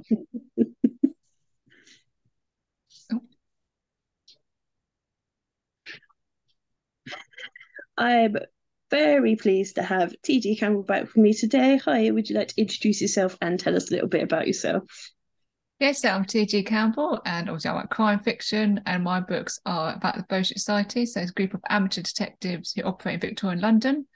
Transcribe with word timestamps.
I'm 7.98 8.36
very 8.90 9.36
pleased 9.36 9.74
to 9.74 9.82
have 9.82 10.14
TG 10.22 10.58
Campbell 10.58 10.82
back 10.84 11.02
with 11.02 11.16
me 11.16 11.34
today. 11.34 11.76
Hi, 11.84 12.10
would 12.10 12.30
you 12.30 12.36
like 12.36 12.48
to 12.48 12.60
introduce 12.60 13.00
yourself 13.02 13.36
and 13.42 13.60
tell 13.60 13.76
us 13.76 13.90
a 13.90 13.94
little 13.94 14.08
bit 14.08 14.22
about 14.22 14.46
yourself? 14.46 14.84
Yes, 15.78 16.02
I'm 16.06 16.24
TG 16.24 16.64
Campbell, 16.64 17.20
and 17.26 17.50
obviously 17.50 17.70
I 17.70 17.74
write 17.74 17.90
crime 17.90 18.20
fiction, 18.20 18.80
and 18.86 19.04
my 19.04 19.20
books 19.20 19.60
are 19.66 19.94
about 19.94 20.16
the 20.16 20.24
Bow 20.28 20.40
Street 20.42 20.58
Society. 20.58 21.04
So 21.04 21.20
it's 21.20 21.30
a 21.30 21.34
group 21.34 21.52
of 21.52 21.60
amateur 21.68 22.00
detectives 22.00 22.72
who 22.72 22.82
operate 22.82 23.16
in 23.16 23.20
Victorian 23.20 23.60
London. 23.60 24.06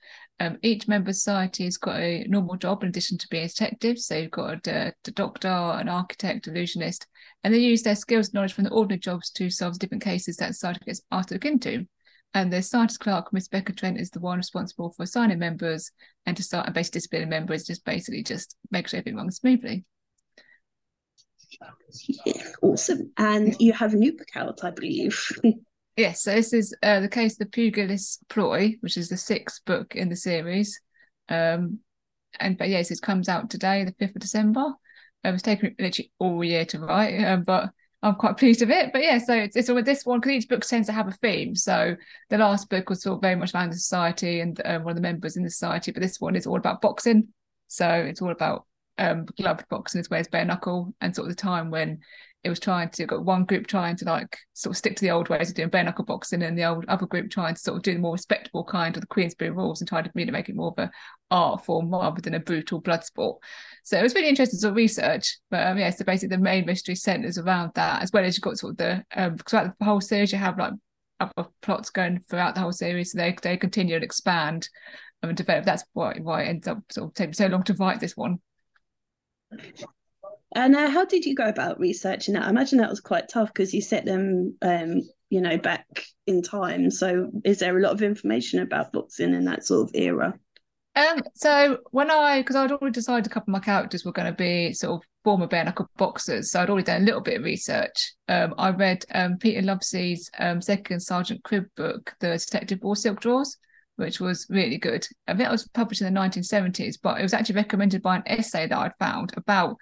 Um, 0.41 0.57
each 0.63 0.89
member 0.89 1.13
society 1.13 1.65
has 1.65 1.77
got 1.77 2.01
a 2.01 2.25
normal 2.27 2.57
job 2.57 2.83
in 2.83 2.89
addition 2.89 3.19
to 3.19 3.29
being 3.29 3.45
a 3.45 3.49
detective. 3.49 3.99
So 3.99 4.17
you've 4.17 4.31
got 4.31 4.67
a, 4.67 4.95
a 5.07 5.11
doctor, 5.11 5.49
an 5.49 5.87
architect, 5.87 6.49
illusionist, 6.49 7.07
and 7.45 7.53
they 7.53 7.59
use 7.59 7.83
their 7.83 7.95
skills 7.95 8.33
knowledge 8.33 8.55
from 8.55 8.65
the 8.65 8.71
ordinary 8.71 9.01
jobs 9.01 9.31
to 9.33 9.51
solve 9.51 9.79
different 9.79 10.03
cases 10.03 10.37
that 10.37 10.55
society 10.55 10.81
gets 10.87 11.03
asked 11.13 11.29
to 11.29 11.35
look 11.35 11.45
into. 11.45 11.87
And 12.33 12.51
the 12.51 12.63
scientist 12.63 13.01
clerk, 13.01 13.33
Miss 13.35 13.49
Becca 13.49 13.75
Trent, 13.75 14.01
is 14.01 14.09
the 14.11 14.21
one 14.21 14.39
responsible 14.39 14.91
for 14.91 15.03
assigning 15.03 15.39
members 15.39 15.91
and 16.25 16.35
to 16.39 16.43
start 16.43 16.67
and 16.67 16.75
basically 16.75 17.01
disciplining 17.01 17.29
members, 17.29 17.67
just 17.67 17.85
basically 17.85 18.23
just 18.23 18.57
make 18.71 18.89
sure 18.89 18.99
everything 18.99 19.19
runs 19.19 19.37
smoothly. 19.37 19.85
Awesome. 22.63 23.13
And 23.19 23.57
you 23.59 23.75
have 23.75 23.93
a 23.93 23.97
new 23.97 24.17
book 24.17 24.29
out, 24.37 24.65
I 24.65 24.71
believe. 24.71 25.31
yes, 26.01 26.23
so 26.23 26.35
this 26.35 26.53
is 26.53 26.75
uh, 26.83 27.01
the 27.01 27.09
case 27.09 27.35
of 27.35 27.39
the 27.39 27.47
Pugilist 27.47 28.29
Ploy, 28.29 28.77
which 28.81 28.97
is 28.97 29.09
the 29.09 29.17
sixth 29.17 29.65
book 29.65 29.95
in 29.95 30.09
the 30.09 30.17
series. 30.17 30.81
Um, 31.29 31.81
and 32.39 32.57
but 32.57 32.69
yes, 32.69 32.91
it 32.91 33.01
comes 33.03 33.29
out 33.29 33.51
today, 33.51 33.85
the 33.85 33.93
5th 33.93 34.17
of 34.17 34.23
December. 34.23 34.65
Um, 35.25 35.35
it's 35.35 35.43
taken 35.43 35.75
literally 35.79 36.13
all 36.19 36.43
year 36.43 36.65
to 36.67 36.81
write, 36.81 37.23
um, 37.25 37.43
but 37.43 37.71
I'm 38.03 38.15
quite 38.15 38.39
pleased 38.39 38.61
with 38.61 38.71
it. 38.71 38.93
But 38.93 39.03
yeah, 39.03 39.19
so 39.19 39.35
it's, 39.35 39.57
it's 39.57 39.71
with 39.71 39.85
this 39.85 40.07
one 40.07 40.21
because 40.21 40.33
each 40.33 40.49
book 40.49 40.63
tends 40.63 40.87
to 40.87 40.93
have 40.93 41.09
a 41.09 41.13
theme. 41.13 41.55
So 41.55 41.97
the 42.31 42.39
last 42.39 42.71
book 42.71 42.89
was 42.89 43.03
sort 43.03 43.17
of 43.17 43.23
very 43.23 43.37
much 43.37 43.55
around 43.55 43.71
the 43.71 43.77
society 43.77 44.41
and 44.41 44.61
um, 44.65 44.85
one 44.85 44.93
of 44.93 44.97
the 44.97 45.03
members 45.03 45.37
in 45.37 45.43
the 45.43 45.51
society, 45.51 45.93
but 45.93 46.03
this 46.03 46.21
one 46.21 46.37
is 46.37 46.47
all 46.47 46.57
about 46.57 46.81
boxing. 46.81 47.29
So 47.69 47.89
it's 47.89 48.23
all 48.23 48.31
about 48.31 48.67
um, 48.97 49.27
gloved 49.37 49.69
boxing, 49.69 50.01
as 50.01 50.09
well 50.09 50.21
as 50.21 50.29
bare 50.29 50.45
knuckle, 50.45 50.95
and 51.01 51.15
sort 51.15 51.29
of 51.29 51.37
the 51.37 51.41
time 51.41 51.71
when 51.71 52.01
it 52.43 52.49
was 52.49 52.61
trying 52.61 52.89
to 52.89 53.07
got 53.07 53.25
one 53.25 53.45
group 53.45 53.67
trying 53.67 53.97
to 53.97 54.05
like 54.07 54.39
sort 54.55 54.73
of 54.73 54.77
stick 54.79 54.97
to 54.97 55.03
the 55.03 55.11
old 55.11 55.29
ways 55.29 55.51
of 55.51 55.57
doing 55.57 55.69
bare 55.69 55.85
knuckle 55.85 56.05
boxing, 56.05 56.43
and 56.43 56.57
the 56.57 56.65
old 56.65 56.85
other 56.89 57.07
group 57.07 57.31
trying 57.31 57.55
to 57.55 57.61
sort 57.61 57.77
of 57.77 57.83
do 57.83 57.93
the 57.93 57.99
more 57.99 58.13
respectable 58.13 58.65
kind 58.65 58.97
of 58.97 59.03
the 59.03 59.07
Queensberry 59.07 59.51
rules 59.51 59.81
and 59.81 59.89
trying 59.89 60.05
to 60.05 60.11
make 60.15 60.49
it 60.49 60.57
more 60.57 60.75
of 60.77 60.85
a 60.85 60.91
art 61.31 61.65
form 61.65 61.91
rather 61.91 62.21
than 62.21 62.35
a 62.35 62.41
brutal 62.41 62.81
blood 62.81 63.05
sport. 63.05 63.43
So 63.85 63.99
it 63.99 64.03
was 64.03 64.15
really 64.15 64.29
interesting 64.29 64.59
sort 64.59 64.71
of 64.71 64.77
research. 64.77 65.39
But 65.51 65.67
um, 65.67 65.79
yeah, 65.79 65.91
so 65.91 66.05
basically 66.05 66.35
the 66.37 66.43
main 66.43 66.65
mystery 66.65 66.95
centers 66.95 67.37
around 67.37 67.73
that, 67.75 68.03
as 68.03 68.11
well 68.13 68.25
as 68.25 68.37
you've 68.37 68.43
got 68.43 68.59
sort 68.59 68.73
of 68.73 68.77
the 68.79 69.05
um 69.15 69.37
throughout 69.37 69.79
the 69.79 69.85
whole 69.85 70.01
series 70.01 70.33
you 70.33 70.39
have 70.39 70.59
like 70.59 70.73
other 71.21 71.49
plots 71.61 71.91
going 71.91 72.21
throughout 72.29 72.55
the 72.55 72.61
whole 72.63 72.73
series. 72.73 73.13
So 73.13 73.19
they 73.19 73.37
they 73.43 73.57
continue 73.57 73.97
and 73.97 74.05
expand 74.05 74.69
and 75.23 75.37
develop. 75.37 75.67
That's 75.67 75.85
why 75.93 76.19
why 76.21 76.45
it 76.45 76.49
ends 76.49 76.69
up 76.69 76.79
sort 76.91 77.09
of 77.09 77.15
taking 77.15 77.35
so 77.35 77.49
long 77.49 77.63
to 77.65 77.75
write 77.75 78.01
this 78.01 78.17
one. 78.17 78.39
And 80.53 80.75
uh, 80.75 80.91
how 80.91 81.05
did 81.05 81.25
you 81.25 81.35
go 81.35 81.47
about 81.47 81.79
researching 81.79 82.35
that? 82.35 82.45
I 82.45 82.51
imagine 82.51 82.79
that 82.79 82.91
was 82.91 83.01
quite 83.01 83.29
tough 83.29 83.53
because 83.53 83.73
you 83.73 83.81
set 83.81 84.05
them, 84.05 84.57
um, 84.63 85.03
you 85.29 85.41
know, 85.41 85.59
back 85.59 85.87
in 86.27 86.43
time. 86.43 86.91
So, 86.91 87.31
is 87.45 87.61
there 87.61 87.77
a 87.77 87.81
lot 87.81 87.93
of 87.93 88.03
information 88.03 88.61
about 88.61 88.93
boxing 88.93 89.33
in 89.33 89.45
that 89.45 89.65
sort 89.65 89.89
of 89.89 89.95
era? 89.95 90.35
Um, 90.97 91.23
so 91.35 91.79
when 91.93 92.11
I, 92.11 92.41
because 92.41 92.57
I'd 92.57 92.73
already 92.73 92.93
decided 92.93 93.27
a 93.27 93.31
couple 93.31 93.53
of 93.53 93.61
my 93.61 93.65
characters 93.65 94.05
were 94.05 94.13
going 94.13 94.27
to 94.27 94.37
be 94.37 94.73
sort 94.73 94.95
of 94.95 95.09
former 95.23 95.47
bare 95.47 95.65
knuckle 95.65 95.89
boxers, 95.97 96.51
so 96.51 96.61
I'd 96.61 96.69
already 96.69 96.85
done 96.85 97.03
a 97.03 97.05
little 97.05 97.21
bit 97.21 97.39
of 97.39 97.45
research. 97.45 98.15
Um, 98.29 98.55
I 98.59 98.71
read 98.71 99.05
um, 99.15 99.39
Peter 99.39 99.63
Lovesey's 99.63 100.29
um, 100.41 100.61
second 100.61 101.01
Sergeant 101.01 101.45
Cribb 101.45 101.67
book, 101.77 102.15
The 102.19 102.37
Detective 102.37 102.81
Wore 102.83 102.97
Silk 102.97 103.21
Drawers, 103.21 103.57
which 103.97 104.19
was 104.19 104.47
really 104.51 104.79
good. 104.79 105.07
I 105.29 105.35
think 105.35 105.49
it 105.49 105.53
was 105.53 105.69
published 105.69 106.03
in 106.03 106.13
the 106.13 106.21
1970s, 106.21 106.97
but 107.01 107.21
it 107.21 107.23
was 107.23 107.35
actually 107.35 107.57
recommended 107.57 108.03
by 108.03 108.17
an 108.17 108.25
essay 108.27 108.67
that 108.67 108.79
I'd 108.79 108.97
found 108.99 109.33
about 109.37 109.77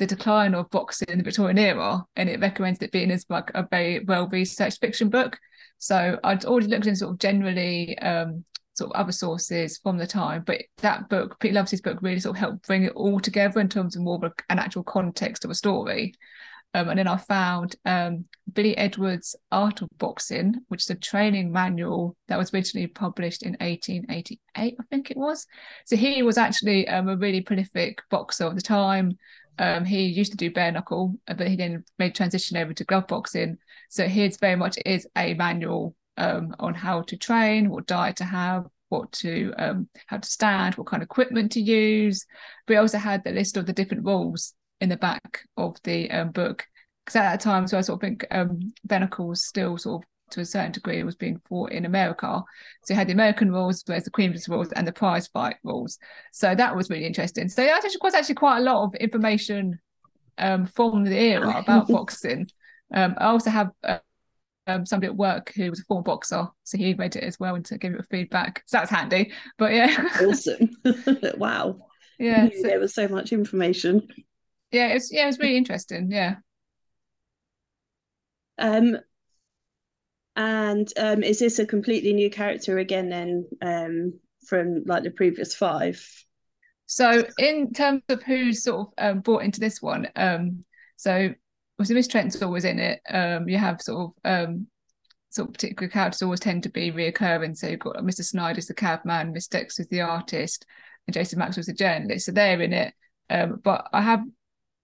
the 0.00 0.06
decline 0.06 0.54
of 0.54 0.70
boxing 0.70 1.10
in 1.10 1.18
the 1.18 1.24
Victorian 1.24 1.58
era, 1.58 2.02
and 2.16 2.28
it 2.28 2.40
recommended 2.40 2.82
it 2.82 2.90
being 2.90 3.10
as 3.10 3.26
like 3.28 3.50
a 3.54 3.66
very 3.70 4.02
well 4.02 4.26
researched 4.28 4.80
fiction 4.80 5.10
book. 5.10 5.38
So 5.76 6.18
I'd 6.24 6.46
already 6.46 6.68
looked 6.68 6.86
into 6.86 6.98
sort 6.98 7.12
of 7.12 7.18
generally 7.18 7.96
um, 7.98 8.44
sort 8.74 8.92
of 8.92 9.00
other 9.00 9.12
sources 9.12 9.78
from 9.78 9.98
the 9.98 10.06
time, 10.06 10.42
but 10.46 10.62
that 10.78 11.10
book, 11.10 11.38
Pete 11.38 11.52
Lovesey's 11.52 11.82
book, 11.82 11.98
really 12.00 12.18
sort 12.18 12.36
of 12.36 12.40
helped 12.40 12.66
bring 12.66 12.84
it 12.84 12.94
all 12.94 13.20
together 13.20 13.60
in 13.60 13.68
terms 13.68 13.94
of 13.94 14.02
more 14.02 14.18
of 14.24 14.32
an 14.48 14.58
actual 14.58 14.82
context 14.82 15.44
of 15.44 15.50
a 15.50 15.54
story. 15.54 16.14
Um, 16.72 16.88
and 16.88 16.98
then 16.98 17.08
I 17.08 17.16
found 17.16 17.76
um, 17.84 18.24
Billy 18.52 18.76
Edwards' 18.76 19.34
Art 19.50 19.82
of 19.82 19.88
Boxing, 19.98 20.54
which 20.68 20.82
is 20.82 20.90
a 20.90 20.94
training 20.94 21.52
manual 21.52 22.16
that 22.28 22.38
was 22.38 22.54
originally 22.54 22.86
published 22.86 23.42
in 23.42 23.52
1888, 23.60 24.76
I 24.78 24.82
think 24.88 25.10
it 25.10 25.16
was. 25.16 25.46
So 25.84 25.96
he 25.96 26.22
was 26.22 26.38
actually 26.38 26.88
um, 26.88 27.08
a 27.08 27.16
really 27.16 27.40
prolific 27.40 28.00
boxer 28.08 28.44
of 28.44 28.54
the 28.54 28.62
time. 28.62 29.18
Um, 29.58 29.84
he 29.84 30.04
used 30.04 30.32
to 30.32 30.38
do 30.38 30.50
bare 30.50 30.72
knuckle, 30.72 31.14
uh, 31.28 31.34
but 31.34 31.48
he 31.48 31.56
then 31.56 31.84
made 31.98 32.14
transition 32.14 32.56
over 32.56 32.72
to 32.72 32.84
glove 32.84 33.06
boxing. 33.06 33.58
So 33.88 34.06
his 34.06 34.38
very 34.38 34.56
much 34.56 34.78
is 34.86 35.06
a 35.16 35.34
manual 35.34 35.94
um, 36.16 36.54
on 36.58 36.74
how 36.74 37.02
to 37.02 37.16
train, 37.16 37.70
what 37.70 37.86
diet 37.86 38.16
to 38.16 38.24
have, 38.24 38.66
what 38.88 39.12
to 39.12 39.52
um, 39.58 39.88
how 40.06 40.18
to 40.18 40.28
stand, 40.28 40.74
what 40.74 40.86
kind 40.86 41.02
of 41.02 41.06
equipment 41.06 41.52
to 41.52 41.60
use. 41.60 42.26
But 42.66 42.74
he 42.74 42.78
also 42.78 42.98
had 42.98 43.24
the 43.24 43.32
list 43.32 43.56
of 43.56 43.66
the 43.66 43.72
different 43.72 44.04
rules 44.04 44.54
in 44.80 44.88
the 44.88 44.96
back 44.96 45.42
of 45.56 45.76
the 45.84 46.10
um, 46.10 46.30
book 46.30 46.66
because 47.04 47.16
at 47.16 47.30
that 47.30 47.40
time, 47.40 47.66
so 47.66 47.78
I 47.78 47.80
sort 47.80 47.96
of 47.96 48.00
think 48.00 48.26
um, 48.30 48.72
was 49.18 49.44
still 49.44 49.78
sort 49.78 50.02
of 50.02 50.08
to 50.30 50.40
a 50.40 50.44
certain 50.44 50.72
degree 50.72 51.02
was 51.02 51.16
being 51.16 51.40
fought 51.48 51.72
in 51.72 51.84
America. 51.84 52.42
So 52.84 52.94
you 52.94 52.98
had 52.98 53.08
the 53.08 53.12
American 53.12 53.50
rules, 53.52 53.82
versus 53.82 54.04
the 54.04 54.10
Queen's 54.10 54.48
rules 54.48 54.72
and 54.72 54.86
the 54.86 54.92
prize 54.92 55.26
fight 55.28 55.56
rules. 55.64 55.98
So 56.32 56.54
that 56.54 56.74
was 56.74 56.90
really 56.90 57.06
interesting. 57.06 57.48
So 57.48 57.62
that 57.62 57.84
actually 57.84 57.98
was 58.02 58.14
actually 58.14 58.36
quite 58.36 58.58
a 58.58 58.62
lot 58.62 58.84
of 58.84 58.94
information 58.96 59.78
um, 60.38 60.66
from 60.66 61.04
the 61.04 61.16
era 61.16 61.54
about 61.58 61.88
boxing. 61.88 62.48
Um, 62.92 63.14
I 63.18 63.26
also 63.26 63.50
have 63.50 63.70
uh, 63.84 63.98
um, 64.66 64.86
somebody 64.86 65.08
at 65.08 65.16
work 65.16 65.52
who 65.54 65.70
was 65.70 65.80
a 65.80 65.84
former 65.84 66.02
boxer, 66.02 66.48
so 66.64 66.78
he 66.78 66.94
read 66.94 67.16
it 67.16 67.24
as 67.24 67.38
well 67.38 67.54
and 67.54 67.64
to 67.66 67.78
give 67.78 67.94
it 67.94 68.06
feedback. 68.10 68.62
So 68.66 68.78
that's 68.78 68.90
handy. 68.90 69.32
But 69.58 69.72
yeah, 69.72 70.08
awesome! 70.22 70.70
wow. 71.36 71.86
Yeah, 72.18 72.48
so, 72.54 72.68
there 72.68 72.78
was 72.78 72.94
so 72.94 73.08
much 73.08 73.32
information. 73.32 74.06
Yeah, 74.70 74.88
it's 74.88 75.12
yeah, 75.12 75.28
it's 75.28 75.38
really 75.38 75.56
interesting. 75.56 76.10
Yeah. 76.10 76.36
Um, 78.58 78.98
and 80.40 80.90
um, 80.96 81.22
is 81.22 81.38
this 81.38 81.58
a 81.58 81.66
completely 81.66 82.14
new 82.14 82.30
character 82.30 82.78
again 82.78 83.10
then 83.10 83.46
um, 83.60 84.18
from 84.46 84.84
like 84.86 85.02
the 85.02 85.10
previous 85.10 85.54
five? 85.54 86.02
So 86.86 87.24
in 87.38 87.74
terms 87.74 88.02
of 88.08 88.22
who's 88.22 88.64
sort 88.64 88.88
of 88.96 89.16
um, 89.16 89.20
brought 89.20 89.42
into 89.42 89.60
this 89.60 89.82
one, 89.82 90.08
um, 90.16 90.64
so 90.96 91.34
obviously 91.78 91.94
Miss 91.94 92.08
Trent's 92.08 92.40
always 92.40 92.64
in 92.64 92.78
it. 92.78 93.00
Um, 93.10 93.50
you 93.50 93.58
have 93.58 93.82
sort 93.82 94.12
of 94.24 94.48
um, 94.48 94.66
sort 95.28 95.48
of 95.48 95.52
particular 95.52 95.90
characters 95.90 96.22
always 96.22 96.40
tend 96.40 96.62
to 96.62 96.70
be 96.70 96.90
reoccurring. 96.90 97.54
So 97.54 97.66
you've 97.68 97.80
got 97.80 97.96
like, 97.96 98.04
Mr. 98.04 98.24
Snyder's 98.24 98.66
the 98.66 98.72
cabman, 98.72 99.32
Miss 99.32 99.46
Dexter's 99.46 99.88
the 99.88 100.00
artist, 100.00 100.64
and 101.06 101.12
Jason 101.12 101.38
Maxwell's 101.38 101.66
the 101.66 101.74
journalist. 101.74 102.24
So 102.24 102.32
they're 102.32 102.62
in 102.62 102.72
it. 102.72 102.94
But 103.28 103.88
I 103.92 104.00
have 104.00 104.22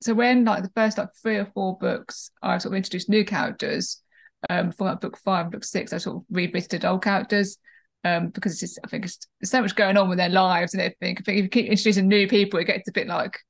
so 0.02 0.12
when 0.12 0.44
like 0.44 0.62
the 0.62 0.70
first 0.74 0.98
like 0.98 1.08
three 1.22 1.36
or 1.36 1.46
four 1.46 1.78
books, 1.78 2.30
I've 2.42 2.60
sort 2.60 2.74
of 2.74 2.76
introduced 2.76 3.08
new 3.08 3.24
characters. 3.24 4.02
Um, 4.48 4.72
from 4.72 4.88
like 4.88 5.00
book 5.00 5.18
five, 5.18 5.50
book 5.50 5.64
six, 5.64 5.92
I 5.92 5.98
sort 5.98 6.16
of 6.16 6.22
revisited 6.30 6.84
old 6.84 7.02
characters. 7.02 7.58
Um, 8.04 8.28
because 8.28 8.52
it's 8.52 8.60
just, 8.60 8.78
I 8.84 8.88
think 8.88 9.04
it's, 9.04 9.18
there's 9.40 9.50
so 9.50 9.60
much 9.60 9.74
going 9.74 9.96
on 9.96 10.08
with 10.08 10.18
their 10.18 10.28
lives 10.28 10.74
and 10.74 10.80
everything. 10.80 11.16
I 11.18 11.22
think 11.22 11.38
if 11.38 11.42
you 11.44 11.48
keep 11.48 11.66
introducing 11.66 12.06
new 12.06 12.28
people, 12.28 12.60
it 12.60 12.66
gets 12.66 12.88
a 12.88 12.92
bit 12.92 13.08
like 13.08 13.40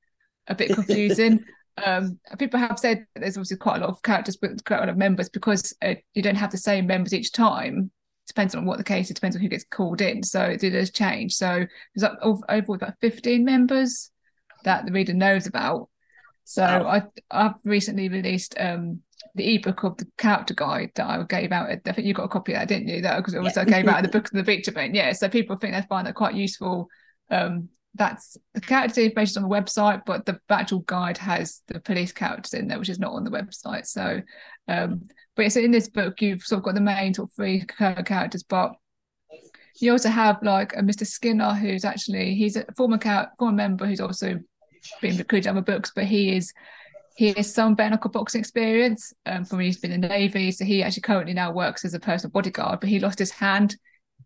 a 0.47 0.55
bit 0.55 0.73
confusing. 0.73 1.45
um, 1.85 2.19
people 2.39 2.59
have 2.59 2.79
said 2.79 3.07
there's 3.15 3.37
obviously 3.37 3.59
quite 3.59 3.77
a 3.77 3.81
lot 3.81 3.91
of 3.91 4.03
characters, 4.03 4.37
but 4.37 4.65
quite 4.65 4.79
a 4.79 4.81
lot 4.81 4.89
of 4.89 4.97
members 4.97 5.29
because 5.29 5.75
uh, 5.83 5.95
you 6.15 6.23
don't 6.23 6.37
have 6.37 6.51
the 6.51 6.59
same 6.59 6.87
members 6.87 7.13
each 7.13 7.33
time. 7.33 7.91
Depends 8.27 8.55
on 8.55 8.65
what 8.65 8.79
the 8.79 8.85
case. 8.85 9.11
It 9.11 9.15
depends 9.15 9.37
on 9.37 9.43
who 9.43 9.49
gets 9.49 9.65
called 9.65 10.01
in. 10.01 10.23
So 10.23 10.43
it 10.43 10.61
does 10.61 10.91
change. 10.91 11.35
So 11.35 11.67
there's 11.95 12.11
overall 12.23 12.75
about 12.75 12.95
15 13.01 13.45
members 13.45 14.11
that 14.65 14.87
the 14.87 14.93
reader 14.93 15.15
knows 15.15 15.47
about. 15.47 15.89
So 16.45 16.63
wow. 16.63 16.87
I 16.87 17.03
I've 17.31 17.55
recently 17.65 18.09
released 18.09 18.55
um 18.59 19.03
the 19.37 19.55
ebook 19.55 19.85
of 19.85 19.97
the 19.99 20.07
character 20.19 20.55
guide 20.55 20.91
that 20.97 21.07
I 21.07 21.23
gave 21.25 21.53
out. 21.53 21.71
I 21.71 21.93
think 21.93 22.07
you 22.07 22.15
got 22.15 22.25
a 22.25 22.29
copy 22.29 22.53
of 22.53 22.61
that, 22.61 22.69
didn't 22.69 22.89
you? 22.89 23.03
That 23.03 23.19
because 23.19 23.35
it 23.35 23.43
was 23.43 23.57
yeah. 23.57 23.63
I 23.63 23.65
gave 23.65 23.87
out 23.87 24.03
the 24.03 24.09
book 24.17 24.27
of 24.27 24.33
the 24.33 24.45
feature 24.45 24.71
event. 24.71 24.95
Yeah, 24.95 25.13
so 25.13 25.29
people 25.29 25.57
think 25.57 25.75
they 25.75 25.83
find 25.83 26.07
that 26.07 26.15
quite 26.15 26.35
useful. 26.35 26.89
Um, 27.31 27.69
that's 27.95 28.37
the 28.55 28.61
character 28.61 29.01
information 29.01 29.43
on 29.43 29.49
the 29.49 29.55
website, 29.55 30.03
but 30.05 30.27
the 30.27 30.41
actual 30.51 30.81
guide 30.81 31.19
has 31.19 31.63
the 31.69 31.81
police 31.81 32.13
characters 32.13 32.55
in 32.55 32.69
there, 32.69 32.79
which 32.79 32.89
is 32.89 32.99
not 32.99 33.13
on 33.13 33.25
the 33.25 33.31
website. 33.31 33.87
So, 33.87 34.21
um, 34.69 35.03
but 35.35 35.47
it's 35.47 35.57
in 35.57 35.71
this 35.71 35.89
book, 35.89 36.21
you've 36.21 36.43
sort 36.43 36.59
of 36.59 36.65
got 36.65 36.75
the 36.75 36.81
main 36.81 37.15
sort 37.15 37.31
of 37.31 37.35
three 37.35 37.65
characters, 37.65 38.43
but 38.43 38.73
you 39.81 39.93
also 39.93 40.09
have 40.09 40.43
like 40.43 40.75
a 40.75 40.81
Mr. 40.81 41.07
Skinner, 41.07 41.55
who's 41.55 41.85
actually 41.85 42.35
he's 42.35 42.57
a 42.57 42.65
former 42.77 42.99
former 43.39 43.57
member 43.57 43.87
who's 43.87 44.01
also 44.01 44.39
been 45.01 45.17
recruited 45.17 45.51
other 45.51 45.61
books, 45.61 45.93
but 45.95 46.05
he 46.05 46.37
is 46.37 46.53
he 47.17 47.33
has 47.33 47.53
some 47.53 47.75
bare 47.75 47.89
knuckle 47.89 48.11
boxing 48.11 48.41
experience 48.41 49.13
um, 49.25 49.45
from 49.45 49.57
when 49.57 49.67
he's 49.67 49.79
been 49.79 49.91
in 49.91 50.03
the 50.03 50.09
Navy. 50.09 50.51
So 50.51 50.67
he 50.67 50.83
actually 50.83 51.01
currently 51.01 51.33
now 51.33 51.51
works 51.51 51.85
as 51.85 51.95
a 51.95 52.01
personal 52.01 52.31
bodyguard, 52.31 52.79
but 52.81 52.91
he 52.91 53.01
lost 53.01 53.19
his 53.19 53.31
hand 53.31 53.77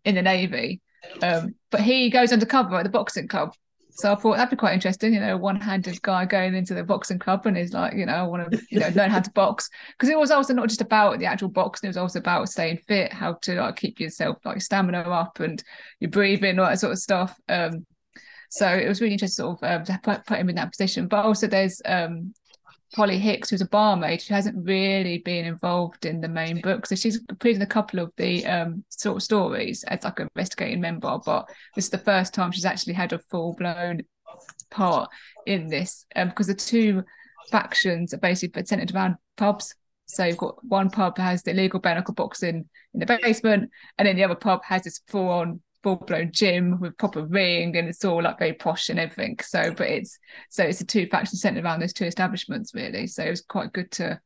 in 0.03 0.15
the 0.15 0.21
Navy. 0.21 0.81
Um, 1.23 1.55
but 1.69 1.81
he 1.81 2.09
goes 2.09 2.33
undercover 2.33 2.75
at 2.75 2.83
the 2.83 2.89
boxing 2.89 3.29
club. 3.29 3.53
So 3.91 4.11
I 4.11 4.15
thought 4.15 4.37
that'd 4.37 4.49
be 4.49 4.57
quite 4.57 4.73
interesting, 4.73 5.13
you 5.13 5.21
know, 5.21 5.37
one-handed 5.37 6.01
guy 6.01 6.25
going 6.25 6.53
into 6.53 6.73
the 6.73 6.83
boxing 6.83 7.19
club 7.19 7.45
and 7.45 7.55
he's 7.55 7.73
like, 7.73 7.93
you 7.93 8.05
know, 8.05 8.13
I 8.13 8.23
want 8.23 8.51
to, 8.51 8.61
you 8.69 8.79
know, 8.79 8.89
learn 8.95 9.09
how 9.09 9.19
to 9.19 9.31
box 9.31 9.69
because 9.91 10.09
it 10.09 10.17
was 10.17 10.31
also 10.31 10.53
not 10.53 10.67
just 10.67 10.81
about 10.81 11.19
the 11.19 11.25
actual 11.25 11.49
boxing; 11.49 11.87
it 11.87 11.91
was 11.91 11.97
also 11.97 12.19
about 12.19 12.49
staying 12.49 12.79
fit, 12.87 13.13
how 13.13 13.33
to 13.43 13.55
like 13.55 13.75
keep 13.77 13.99
yourself 13.99 14.37
like 14.45 14.61
stamina 14.61 14.99
up 14.99 15.39
and 15.39 15.63
your 15.99 16.09
breathing, 16.09 16.59
all 16.59 16.67
that 16.67 16.79
sort 16.79 16.93
of 16.93 16.99
stuff. 16.99 17.37
Um, 17.47 17.85
so 18.49 18.67
it 18.67 18.87
was 18.87 18.99
really 18.99 19.13
interesting, 19.13 19.43
sort 19.43 19.63
of, 19.63 19.81
um, 19.81 19.85
to 19.85 19.99
put, 20.03 20.25
put 20.25 20.39
him 20.39 20.49
in 20.49 20.55
that 20.55 20.71
position. 20.71 21.07
But 21.07 21.25
also, 21.25 21.47
there's 21.47 21.81
um, 21.85 22.33
Polly 22.93 23.17
Hicks, 23.17 23.49
who's 23.49 23.61
a 23.61 23.67
barmaid, 23.67 24.21
who 24.21 24.33
hasn't 24.33 24.65
really 24.65 25.19
been 25.19 25.45
involved 25.45 26.05
in 26.05 26.19
the 26.19 26.27
main 26.27 26.59
book. 26.61 26.85
So 26.85 26.95
she's 26.95 27.21
appeared 27.29 27.55
in 27.55 27.61
a 27.61 27.67
couple 27.67 27.99
of 27.99 28.11
the 28.17 28.45
um, 28.45 28.83
sort 28.89 29.17
of 29.17 29.23
stories 29.23 29.83
as 29.85 30.03
like 30.03 30.19
an 30.19 30.29
investigating 30.35 30.81
member, 30.81 31.17
but 31.25 31.49
this 31.75 31.85
is 31.85 31.91
the 31.91 31.97
first 31.97 32.33
time 32.33 32.51
she's 32.51 32.65
actually 32.65 32.93
had 32.93 33.13
a 33.13 33.19
full 33.19 33.53
blown 33.53 34.01
part 34.69 35.09
in 35.45 35.67
this 35.67 36.05
um, 36.15 36.29
because 36.29 36.47
the 36.47 36.53
two 36.53 37.03
factions 37.49 38.13
are 38.13 38.17
basically 38.17 38.65
centered 38.65 38.93
around 38.93 39.15
pubs. 39.37 39.75
So 40.05 40.25
you've 40.25 40.37
got 40.37 40.63
one 40.65 40.89
pub 40.89 41.17
has 41.17 41.43
the 41.43 41.51
illegal 41.51 41.79
bare 41.79 41.95
knuckle 41.95 42.13
boxing 42.13 42.65
in 42.93 42.99
the 42.99 43.05
basement, 43.05 43.69
and 43.97 44.07
then 44.07 44.17
the 44.17 44.25
other 44.25 44.35
pub 44.35 44.61
has 44.65 44.83
this 44.83 45.01
full 45.07 45.29
on 45.29 45.61
full 45.83 45.95
blown 45.97 46.31
gym 46.31 46.79
with 46.79 46.97
proper 46.97 47.23
ring 47.23 47.75
and 47.75 47.87
it's 47.87 48.05
all 48.05 48.21
like 48.21 48.39
very 48.39 48.53
posh 48.53 48.89
and 48.89 48.99
everything. 48.99 49.37
So, 49.41 49.73
but 49.75 49.87
it's 49.87 50.17
so 50.49 50.63
it's 50.63 50.81
a 50.81 50.85
two 50.85 51.07
faction 51.07 51.37
centered 51.37 51.63
around 51.63 51.81
those 51.81 51.93
two 51.93 52.05
establishments 52.05 52.73
really. 52.73 53.07
So 53.07 53.23
it 53.23 53.29
was 53.29 53.41
quite 53.41 53.73
good 53.73 53.91
to 53.91 54.19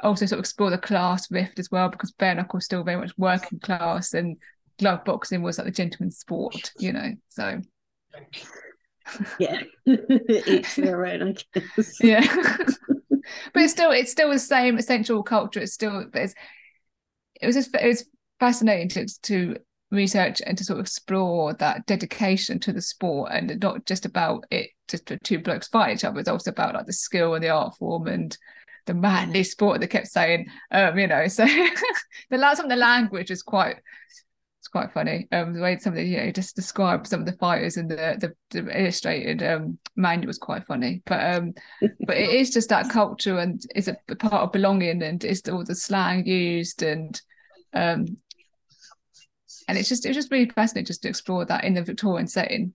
also 0.00 0.26
sort 0.26 0.38
of 0.38 0.42
explore 0.42 0.70
the 0.70 0.78
class 0.78 1.30
rift 1.30 1.58
as 1.58 1.70
well 1.70 1.88
because 1.88 2.12
bare 2.12 2.34
knuckle 2.34 2.58
was 2.58 2.64
still 2.64 2.82
very 2.82 3.00
much 3.00 3.16
working 3.16 3.60
class 3.60 4.14
and 4.14 4.36
glove 4.78 5.04
boxing 5.04 5.42
was 5.42 5.58
like 5.58 5.66
the 5.66 5.70
gentleman's 5.70 6.18
sport, 6.18 6.72
you 6.78 6.92
know. 6.92 7.12
So 7.28 7.60
yeah, 9.38 9.62
each 9.86 10.76
their 10.76 11.06
own, 11.06 11.22
I 11.54 11.60
guess. 11.60 12.00
Yeah, 12.02 12.26
but 13.52 13.62
it's 13.62 13.72
still 13.72 13.90
it's 13.90 14.12
still 14.12 14.30
the 14.30 14.38
same 14.38 14.78
essential 14.78 15.22
culture. 15.22 15.60
It's 15.60 15.72
still 15.72 16.06
it's 16.12 16.34
it 17.40 17.46
was 17.46 17.54
just 17.54 17.74
it 17.74 17.86
was 17.86 18.04
fascinating 18.40 18.88
to 18.88 19.20
to 19.22 19.56
research 19.92 20.40
and 20.44 20.56
to 20.58 20.64
sort 20.64 20.78
of 20.78 20.84
explore 20.84 21.54
that 21.54 21.86
dedication 21.86 22.58
to 22.58 22.72
the 22.72 22.80
sport 22.80 23.30
and 23.32 23.60
not 23.60 23.84
just 23.86 24.06
about 24.06 24.44
it 24.50 24.70
just 24.88 25.06
the 25.06 25.18
two 25.18 25.38
blokes 25.38 25.68
fight 25.68 25.94
each 25.94 26.04
other 26.04 26.18
it's 26.18 26.28
also 26.28 26.50
about 26.50 26.74
like 26.74 26.86
the 26.86 26.92
skill 26.92 27.34
and 27.34 27.44
the 27.44 27.48
art 27.48 27.76
form 27.76 28.06
and 28.06 28.36
the 28.86 28.94
manly 28.94 29.44
sport 29.44 29.80
they 29.80 29.86
kept 29.86 30.08
saying 30.08 30.46
um 30.70 30.98
you 30.98 31.06
know 31.06 31.28
so 31.28 31.44
the 32.30 32.54
some 32.54 32.66
of 32.66 32.70
the 32.70 32.76
language 32.76 33.30
is 33.30 33.42
quite 33.42 33.76
it's 34.58 34.68
quite 34.68 34.92
funny 34.92 35.28
um 35.30 35.52
the 35.52 35.60
way 35.60 35.76
some 35.76 35.92
of 35.92 35.96
the 35.96 36.04
you 36.04 36.16
know 36.16 36.30
just 36.30 36.56
describe 36.56 37.06
some 37.06 37.20
of 37.20 37.26
the 37.26 37.36
fighters 37.36 37.76
and 37.76 37.90
the 37.90 38.16
the, 38.18 38.32
the 38.50 38.80
illustrated 38.80 39.42
um 39.42 39.78
manual 39.96 40.28
was 40.28 40.38
quite 40.38 40.64
funny. 40.66 41.02
But 41.04 41.34
um 41.34 41.54
but 42.06 42.16
it 42.16 42.30
is 42.30 42.50
just 42.50 42.68
that 42.68 42.88
culture 42.88 43.38
and 43.38 43.60
is 43.74 43.88
a 43.88 43.96
part 44.16 44.42
of 44.42 44.52
belonging 44.52 45.02
and 45.02 45.22
it's 45.24 45.48
all 45.48 45.64
the 45.64 45.74
slang 45.74 46.26
used 46.26 46.82
and 46.82 47.20
um 47.74 48.06
and 49.72 49.78
it's 49.78 49.88
just 49.88 50.04
it's 50.04 50.14
just 50.14 50.30
really 50.30 50.50
fascinating 50.50 50.84
just 50.84 51.00
to 51.00 51.08
explore 51.08 51.46
that 51.46 51.64
in 51.64 51.72
the 51.72 51.82
Victorian 51.82 52.26
setting. 52.26 52.74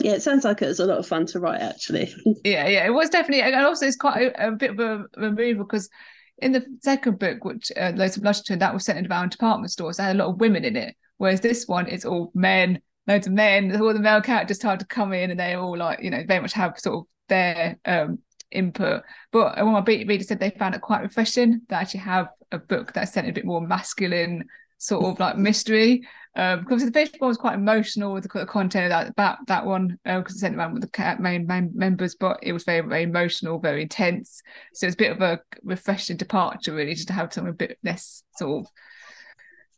Yeah, 0.00 0.12
it 0.12 0.22
sounds 0.22 0.42
like 0.42 0.62
it 0.62 0.68
was 0.68 0.80
a 0.80 0.86
lot 0.86 0.96
of 0.96 1.06
fun 1.06 1.26
to 1.26 1.38
write, 1.38 1.60
actually. 1.60 2.10
yeah, 2.44 2.66
yeah, 2.66 2.86
it 2.86 2.94
was 2.94 3.10
definitely, 3.10 3.42
and 3.42 3.54
also 3.54 3.84
it's 3.84 3.96
quite 3.96 4.22
a, 4.22 4.48
a 4.48 4.52
bit 4.52 4.70
of 4.70 4.80
a 4.80 5.04
removal 5.18 5.66
because 5.66 5.90
in 6.38 6.52
the 6.52 6.64
second 6.82 7.18
book, 7.18 7.44
which 7.44 7.70
uh, 7.76 7.92
Lonesome 7.94 8.24
Lushington, 8.24 8.58
that 8.60 8.72
was 8.72 8.86
centered 8.86 9.10
around 9.10 9.28
department 9.28 9.70
stores, 9.70 9.98
had 9.98 10.16
a 10.16 10.18
lot 10.18 10.30
of 10.30 10.40
women 10.40 10.64
in 10.64 10.76
it, 10.76 10.96
whereas 11.18 11.42
this 11.42 11.68
one 11.68 11.86
it's 11.88 12.06
all 12.06 12.32
men, 12.34 12.80
loads 13.06 13.26
of 13.26 13.34
men. 13.34 13.78
All 13.78 13.92
the 13.92 14.00
male 14.00 14.22
characters 14.22 14.56
started 14.56 14.80
to 14.80 14.86
come 14.86 15.12
in, 15.12 15.30
and 15.30 15.38
they 15.38 15.56
all 15.56 15.76
like 15.76 16.02
you 16.02 16.08
know 16.08 16.22
very 16.26 16.40
much 16.40 16.54
have 16.54 16.78
sort 16.78 17.00
of 17.00 17.04
their 17.28 17.78
um 17.84 18.20
input. 18.50 19.02
But 19.30 19.62
when 19.62 19.74
my 19.74 19.80
readers 19.84 20.28
said 20.28 20.40
they 20.40 20.56
found 20.58 20.74
it 20.74 20.80
quite 20.80 21.02
refreshing 21.02 21.60
that 21.68 21.82
actually 21.82 22.00
have 22.00 22.28
a 22.50 22.58
book 22.58 22.94
that's 22.94 23.12
centered 23.12 23.28
a 23.28 23.34
bit 23.34 23.44
more 23.44 23.60
masculine 23.60 24.46
sort 24.78 25.04
of 25.04 25.20
like 25.20 25.36
mystery. 25.36 26.06
Um, 26.36 26.60
because 26.60 26.84
the 26.84 26.92
first 26.92 27.16
one 27.18 27.28
was 27.28 27.36
quite 27.36 27.54
emotional 27.54 28.12
with 28.12 28.22
the, 28.22 28.46
content 28.46 28.84
of 28.84 28.90
that 28.90 29.08
about 29.08 29.38
that 29.48 29.66
one 29.66 29.98
because 30.04 30.14
um, 30.14 30.24
it's 30.26 30.40
sent 30.40 30.56
around 30.56 30.74
with 30.74 30.82
the 30.82 31.16
main, 31.18 31.46
main 31.46 31.72
members, 31.74 32.14
but 32.14 32.38
it 32.42 32.52
was 32.52 32.64
very 32.64 32.86
very 32.86 33.02
emotional, 33.02 33.58
very 33.58 33.82
intense. 33.82 34.40
So 34.72 34.86
it's 34.86 34.94
a 34.94 34.98
bit 34.98 35.10
of 35.10 35.20
a 35.20 35.40
refreshing 35.64 36.16
departure, 36.16 36.74
really, 36.74 36.94
just 36.94 37.08
to 37.08 37.14
have 37.14 37.32
something 37.32 37.50
a 37.50 37.54
bit 37.54 37.78
less 37.82 38.22
sort 38.36 38.64
of 38.64 38.72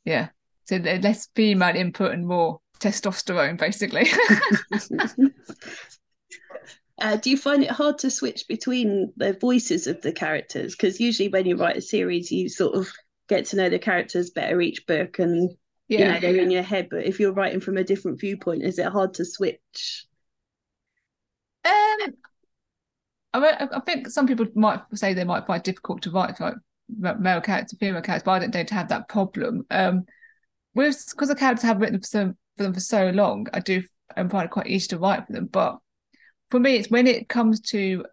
yeah, 0.04 0.28
so 0.66 0.76
less 0.76 1.28
female 1.34 1.76
input 1.76 2.12
and 2.12 2.26
more 2.26 2.60
testosterone, 2.80 3.58
basically. 3.58 4.06
Uh, 7.00 7.16
do 7.16 7.30
you 7.30 7.36
find 7.36 7.62
it 7.62 7.70
hard 7.70 7.98
to 7.98 8.10
switch 8.10 8.46
between 8.46 9.10
the 9.16 9.32
voices 9.32 9.86
of 9.86 10.02
the 10.02 10.12
characters? 10.12 10.74
Because 10.74 11.00
usually, 11.00 11.28
when 11.28 11.46
you 11.46 11.56
write 11.56 11.78
a 11.78 11.80
series, 11.80 12.30
you 12.30 12.48
sort 12.48 12.74
of 12.74 12.92
get 13.30 13.46
to 13.46 13.56
know 13.56 13.70
the 13.70 13.78
characters 13.78 14.30
better 14.30 14.60
each 14.60 14.86
book 14.86 15.18
and 15.20 15.50
yeah. 15.88 15.98
you 15.98 16.04
know 16.04 16.20
they're 16.20 16.42
in 16.42 16.50
your 16.50 16.62
head 16.62 16.88
but 16.90 17.04
if 17.04 17.20
you're 17.20 17.32
writing 17.32 17.60
from 17.60 17.76
a 17.76 17.84
different 17.84 18.20
viewpoint 18.20 18.62
is 18.62 18.78
it 18.78 18.86
hard 18.86 19.14
to 19.14 19.24
switch 19.24 20.06
um 21.64 22.14
I, 23.32 23.38
mean, 23.38 23.52
I 23.72 23.80
think 23.86 24.08
some 24.08 24.26
people 24.26 24.46
might 24.56 24.80
say 24.94 25.14
they 25.14 25.22
might 25.22 25.46
find 25.46 25.60
it 25.60 25.64
difficult 25.64 26.02
to 26.02 26.10
write 26.10 26.40
like 26.40 26.54
male 26.98 27.40
characters, 27.40 27.78
female 27.78 28.02
characters, 28.02 28.24
but 28.24 28.32
I 28.32 28.38
don't 28.40 28.50
tend 28.50 28.66
to 28.66 28.74
have 28.74 28.88
that 28.88 29.08
problem. 29.08 29.64
Um, 29.70 30.04
with 30.74 31.06
because 31.10 31.28
the 31.28 31.36
characters 31.36 31.62
have 31.62 31.80
written 31.80 32.00
for, 32.00 32.06
some, 32.06 32.36
for 32.56 32.64
them 32.64 32.74
for 32.74 32.80
so 32.80 33.10
long, 33.10 33.46
I 33.54 33.60
do 33.60 33.84
I 34.16 34.26
find 34.26 34.46
it 34.46 34.50
quite 34.50 34.66
easy 34.66 34.88
to 34.88 34.98
write 34.98 35.28
for 35.28 35.32
them. 35.32 35.46
But 35.46 35.78
for 36.50 36.58
me, 36.58 36.74
it's 36.74 36.90
when 36.90 37.06
it 37.06 37.28
comes 37.28 37.60
to 37.70 38.04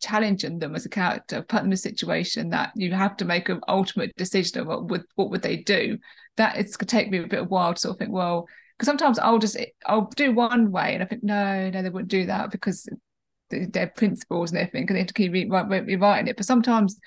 challenging 0.00 0.58
them 0.58 0.74
as 0.74 0.86
a 0.86 0.88
character, 0.88 1.42
put 1.42 1.58
them 1.58 1.66
in 1.66 1.72
a 1.72 1.76
situation 1.76 2.50
that 2.50 2.72
you 2.74 2.92
have 2.92 3.16
to 3.18 3.24
make 3.24 3.48
an 3.48 3.60
ultimate 3.68 4.14
decision 4.16 4.60
of 4.60 4.66
what 4.66 4.88
would 4.88 5.04
what 5.14 5.30
would 5.30 5.42
they 5.42 5.56
do. 5.56 5.98
That 6.36 6.56
it's 6.56 6.76
gonna 6.76 6.88
take 6.88 7.10
me 7.10 7.18
a 7.18 7.26
bit 7.26 7.40
of 7.40 7.50
while 7.50 7.74
to 7.74 7.80
sort 7.80 7.94
of 7.94 7.98
think, 7.98 8.12
well, 8.12 8.46
because 8.76 8.86
sometimes 8.86 9.18
I'll 9.18 9.38
just 9.38 9.56
I'll 9.86 10.10
do 10.16 10.32
one 10.32 10.72
way 10.72 10.94
and 10.94 11.02
I 11.02 11.06
think, 11.06 11.22
no, 11.22 11.70
no, 11.70 11.82
they 11.82 11.90
wouldn't 11.90 12.10
do 12.10 12.26
that 12.26 12.50
because 12.50 12.88
their 13.50 13.88
principles 13.88 14.50
and 14.50 14.60
everything, 14.60 14.86
and 14.88 14.96
they 14.96 15.00
have 15.00 15.08
to 15.08 15.14
keep 15.14 15.32
rewriting 15.32 16.28
it. 16.28 16.36
But 16.36 16.46
sometimes 16.46 16.98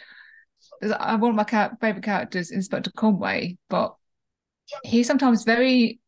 I 0.83 1.13
uh, 1.13 1.17
one 1.17 1.31
of 1.31 1.35
my 1.35 1.69
favorite 1.79 2.03
characters, 2.03 2.51
Inspector 2.51 2.91
Conway, 2.95 3.57
but 3.69 3.95
he's 4.83 5.07
sometimes 5.07 5.43
very 5.43 5.99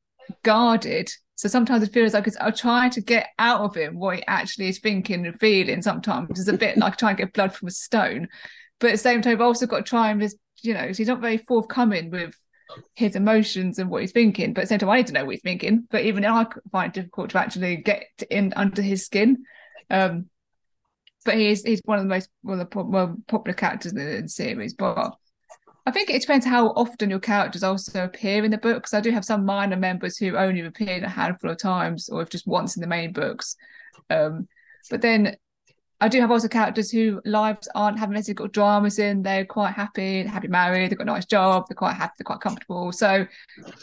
guarded 0.43 1.11
so 1.35 1.49
sometimes 1.49 1.83
it 1.83 1.93
feels 1.93 2.13
like 2.13 2.27
it's 2.27 2.37
I'm 2.39 2.53
trying 2.53 2.91
to 2.91 3.01
get 3.01 3.27
out 3.39 3.61
of 3.61 3.75
him 3.75 3.99
what 3.99 4.17
he 4.17 4.23
actually 4.27 4.69
is 4.69 4.79
thinking 4.79 5.25
and 5.25 5.39
feeling. 5.39 5.81
Sometimes 5.81 6.39
it's 6.39 6.47
a 6.47 6.53
bit 6.53 6.77
like 6.77 6.97
trying 6.97 7.17
to 7.17 7.23
get 7.23 7.33
blood 7.33 7.53
from 7.53 7.67
a 7.67 7.71
stone. 7.71 8.29
But 8.79 8.87
at 8.87 8.93
the 8.93 8.97
same 8.97 9.21
time, 9.21 9.33
I've 9.33 9.41
also 9.41 9.67
got 9.67 9.77
to 9.77 9.83
try 9.83 10.11
and 10.11 10.21
just, 10.21 10.37
you 10.61 10.73
know, 10.73 10.87
he's 10.87 11.07
not 11.07 11.21
very 11.21 11.37
forthcoming 11.37 12.09
with 12.09 12.35
his 12.93 13.15
emotions 13.15 13.79
and 13.79 13.89
what 13.89 14.01
he's 14.01 14.11
thinking. 14.11 14.53
But 14.53 14.61
at 14.61 14.63
the 14.63 14.67
same 14.69 14.79
time, 14.79 14.89
I 14.89 14.97
need 14.97 15.07
to 15.07 15.13
know 15.13 15.25
what 15.25 15.35
he's 15.35 15.41
thinking. 15.41 15.87
But 15.89 16.05
even 16.05 16.25
I 16.25 16.45
find 16.71 16.89
it 16.89 17.01
difficult 17.01 17.31
to 17.31 17.39
actually 17.39 17.77
get 17.77 18.05
in 18.29 18.53
under 18.55 18.81
his 18.81 19.05
skin. 19.05 19.43
Um, 19.89 20.29
but 21.25 21.35
he's 21.35 21.63
he's 21.63 21.81
one 21.85 21.97
of 21.97 22.05
the 22.05 22.09
most 22.09 22.29
of 22.47 22.57
the 22.57 22.65
popular 22.65 23.55
characters 23.55 23.91
in 23.91 23.97
the, 23.97 24.15
in 24.17 24.23
the 24.23 24.29
series. 24.29 24.73
But 24.73 25.15
I 25.87 25.91
think 25.91 26.09
it 26.09 26.21
depends 26.21 26.45
how 26.45 26.69
often 26.69 27.11
your 27.11 27.19
characters 27.19 27.63
also 27.63 28.03
appear 28.03 28.43
in 28.43 28.49
the 28.49 28.57
books. 28.57 28.93
I 28.93 29.01
do 29.01 29.11
have 29.11 29.23
some 29.23 29.45
minor 29.45 29.75
members 29.75 30.17
who 30.17 30.35
only 30.35 30.61
have 30.61 30.69
appeared 30.69 31.03
a 31.03 31.09
handful 31.09 31.51
of 31.51 31.57
times 31.57 32.09
or 32.09 32.23
if 32.23 32.29
just 32.29 32.47
once 32.47 32.75
in 32.75 32.81
the 32.81 32.87
main 32.87 33.13
books. 33.13 33.55
Um, 34.09 34.47
but 34.89 35.01
then 35.01 35.35
I 36.01 36.07
do 36.07 36.19
have 36.21 36.31
also 36.31 36.47
characters 36.47 36.89
who 36.89 37.21
lives 37.23 37.69
aren't 37.75 37.99
having 37.99 38.15
necessarily 38.15 38.47
got 38.47 38.51
dramas 38.51 38.97
in. 38.97 39.21
They're 39.21 39.45
quite 39.45 39.73
happy, 39.73 40.23
happy 40.23 40.47
married, 40.47 40.89
they've 40.89 40.97
got 40.97 41.07
a 41.07 41.11
nice 41.11 41.25
job, 41.25 41.65
they're 41.69 41.75
quite 41.75 41.95
happy, 41.95 42.13
they're 42.17 42.25
quite 42.25 42.41
comfortable. 42.41 42.91
So 42.91 43.27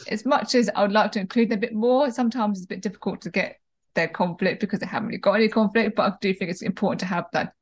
as 0.09 0.25
much 0.25 0.55
as 0.55 0.69
I 0.75 0.81
would 0.81 0.91
like 0.91 1.13
to 1.13 1.19
include 1.21 1.49
them 1.49 1.59
a 1.59 1.61
bit 1.61 1.73
more, 1.73 2.11
sometimes 2.11 2.59
it's 2.59 2.65
a 2.65 2.67
bit 2.67 2.81
difficult 2.81 3.21
to 3.21 3.31
get 3.31 3.59
their 3.95 4.09
conflict 4.09 4.59
because 4.59 4.79
they 4.79 4.87
haven't 4.87 5.07
really 5.07 5.19
got 5.19 5.33
any 5.33 5.47
conflict. 5.47 5.95
But 5.95 6.11
I 6.11 6.15
do 6.19 6.33
think 6.33 6.51
it's 6.51 6.61
important 6.61 6.99
to 6.99 7.05
have 7.05 7.25
that 7.31 7.53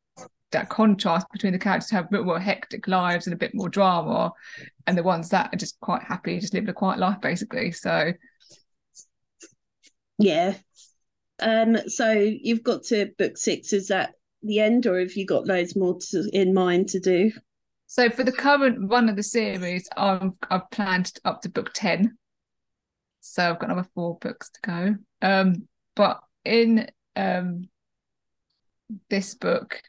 that 0.51 0.69
contrast 0.69 1.27
between 1.31 1.53
the 1.53 1.59
characters 1.59 1.89
who 1.89 1.95
have 1.95 2.05
a 2.05 2.09
bit 2.09 2.25
more 2.25 2.39
hectic 2.39 2.87
lives 2.87 3.27
and 3.27 3.33
a 3.33 3.37
bit 3.37 3.53
more 3.53 3.69
drama 3.69 4.31
and 4.87 4.97
the 4.97 5.03
ones 5.03 5.29
that 5.29 5.53
are 5.53 5.57
just 5.57 5.79
quite 5.79 6.03
happy 6.03 6.39
just 6.39 6.53
living 6.53 6.69
a 6.69 6.73
quiet 6.73 6.99
life 6.99 7.19
basically. 7.21 7.71
So 7.71 8.13
yeah. 10.17 10.55
Um 11.39 11.77
so 11.87 12.11
you've 12.11 12.63
got 12.63 12.83
to 12.85 13.11
book 13.17 13.37
six. 13.37 13.73
Is 13.73 13.87
that 13.87 14.13
the 14.43 14.59
end 14.59 14.87
or 14.87 14.99
have 14.99 15.13
you 15.13 15.25
got 15.25 15.47
loads 15.47 15.75
more 15.75 15.97
to, 16.09 16.29
in 16.33 16.53
mind 16.53 16.89
to 16.89 16.99
do? 16.99 17.31
So 17.87 18.09
for 18.09 18.23
the 18.23 18.31
current 18.31 18.89
run 18.89 19.09
of 19.09 19.17
the 19.17 19.23
series 19.23 19.89
i'm 19.97 20.37
i've 20.49 20.69
planned 20.71 21.11
up 21.25 21.41
to 21.41 21.49
book 21.49 21.71
10 21.73 22.17
so 23.19 23.49
i've 23.49 23.59
got 23.59 23.69
another 23.69 23.87
four 23.93 24.17
books 24.19 24.49
to 24.49 24.59
go. 24.63 24.95
Um 25.21 25.67
but 25.95 26.21
in 26.45 26.89
um, 27.15 27.69
this 29.09 29.35
book, 29.35 29.81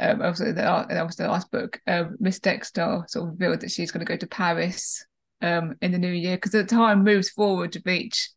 um, 0.00 0.18
the 0.18 0.24
obviously 0.26 0.52
the 0.52 1.30
last 1.30 1.50
book, 1.50 1.80
um, 1.86 2.16
Miss 2.18 2.40
Dexter 2.40 3.04
sort 3.06 3.28
of 3.28 3.32
revealed 3.32 3.60
that 3.60 3.70
she's 3.70 3.90
going 3.90 4.04
to 4.04 4.10
go 4.10 4.16
to 4.16 4.26
Paris 4.26 5.04
um, 5.42 5.74
in 5.82 5.92
the 5.92 5.98
new 5.98 6.12
year 6.12 6.36
because 6.36 6.52
the 6.52 6.64
time 6.64 7.04
moves 7.04 7.30
forward 7.30 7.74
with 7.74 7.86
each 7.86 8.30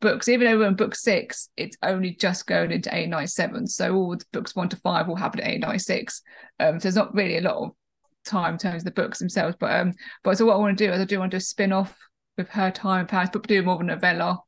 books. 0.00 0.28
Even 0.28 0.46
though 0.46 0.58
we're 0.58 0.68
in 0.68 0.76
book 0.76 0.94
six, 0.94 1.50
it's 1.56 1.76
only 1.82 2.12
just 2.14 2.46
going 2.46 2.70
into 2.70 2.94
eight 2.94 3.08
nine 3.08 3.26
seven. 3.26 3.66
So 3.66 3.94
all 3.94 4.16
the 4.16 4.24
books 4.32 4.56
one 4.56 4.68
to 4.70 4.76
five 4.76 5.06
will 5.06 5.16
happen 5.16 5.40
at 5.40 5.48
eight 5.48 5.60
nine 5.60 5.78
six. 5.78 6.22
Um, 6.58 6.80
so 6.80 6.84
there's 6.84 6.96
not 6.96 7.14
really 7.14 7.36
a 7.36 7.42
lot 7.42 7.56
of 7.56 7.70
time 8.24 8.54
in 8.54 8.58
terms 8.58 8.82
of 8.82 8.84
the 8.86 9.02
books 9.02 9.18
themselves. 9.18 9.56
But 9.60 9.78
um, 9.78 9.92
but 10.24 10.38
so 10.38 10.46
what 10.46 10.54
I 10.54 10.58
want 10.58 10.76
to 10.78 10.86
do 10.86 10.92
is 10.92 11.00
I 11.00 11.04
do 11.04 11.18
want 11.18 11.32
to 11.32 11.36
do 11.36 11.40
a 11.40 11.42
spin 11.42 11.72
off 11.72 11.94
with 12.38 12.48
her 12.48 12.70
time 12.70 13.00
in 13.00 13.06
Paris, 13.06 13.30
but 13.32 13.46
do 13.46 13.62
more 13.62 13.74
of 13.74 13.80
a 13.82 13.84
novella. 13.84 14.38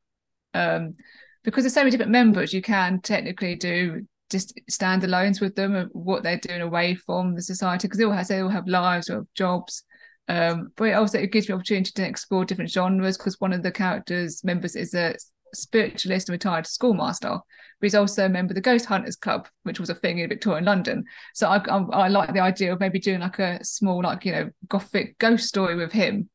Um, 0.55 0.95
because 1.43 1.63
there's 1.63 1.73
so 1.73 1.81
many 1.81 1.91
different 1.91 2.11
members, 2.11 2.53
you 2.53 2.61
can 2.61 3.01
technically 3.01 3.55
do 3.55 4.07
just 4.33 4.59
standalones 4.69 5.39
with 5.39 5.55
them 5.55 5.75
of 5.75 5.89
what 5.93 6.23
they're 6.23 6.37
doing 6.37 6.61
away 6.61 6.95
from 6.95 7.35
the 7.35 7.41
society 7.41 7.87
because 7.87 7.97
they 7.97 8.03
all 8.03 8.11
have 8.11 8.27
they 8.27 8.39
all 8.39 8.49
have 8.49 8.67
lives 8.67 9.09
or 9.09 9.25
jobs. 9.35 9.83
Um, 10.27 10.71
but 10.75 10.85
it 10.85 10.93
also 10.93 11.19
it 11.19 11.31
gives 11.31 11.47
me 11.47 11.55
opportunity 11.55 11.91
to 11.91 12.07
explore 12.07 12.43
different 12.43 12.71
genres 12.71 13.17
because 13.17 13.39
one 13.39 13.53
of 13.53 13.63
the 13.63 13.71
characters 13.71 14.43
members 14.43 14.75
is 14.75 14.93
a 14.93 15.15
spiritualist 15.53 16.29
and 16.29 16.33
retired 16.33 16.65
schoolmaster, 16.65 17.29
but 17.29 17.85
he's 17.85 17.95
also 17.95 18.25
a 18.25 18.29
member 18.29 18.51
of 18.51 18.55
the 18.55 18.61
Ghost 18.61 18.85
Hunters 18.85 19.15
Club, 19.15 19.47
which 19.63 19.79
was 19.79 19.89
a 19.89 19.95
thing 19.95 20.19
in 20.19 20.29
Victorian 20.29 20.65
London. 20.65 21.03
So 21.33 21.47
I, 21.47 21.57
I, 21.69 22.05
I 22.05 22.07
like 22.07 22.33
the 22.33 22.39
idea 22.39 22.73
of 22.73 22.79
maybe 22.79 22.99
doing 22.99 23.21
like 23.21 23.39
a 23.39 23.63
small, 23.63 24.01
like 24.01 24.25
you 24.25 24.31
know, 24.31 24.49
gothic 24.67 25.17
ghost 25.19 25.47
story 25.47 25.75
with 25.75 25.91
him. 25.91 26.29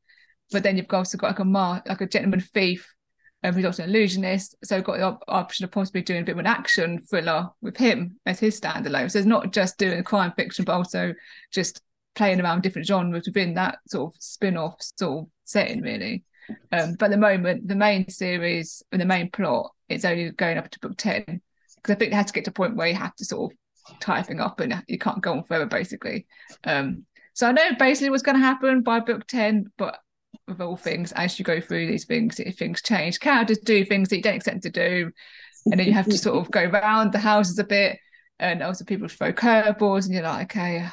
But 0.51 0.63
then 0.63 0.77
you've 0.77 0.87
also 0.91 1.17
got 1.17 1.27
like 1.27 1.39
a 1.39 1.45
mar- 1.45 1.83
like 1.85 2.01
a 2.01 2.07
gentleman 2.07 2.39
thief 2.39 2.95
um, 3.43 3.53
who's 3.53 3.65
also 3.65 3.83
an 3.83 3.89
illusionist. 3.89 4.55
So 4.63 4.81
got 4.81 4.97
the 4.97 5.03
op- 5.03 5.23
option 5.27 5.65
of 5.65 5.71
possibly 5.71 6.01
doing 6.01 6.21
a 6.21 6.25
bit 6.25 6.33
of 6.33 6.39
an 6.39 6.47
action 6.47 7.01
thriller 7.01 7.49
with 7.61 7.77
him 7.77 8.19
as 8.25 8.39
his 8.39 8.59
standalone. 8.59 9.11
So 9.11 9.19
it's 9.19 9.25
not 9.25 9.53
just 9.53 9.77
doing 9.77 10.03
crime 10.03 10.33
fiction, 10.35 10.65
but 10.65 10.73
also 10.73 11.13
just 11.51 11.81
playing 12.15 12.41
around 12.41 12.63
different 12.63 12.87
genres 12.87 13.27
within 13.27 13.53
that 13.53 13.79
sort 13.87 14.13
of 14.13 14.21
spin-off 14.21 14.75
sort 14.79 15.23
of 15.23 15.29
setting, 15.45 15.81
really. 15.81 16.23
Um, 16.71 16.95
but 16.95 17.05
at 17.05 17.11
the 17.11 17.17
moment, 17.17 17.67
the 17.67 17.75
main 17.75 18.09
series 18.09 18.83
and 18.91 18.99
the 18.99 19.05
main 19.05 19.29
plot 19.29 19.71
is 19.87 20.05
only 20.05 20.31
going 20.31 20.57
up 20.57 20.69
to 20.69 20.79
book 20.79 20.97
10 20.97 21.23
because 21.25 21.95
I 21.95 21.95
think 21.95 22.11
it 22.11 22.15
has 22.15 22.25
to 22.27 22.33
get 22.33 22.45
to 22.45 22.51
a 22.51 22.53
point 22.53 22.75
where 22.75 22.87
you 22.87 22.95
have 22.95 23.15
to 23.15 23.25
sort 23.25 23.51
of 23.51 23.99
tie 23.99 24.21
typing 24.21 24.39
up 24.39 24.59
and 24.59 24.83
you 24.87 24.97
can't 24.97 25.21
go 25.21 25.33
on 25.33 25.43
forever, 25.43 25.65
basically. 25.65 26.27
Um, 26.63 27.05
so 27.33 27.47
I 27.47 27.51
know 27.51 27.71
basically 27.77 28.09
what's 28.09 28.23
going 28.23 28.37
to 28.37 28.43
happen 28.43 28.81
by 28.81 28.99
book 28.99 29.25
10, 29.27 29.71
but 29.77 29.97
with 30.49 30.61
all 30.61 30.77
things, 30.77 31.11
as 31.13 31.39
you 31.39 31.45
go 31.45 31.61
through 31.61 31.87
these 31.87 32.05
things, 32.05 32.39
if 32.39 32.57
things 32.57 32.81
change, 32.81 33.19
characters 33.19 33.59
do 33.59 33.85
things 33.85 34.09
that 34.09 34.17
you 34.17 34.21
don't 34.21 34.35
expect 34.35 34.63
to 34.63 34.69
do. 34.69 35.11
And 35.65 35.79
then 35.79 35.87
you 35.87 35.93
have 35.93 36.05
to 36.07 36.17
sort 36.17 36.37
of 36.37 36.51
go 36.51 36.63
around 36.63 37.11
the 37.11 37.19
houses 37.19 37.59
a 37.59 37.63
bit. 37.63 37.99
And 38.39 38.63
also 38.63 38.85
people 38.85 39.07
throw 39.07 39.33
curveballs 39.33 40.05
and 40.05 40.13
you're 40.13 40.23
like, 40.23 40.55
okay, 40.55 40.87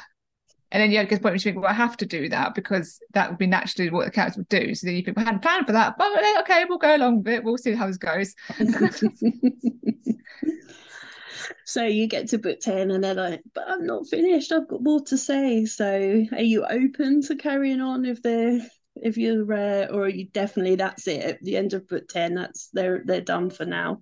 and 0.71 0.81
then 0.81 0.91
you 0.91 0.97
get 0.97 1.09
to 1.09 1.15
the 1.15 1.21
point 1.21 1.31
where 1.31 1.35
you 1.35 1.39
think, 1.39 1.57
well, 1.57 1.69
I 1.69 1.73
have 1.73 1.95
to 1.97 2.05
do 2.05 2.27
that 2.29 2.53
because 2.53 2.99
that 3.13 3.29
would 3.29 3.37
be 3.37 3.47
naturally 3.47 3.89
what 3.89 4.05
the 4.05 4.11
character 4.11 4.41
would 4.41 4.49
do. 4.49 4.75
So 4.75 4.87
then 4.87 4.97
you 4.97 5.01
think, 5.01 5.15
we 5.17 5.23
hadn't 5.23 5.41
planned 5.41 5.65
for 5.65 5.71
that, 5.71 5.97
but 5.97 6.07
uh, 6.07 6.41
okay, 6.41 6.65
we'll 6.67 6.77
go 6.77 6.95
along 6.95 7.23
with 7.23 7.33
it. 7.33 7.43
We'll 7.43 7.57
see 7.57 7.73
how 7.73 7.87
this 7.87 7.97
goes. 7.97 8.35
so 11.65 11.85
you 11.85 12.07
get 12.07 12.27
to 12.29 12.37
book 12.37 12.59
10 12.59 12.91
and 12.91 13.01
they're 13.01 13.13
like, 13.13 13.43
but 13.55 13.63
I'm 13.65 13.85
not 13.85 14.07
finished. 14.07 14.51
I've 14.51 14.67
got 14.67 14.83
more 14.83 14.99
to 15.05 15.17
say. 15.17 15.63
So 15.65 16.25
are 16.33 16.41
you 16.41 16.65
open 16.65 17.21
to 17.23 17.37
carrying 17.37 17.79
on 17.79 18.05
if 18.05 18.21
they're 18.21 18.59
if 19.03 19.17
you're 19.17 19.53
uh, 19.53 19.87
or 19.87 20.07
you 20.07 20.25
definitely 20.33 20.75
that's 20.75 21.07
it 21.07 21.23
at 21.23 21.41
the 21.41 21.57
end 21.57 21.73
of 21.73 21.87
book 21.87 22.07
10 22.07 22.35
that's 22.35 22.69
they're 22.73 23.01
they're 23.05 23.21
done 23.21 23.49
for 23.49 23.65
now 23.65 24.01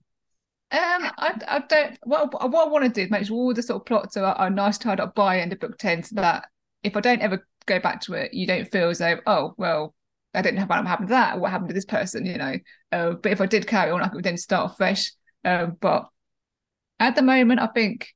um, 0.72 1.12
I, 1.18 1.40
I 1.48 1.60
don't. 1.70 1.98
What, 2.04 2.34
what 2.52 2.68
I 2.68 2.70
want 2.70 2.86
to 2.86 2.90
do 2.90 3.04
is 3.04 3.12
make 3.12 3.28
sure 3.28 3.38
all 3.38 3.54
the 3.54 3.62
sort 3.62 3.82
of 3.82 3.86
plots 3.86 4.18
are, 4.18 4.34
are 4.34 4.50
nice 4.50 4.78
tied 4.78 5.00
up 5.00 5.14
by 5.14 5.40
end 5.40 5.54
of 5.54 5.60
book 5.60 5.78
ten, 5.78 6.02
so 6.04 6.16
that 6.16 6.48
if 6.84 6.98
I 6.98 7.02
don't 7.02 7.22
ever 7.22 7.48
go 7.66 7.80
back 7.80 8.02
to 8.02 8.14
it, 8.14 8.34
you 8.34 8.48
don't 8.48 8.70
feel 8.70 8.90
as 8.90 8.98
though, 8.98 9.20
oh, 9.28 9.54
well, 9.58 9.94
I 10.34 10.42
don't 10.42 10.56
know 10.56 10.66
what 10.66 10.86
happened 10.86 11.10
to 11.10 11.14
that, 11.14 11.38
or 11.38 11.40
what 11.40 11.52
happened 11.52 11.70
to 11.70 11.74
this 11.75 11.86
person, 11.86 12.25
you 12.25 12.38
know. 12.38 12.58
Uh, 12.92 13.12
but 13.12 13.32
if 13.32 13.42
I 13.42 13.46
did 13.46 13.68
carry 13.68 13.92
on, 13.92 14.02
I 14.02 14.08
could 14.08 14.24
then 14.24 14.38
start 14.38 14.75
fresh. 14.75 15.12
Um, 15.44 15.78
but 15.80 16.10
at 17.00 17.16
the 17.16 17.22
moment, 17.22 17.60
I 17.60 17.68
think 17.68 18.10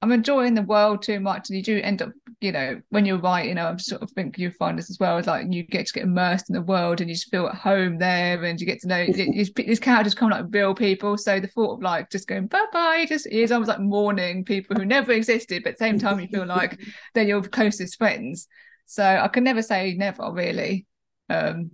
I'm 0.00 0.12
enjoying 0.12 0.54
the 0.54 0.62
world 0.62 1.02
too 1.02 1.18
much, 1.18 1.48
and 1.48 1.56
you 1.56 1.62
do 1.62 1.80
end 1.80 2.02
up, 2.02 2.12
you 2.40 2.52
know, 2.52 2.80
when 2.90 3.04
you're 3.04 3.18
writing, 3.18 3.48
you 3.48 3.54
know, 3.56 3.66
I'm 3.66 3.80
sort 3.80 4.02
of 4.02 4.10
think 4.12 4.38
you 4.38 4.52
find 4.52 4.78
this 4.78 4.90
as 4.90 4.98
well. 5.00 5.18
It's 5.18 5.26
like 5.26 5.46
you 5.50 5.64
get 5.64 5.88
to 5.88 5.92
get 5.92 6.04
immersed 6.04 6.48
in 6.48 6.54
the 6.54 6.62
world, 6.62 7.00
and 7.00 7.10
you 7.10 7.16
just 7.16 7.30
feel 7.30 7.48
at 7.48 7.56
home 7.56 7.98
there, 7.98 8.44
and 8.44 8.60
you 8.60 8.66
get 8.66 8.80
to 8.80 8.88
know 8.88 9.06
these, 9.06 9.50
these 9.54 9.80
characters 9.80 10.14
come 10.14 10.30
like 10.30 10.44
real 10.50 10.72
people. 10.72 11.18
So 11.18 11.40
the 11.40 11.48
thought 11.48 11.74
of 11.74 11.82
like 11.82 12.10
just 12.10 12.28
going 12.28 12.46
bye 12.46 12.66
bye 12.72 13.06
just 13.08 13.26
is 13.26 13.50
almost 13.50 13.68
like 13.68 13.80
mourning 13.80 14.44
people 14.44 14.76
who 14.76 14.84
never 14.84 15.12
existed, 15.12 15.64
but 15.64 15.70
at 15.70 15.78
the 15.78 15.84
same 15.84 15.98
time 15.98 16.20
you 16.20 16.28
feel 16.28 16.46
like 16.46 16.78
they're 17.14 17.24
your 17.24 17.42
closest 17.42 17.98
friends. 17.98 18.46
So 18.86 19.04
I 19.04 19.26
can 19.28 19.42
never 19.42 19.62
say 19.62 19.94
never 19.94 20.30
really. 20.32 20.86
Um, 21.28 21.72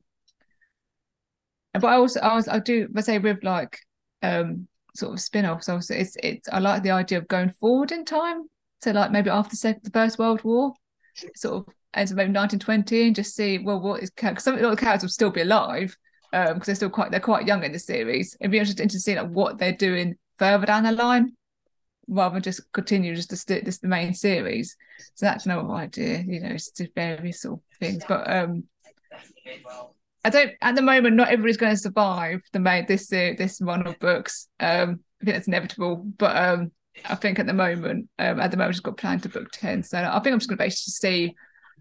but 1.75 1.85
I 1.85 1.97
also 1.97 2.21
I 2.21 2.35
was 2.35 2.49
I 2.49 2.59
do 2.59 2.89
I 2.97 3.01
say 3.03 3.19
with 3.19 3.45
like 3.45 3.79
um 4.23 4.67
sort 4.95 5.13
of 5.13 5.21
spin-offs 5.21 5.69
also 5.69 5.95
it's 5.95 6.17
it's 6.23 6.49
i 6.51 6.59
like 6.59 6.83
the 6.83 6.91
idea 6.91 7.19
of 7.19 7.27
going 7.29 7.51
forward 7.61 7.91
in 7.93 8.05
time 8.05 8.45
so 8.81 8.91
like 8.93 9.11
maybe 9.11 9.31
after 9.31 9.57
the 9.57 9.91
first 9.93 10.19
world 10.19 10.43
war 10.45 10.73
sort 11.35 11.57
of 11.57 11.75
ends 11.95 12.11
of 12.11 12.17
maybe 12.17 12.33
1920 12.33 13.07
and 13.07 13.17
just 13.17 13.35
see 13.35 13.59
well 13.59 13.81
what 13.81 14.03
is 14.03 14.11
because 14.11 14.43
some 14.43 14.55
of 14.55 14.61
the 14.61 14.77
characters 14.77 15.03
will 15.03 15.09
still 15.09 15.31
be 15.31 15.41
alive 15.41 15.97
um 16.33 16.55
because 16.55 16.67
they're 16.67 16.75
still 16.75 16.91
quite 16.91 17.11
they're 17.11 17.21
quite 17.21 17.47
young 17.47 17.63
in 17.65 17.73
the 17.73 17.79
series. 17.79 18.37
It'd 18.41 18.51
be 18.51 18.59
interesting 18.59 18.89
to 18.89 19.01
see 19.01 19.17
like 19.17 19.31
what 19.31 19.59
they're 19.59 19.73
doing 19.73 20.17
further 20.39 20.67
down 20.67 20.85
the 20.85 20.93
line 20.93 21.33
rather 22.09 22.35
than 22.35 22.43
just 22.43 22.61
continue 22.73 23.15
just 23.15 23.35
stick 23.37 23.65
this 23.65 23.79
the 23.79 23.89
main 23.89 24.15
series. 24.15 24.77
So 25.15 25.27
that's 25.27 25.47
another 25.47 25.71
idea 25.73 26.23
you 26.27 26.41
know 26.41 26.51
it's 26.51 26.71
just 26.71 26.95
various 26.95 27.43
sort 27.43 27.61
of 27.61 27.79
things. 27.79 28.03
But 28.07 28.31
um 28.31 28.65
I 30.25 30.31
don't 30.31 30.53
at 30.63 30.75
the 30.75 30.83
moment. 30.83 31.17
Not 31.17 31.29
everybody's 31.29 31.57
going 31.57 31.73
to 31.73 31.81
survive 31.81 32.41
the 32.53 32.61
main 32.61 32.87
this 32.87 33.13
uh, 33.13 33.33
this 33.37 33.61
run 33.61 33.87
of 33.87 33.99
books. 33.99 34.49
Um, 34.59 35.01
I 35.21 35.25
think 35.25 35.37
that's 35.37 35.49
inevitable. 35.49 35.97
But 35.97 36.37
um, 36.37 36.73
I 37.05 37.15
think 37.15 37.39
at 37.39 37.47
the 37.47 37.53
moment, 37.53 38.09
um, 38.19 38.41
at 38.41 38.51
the 38.51 38.57
moment, 38.57 38.77
I've 38.77 38.83
got 38.83 38.97
planned 38.97 39.23
to 39.25 39.29
book 39.29 39.51
ten. 39.53 39.83
So 39.83 39.99
I 39.99 40.19
think 40.21 40.33
I'm 40.33 40.39
just 40.39 40.49
going 40.49 40.59
to 40.59 40.65
basically 40.65 40.93
see 40.93 41.35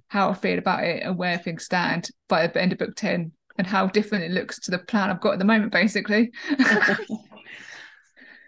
how 0.07 0.29
I 0.29 0.33
feel 0.33 0.59
about 0.59 0.83
it 0.83 1.03
and 1.03 1.17
where 1.17 1.37
things 1.37 1.65
stand 1.65 2.09
by 2.27 2.45
the 2.45 2.61
end 2.61 2.73
of 2.73 2.79
book 2.79 2.95
ten 2.95 3.31
and 3.57 3.65
how 3.65 3.87
different 3.87 4.25
it 4.25 4.31
looks 4.31 4.59
to 4.61 4.71
the 4.71 4.79
plan 4.79 5.09
I've 5.09 5.21
got 5.21 5.33
at 5.33 5.39
the 5.39 5.45
moment, 5.45 5.71
basically. 5.71 6.31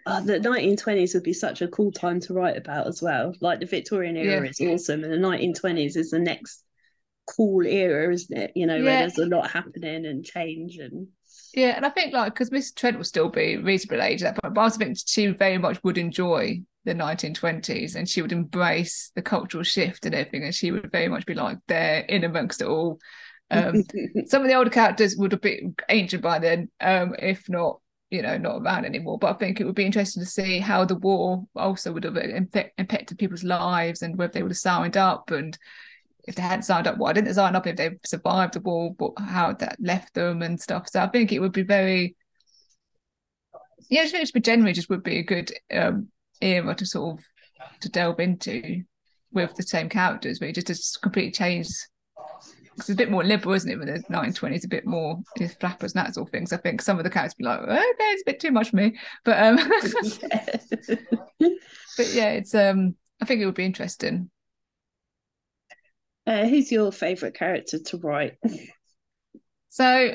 Uh, 0.06 0.20
the 0.20 0.38
1920s 0.38 1.14
would 1.14 1.24
be 1.24 1.32
such 1.32 1.62
a 1.62 1.68
cool 1.68 1.90
time 1.90 2.20
to 2.20 2.32
write 2.32 2.56
about 2.56 2.86
as 2.86 3.02
well. 3.02 3.34
Like 3.40 3.58
the 3.58 3.66
Victorian 3.66 4.16
era 4.16 4.44
yeah. 4.44 4.50
is 4.50 4.60
awesome, 4.60 5.02
and 5.02 5.12
the 5.12 5.16
1920s 5.16 5.96
is 5.96 6.10
the 6.10 6.20
next 6.20 6.62
cool 7.26 7.66
era, 7.66 8.12
isn't 8.12 8.36
it? 8.36 8.52
You 8.54 8.66
know, 8.66 8.76
yeah. 8.76 8.84
where 8.84 8.98
there's 9.00 9.18
a 9.18 9.26
lot 9.26 9.50
happening 9.50 10.06
and 10.06 10.24
change 10.24 10.76
and 10.78 11.08
yeah, 11.54 11.74
and 11.74 11.86
I 11.86 11.88
think 11.88 12.12
like 12.12 12.34
because 12.34 12.52
Miss 12.52 12.70
Trent 12.70 12.98
will 12.98 13.04
still 13.04 13.30
be 13.30 13.56
reasonable 13.56 14.02
age 14.02 14.22
at 14.22 14.34
that 14.34 14.42
point, 14.42 14.54
but 14.54 14.60
I 14.60 14.64
also 14.64 14.78
think 14.78 14.98
she 15.04 15.28
very 15.28 15.56
much 15.56 15.82
would 15.82 15.96
enjoy 15.96 16.60
the 16.84 16.94
1920s 16.94 17.96
and 17.96 18.06
she 18.06 18.20
would 18.20 18.32
embrace 18.32 19.10
the 19.14 19.22
cultural 19.22 19.64
shift 19.64 20.04
and 20.04 20.14
everything, 20.14 20.44
and 20.44 20.54
she 20.54 20.70
would 20.70 20.92
very 20.92 21.08
much 21.08 21.24
be 21.24 21.34
like 21.34 21.58
there 21.66 22.00
in 22.00 22.24
amongst 22.24 22.60
it 22.60 22.68
all. 22.68 22.98
Um, 23.50 23.84
some 24.26 24.42
of 24.42 24.48
the 24.48 24.54
older 24.54 24.70
characters 24.70 25.16
would 25.16 25.32
have 25.32 25.40
been 25.40 25.74
ancient 25.88 26.22
by 26.22 26.38
then, 26.38 26.68
um, 26.80 27.14
if 27.18 27.48
not, 27.48 27.80
you 28.10 28.20
know, 28.20 28.36
not 28.36 28.60
around 28.60 28.84
anymore. 28.84 29.18
But 29.18 29.34
I 29.34 29.38
think 29.38 29.58
it 29.58 29.64
would 29.64 29.74
be 29.74 29.86
interesting 29.86 30.22
to 30.22 30.28
see 30.28 30.58
how 30.58 30.84
the 30.84 30.96
war 30.96 31.46
also 31.56 31.90
would 31.90 32.04
have 32.04 32.16
impacted 32.16 33.18
people's 33.18 33.44
lives 33.44 34.02
and 34.02 34.18
whether 34.18 34.34
they 34.34 34.42
would 34.42 34.52
have 34.52 34.58
signed 34.58 34.98
up 34.98 35.30
and 35.30 35.56
if 36.26 36.34
they 36.34 36.42
hadn't 36.42 36.64
signed 36.64 36.86
up, 36.86 36.98
why 36.98 37.12
didn't 37.12 37.28
they 37.28 37.34
sign 37.34 37.54
up? 37.54 37.66
If 37.66 37.76
they 37.76 37.90
survived 38.04 38.54
the 38.54 38.60
war, 38.60 38.92
what, 38.98 39.12
how 39.18 39.52
that 39.54 39.76
left 39.80 40.14
them 40.14 40.42
and 40.42 40.60
stuff. 40.60 40.88
So 40.88 41.00
I 41.00 41.08
think 41.08 41.32
it 41.32 41.38
would 41.38 41.52
be 41.52 41.62
very, 41.62 42.16
yeah, 43.88 44.02
I 44.02 44.08
think 44.08 44.28
it 44.34 44.44
generally 44.44 44.72
just 44.72 44.90
would 44.90 45.04
be 45.04 45.18
a 45.18 45.22
good 45.22 45.52
um, 45.72 46.08
era 46.40 46.74
to 46.74 46.86
sort 46.86 47.18
of 47.18 47.24
to 47.80 47.88
delve 47.88 48.20
into 48.20 48.82
with 49.32 49.54
the 49.54 49.62
same 49.62 49.88
characters, 49.88 50.40
but 50.40 50.48
it 50.48 50.54
just, 50.54 50.66
just 50.66 51.02
completely 51.02 51.30
changed. 51.30 51.72
Because 52.62 52.90
it's 52.90 52.90
a 52.90 52.96
bit 52.96 53.10
more 53.10 53.24
liberal, 53.24 53.54
isn't 53.54 53.70
it? 53.70 53.78
With 53.78 53.88
the 53.88 54.02
1920s, 54.12 54.64
a 54.64 54.68
bit 54.68 54.84
more 54.84 55.18
flappers 55.60 55.94
and 55.94 56.04
that 56.04 56.14
sort 56.14 56.28
of 56.28 56.32
things. 56.32 56.52
I 56.52 56.58
think 56.58 56.82
some 56.82 56.98
of 56.98 57.04
the 57.04 57.10
characters 57.10 57.34
be 57.34 57.44
like, 57.44 57.60
okay, 57.60 57.78
it's 57.78 58.22
a 58.22 58.30
bit 58.30 58.40
too 58.40 58.50
much 58.50 58.70
for 58.70 58.76
me, 58.76 58.98
but 59.24 59.42
um, 59.42 59.56
but 61.96 62.12
yeah, 62.12 62.32
it's 62.32 62.54
um, 62.54 62.96
I 63.22 63.24
think 63.24 63.40
it 63.40 63.46
would 63.46 63.54
be 63.54 63.64
interesting. 63.64 64.30
Uh, 66.26 66.44
who's 66.46 66.72
your 66.72 66.90
favourite 66.90 67.34
character 67.34 67.78
to 67.78 67.98
write? 67.98 68.34
So, 69.68 70.14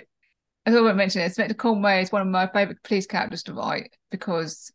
as 0.66 0.76
I 0.76 0.82
won't 0.82 0.98
mention 0.98 1.22
it, 1.22 1.26
Inspector 1.26 1.54
Conway 1.54 2.02
is 2.02 2.12
one 2.12 2.24
of 2.24 2.28
my 2.28 2.48
favourite 2.48 2.82
police 2.82 3.06
characters 3.06 3.44
to 3.44 3.54
write 3.54 3.96
because 4.10 4.72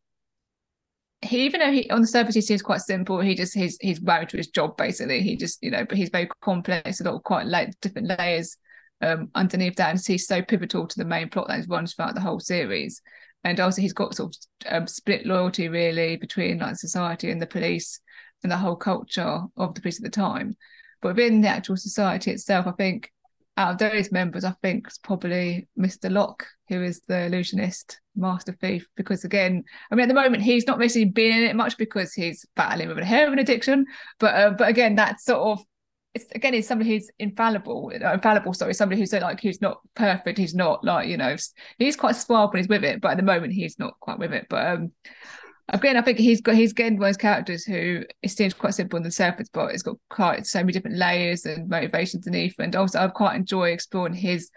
he, 1.22 1.44
even 1.44 1.58
though 1.58 1.72
he 1.72 1.90
on 1.90 2.02
the 2.02 2.06
surface 2.06 2.36
he 2.36 2.40
seems 2.40 2.62
quite 2.62 2.82
simple, 2.82 3.18
he 3.20 3.34
just 3.34 3.52
he's 3.52 3.76
he's 3.80 4.00
married 4.00 4.28
to 4.28 4.36
his 4.36 4.46
job 4.46 4.76
basically. 4.76 5.22
He 5.22 5.36
just 5.36 5.58
you 5.60 5.72
know, 5.72 5.84
but 5.84 5.98
he's 5.98 6.10
very 6.10 6.28
complex, 6.40 7.00
a 7.00 7.04
lot 7.04 7.16
of 7.16 7.24
quite 7.24 7.46
like 7.46 7.72
different 7.80 8.16
layers 8.16 8.56
um, 9.00 9.28
underneath 9.34 9.74
that, 9.76 9.90
and 9.90 10.00
he's 10.06 10.28
so 10.28 10.40
pivotal 10.40 10.86
to 10.86 10.98
the 10.98 11.04
main 11.04 11.28
plot 11.30 11.48
that 11.48 11.66
runs 11.68 11.94
throughout 11.94 12.14
the 12.14 12.20
whole 12.20 12.38
series. 12.38 13.02
and 13.42 13.58
also 13.58 13.82
he's 13.82 13.92
got 13.92 14.14
sort 14.14 14.36
of 14.66 14.72
um, 14.72 14.86
split 14.86 15.26
loyalty 15.26 15.68
really 15.68 16.16
between 16.16 16.58
like 16.58 16.76
society 16.76 17.30
and 17.30 17.42
the 17.42 17.46
police 17.46 17.98
and 18.44 18.52
the 18.52 18.56
whole 18.56 18.76
culture 18.76 19.40
of 19.56 19.74
the 19.74 19.80
police 19.80 19.98
at 19.98 20.04
the 20.04 20.10
time. 20.10 20.54
But 21.00 21.16
within 21.16 21.40
the 21.40 21.48
actual 21.48 21.76
society 21.76 22.30
itself, 22.30 22.66
I 22.66 22.72
think 22.72 23.10
out 23.56 23.72
of 23.72 23.78
those 23.78 24.12
members, 24.12 24.44
I 24.44 24.54
think 24.62 24.86
it's 24.86 24.98
probably 24.98 25.68
Mr. 25.78 26.10
Locke, 26.10 26.46
who 26.68 26.82
is 26.82 27.02
the 27.08 27.26
illusionist 27.26 28.00
master 28.14 28.52
thief. 28.60 28.86
Because 28.96 29.24
again, 29.24 29.64
I 29.90 29.94
mean, 29.94 30.04
at 30.04 30.08
the 30.08 30.14
moment 30.14 30.42
he's 30.42 30.66
not 30.66 30.78
basically 30.78 31.06
been 31.06 31.36
in 31.36 31.44
it 31.44 31.56
much 31.56 31.78
because 31.78 32.12
he's 32.12 32.44
battling 32.54 32.88
with 32.88 32.98
a 32.98 33.04
heroin 33.04 33.38
addiction. 33.38 33.86
But 34.18 34.34
uh, 34.34 34.50
but 34.50 34.68
again, 34.68 34.94
that's 34.94 35.24
sort 35.24 35.40
of 35.40 35.64
it's 36.14 36.30
again 36.32 36.54
he's 36.54 36.66
somebody 36.66 36.90
who's 36.90 37.10
infallible, 37.18 37.92
uh, 37.94 38.12
infallible. 38.12 38.52
Sorry, 38.54 38.74
somebody 38.74 39.00
who's 39.00 39.12
like 39.12 39.40
who's 39.40 39.60
not 39.60 39.80
perfect. 39.94 40.38
He's 40.38 40.54
not 40.54 40.84
like 40.84 41.08
you 41.08 41.16
know 41.16 41.36
he's 41.78 41.96
quite 41.96 42.16
suave 42.16 42.52
when 42.52 42.62
he's 42.62 42.68
with 42.68 42.84
it, 42.84 43.00
but 43.00 43.12
at 43.12 43.16
the 43.16 43.22
moment 43.22 43.52
he's 43.52 43.78
not 43.78 43.98
quite 44.00 44.18
with 44.18 44.32
it. 44.32 44.46
But 44.50 44.66
um, 44.66 44.92
again, 45.68 45.96
I 45.96 46.02
think 46.02 46.18
he's 46.18 46.40
got 46.40 46.54
he's 46.54 46.72
getting 46.72 46.98
one 46.98 47.08
of 47.08 47.08
those 47.08 47.16
characters 47.16 47.64
who 47.64 48.02
it 48.22 48.30
seems 48.30 48.54
quite 48.54 48.74
simple 48.74 48.96
on 48.96 49.02
the 49.02 49.10
surface, 49.10 49.48
but 49.52 49.72
it's 49.72 49.82
got 49.82 49.96
quite 50.10 50.46
so 50.46 50.60
many 50.60 50.72
different 50.72 50.96
layers 50.96 51.46
and 51.46 51.68
motivations 51.68 52.26
underneath. 52.26 52.54
And 52.58 52.74
also, 52.76 53.00
I 53.00 53.08
quite 53.08 53.36
enjoy 53.36 53.70
exploring 53.70 54.14
his 54.14 54.50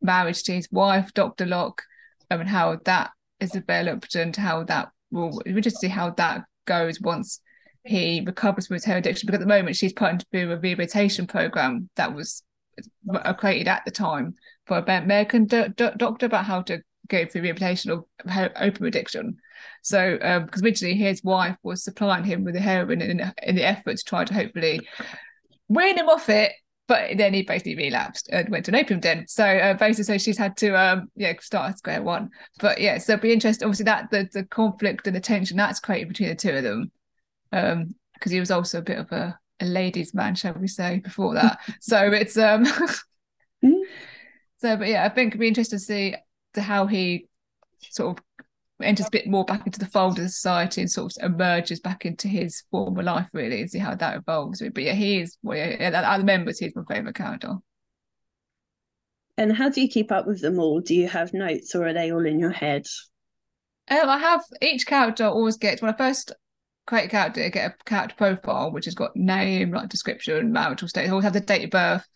marriage 0.00 0.42
to 0.44 0.52
his 0.52 0.68
wife, 0.70 1.12
Dr. 1.14 1.46
Locke, 1.46 1.82
um, 2.30 2.40
and 2.40 2.48
how 2.48 2.78
that 2.84 3.10
is 3.40 3.50
developed 3.50 4.14
and 4.14 4.34
how 4.34 4.64
that 4.64 4.90
will 5.10 5.40
we 5.44 5.60
just 5.60 5.80
see 5.80 5.88
how 5.88 6.10
that 6.10 6.44
goes 6.66 7.00
once 7.00 7.40
he 7.84 8.22
recovers 8.24 8.66
from 8.66 8.74
his 8.74 8.84
heroin 8.84 9.00
addiction. 9.00 9.26
Because 9.26 9.40
at 9.40 9.46
the 9.48 9.54
moment, 9.54 9.76
she's 9.76 9.92
put 9.92 10.10
into 10.12 10.52
a 10.52 10.58
rehabilitation 10.58 11.26
program 11.26 11.88
that 11.96 12.14
was 12.14 12.42
created 13.38 13.68
at 13.68 13.84
the 13.84 13.90
time 13.90 14.34
for 14.66 14.78
an 14.78 15.02
American 15.02 15.46
do- 15.46 15.68
do- 15.68 15.90
doctor 15.96 16.26
about 16.26 16.44
how 16.44 16.62
to 16.62 16.80
go 17.08 17.26
through 17.26 17.42
rehabilitation 17.42 17.90
of 17.90 18.04
opium 18.56 18.86
addiction. 18.86 19.36
So, 19.82 20.12
because 20.14 20.60
um, 20.60 20.64
originally 20.64 20.96
his 20.96 21.22
wife 21.24 21.56
was 21.62 21.84
supplying 21.84 22.24
him 22.24 22.44
with 22.44 22.54
the 22.54 22.60
heroin 22.60 23.00
in, 23.00 23.32
in 23.42 23.54
the 23.56 23.64
effort 23.64 23.96
to 23.96 24.04
try 24.04 24.24
to 24.24 24.34
hopefully 24.34 24.80
wean 25.68 25.98
him 25.98 26.08
off 26.08 26.28
it, 26.28 26.52
but 26.88 27.16
then 27.16 27.32
he 27.32 27.42
basically 27.42 27.76
relapsed 27.76 28.28
and 28.30 28.48
went 28.48 28.64
to 28.66 28.70
an 28.70 28.76
opium 28.76 29.00
den. 29.00 29.26
So 29.26 29.44
uh, 29.44 29.74
basically, 29.74 30.04
so 30.04 30.18
she's 30.18 30.38
had 30.38 30.56
to 30.58 30.78
um 30.78 31.10
yeah 31.16 31.32
start 31.40 31.70
at 31.70 31.78
square 31.78 32.02
one. 32.02 32.30
But 32.60 32.80
yeah, 32.80 32.98
so 32.98 33.14
it'll 33.14 33.22
be 33.22 33.32
interesting. 33.32 33.66
Obviously, 33.66 33.84
that 33.84 34.10
the 34.10 34.28
the 34.32 34.44
conflict 34.44 35.06
and 35.06 35.16
the 35.16 35.20
tension 35.20 35.56
that's 35.56 35.80
created 35.80 36.08
between 36.08 36.28
the 36.28 36.34
two 36.34 36.50
of 36.50 36.62
them, 36.62 36.92
um 37.52 37.94
because 38.14 38.32
he 38.32 38.40
was 38.40 38.50
also 38.50 38.78
a 38.78 38.82
bit 38.82 38.98
of 38.98 39.10
a 39.12 39.38
a 39.60 39.64
ladies' 39.64 40.12
man, 40.12 40.34
shall 40.34 40.54
we 40.54 40.68
say, 40.68 40.98
before 40.98 41.34
that. 41.34 41.58
so 41.80 42.10
it's 42.12 42.36
um. 42.36 42.64
Mm. 43.64 43.80
so, 44.58 44.76
but 44.76 44.88
yeah, 44.88 45.04
I 45.04 45.08
think 45.08 45.28
it'd 45.28 45.40
be 45.40 45.48
interesting 45.48 45.78
to 45.78 45.84
see 45.84 46.16
to 46.54 46.62
how 46.62 46.86
he 46.86 47.28
sort 47.90 48.18
of 48.18 48.24
enters 48.82 49.06
a 49.06 49.10
bit 49.10 49.26
more 49.26 49.44
back 49.44 49.66
into 49.66 49.78
the 49.78 49.86
fold 49.86 50.18
of 50.18 50.30
society 50.30 50.80
and 50.80 50.90
sort 50.90 51.12
of 51.16 51.32
emerges 51.32 51.80
back 51.80 52.04
into 52.04 52.28
his 52.28 52.62
former 52.70 53.02
life 53.02 53.28
really 53.32 53.60
and 53.60 53.70
see 53.70 53.78
how 53.78 53.94
that 53.94 54.16
evolves. 54.16 54.60
But 54.60 54.82
yeah 54.82 54.94
he 54.94 55.20
is 55.20 55.36
well 55.42 55.56
yeah, 55.56 55.90
out 55.94 56.14
of 56.14 56.20
the 56.20 56.26
members 56.26 56.58
he's 56.58 56.74
my 56.74 56.82
favorite 56.88 57.14
character. 57.14 57.56
And 59.38 59.56
how 59.56 59.70
do 59.70 59.80
you 59.80 59.88
keep 59.88 60.12
up 60.12 60.26
with 60.26 60.40
them 60.40 60.58
all? 60.58 60.80
Do 60.80 60.94
you 60.94 61.08
have 61.08 61.32
notes 61.32 61.74
or 61.74 61.86
are 61.86 61.92
they 61.92 62.12
all 62.12 62.26
in 62.26 62.38
your 62.38 62.50
head? 62.50 62.86
Um, 63.90 64.08
I 64.08 64.18
have 64.18 64.42
each 64.60 64.86
character 64.86 65.24
always 65.24 65.56
gets 65.56 65.82
when 65.82 65.92
I 65.92 65.96
first 65.96 66.32
create 66.86 67.06
a 67.06 67.08
character 67.08 67.42
I 67.44 67.48
get 67.48 67.76
a 67.80 67.84
character 67.84 68.16
profile 68.16 68.72
which 68.72 68.86
has 68.86 68.94
got 68.94 69.16
name 69.16 69.72
like 69.72 69.88
description 69.88 70.50
marital 70.50 70.88
state 70.88 71.06
I 71.06 71.10
always 71.10 71.24
have 71.24 71.32
the 71.32 71.40
date 71.40 71.64
of 71.64 71.70
birth 71.70 72.06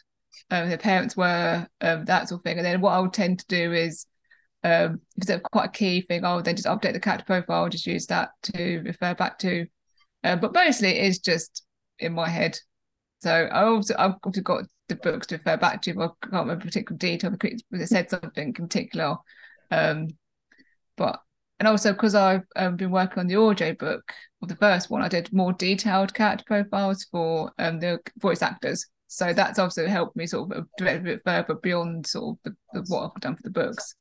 um, 0.50 0.68
their 0.68 0.78
parents 0.78 1.16
were 1.16 1.66
um, 1.80 2.04
that 2.04 2.28
sort 2.28 2.40
of 2.40 2.44
thing. 2.44 2.58
And 2.58 2.66
then 2.66 2.80
what 2.80 2.92
I 2.92 3.00
would 3.00 3.12
tend 3.12 3.40
to 3.40 3.46
do 3.48 3.72
is 3.72 4.06
um, 4.66 5.00
because 5.14 5.30
it's 5.30 5.48
quite 5.52 5.66
a 5.66 5.70
key 5.70 6.00
thing. 6.00 6.24
I'll 6.24 6.42
then 6.42 6.56
just 6.56 6.66
update 6.66 6.92
the 6.92 7.00
character 7.00 7.24
profile, 7.24 7.68
just 7.68 7.86
use 7.86 8.06
that 8.06 8.30
to 8.44 8.80
refer 8.80 9.14
back 9.14 9.38
to. 9.40 9.66
Uh, 10.24 10.34
but 10.34 10.52
mostly 10.52 10.90
it's 10.90 11.18
just 11.18 11.64
in 12.00 12.12
my 12.12 12.28
head. 12.28 12.58
So 13.20 13.30
I 13.30 13.62
also 13.62 13.94
I've 13.96 14.14
also 14.24 14.40
got 14.40 14.64
the 14.88 14.96
books 14.96 15.28
to 15.28 15.36
refer 15.36 15.56
back 15.56 15.82
to. 15.82 15.90
If 15.92 15.98
I 15.98 16.08
can't 16.22 16.32
remember 16.32 16.64
particular 16.64 16.98
detail 16.98 17.30
because 17.30 17.62
it 17.70 17.86
said 17.86 18.10
something 18.10 18.48
in 18.48 18.66
particular. 18.66 19.16
Um, 19.70 20.08
but 20.96 21.20
and 21.60 21.68
also 21.68 21.92
because 21.92 22.16
I've 22.16 22.42
um, 22.56 22.74
been 22.74 22.90
working 22.90 23.20
on 23.20 23.28
the 23.28 23.36
audio 23.36 23.72
book 23.72 24.12
of 24.42 24.48
the 24.48 24.56
first 24.56 24.90
one, 24.90 25.00
I 25.00 25.08
did 25.08 25.32
more 25.32 25.52
detailed 25.52 26.12
character 26.12 26.44
profiles 26.44 27.04
for 27.04 27.52
um, 27.58 27.78
the 27.78 28.00
voice 28.18 28.42
actors. 28.42 28.84
So 29.06 29.32
that's 29.32 29.60
also 29.60 29.86
helped 29.86 30.16
me 30.16 30.26
sort 30.26 30.50
of 30.50 30.66
develop 30.76 31.02
a 31.02 31.04
bit 31.04 31.22
further 31.24 31.54
beyond 31.54 32.08
sort 32.08 32.36
of 32.36 32.38
the, 32.42 32.80
the, 32.80 32.92
what 32.92 33.12
I've 33.14 33.20
done 33.20 33.36
for 33.36 33.42
the 33.44 33.50
books. 33.50 33.94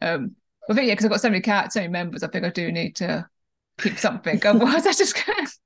Um, 0.00 0.36
I 0.70 0.74
think 0.74 0.88
yeah, 0.88 0.92
because 0.92 1.06
I've 1.06 1.10
got 1.10 1.20
so 1.20 1.30
many 1.30 1.40
cats, 1.40 1.74
so 1.74 1.80
many 1.80 1.92
members. 1.92 2.22
I 2.22 2.28
think 2.28 2.44
I 2.44 2.50
do 2.50 2.70
need 2.70 2.96
to 2.96 3.26
keep 3.80 3.98
something. 3.98 4.44
Otherwise, 4.44 4.86
I 4.86 4.92
just 4.92 5.14
can't. 5.14 5.50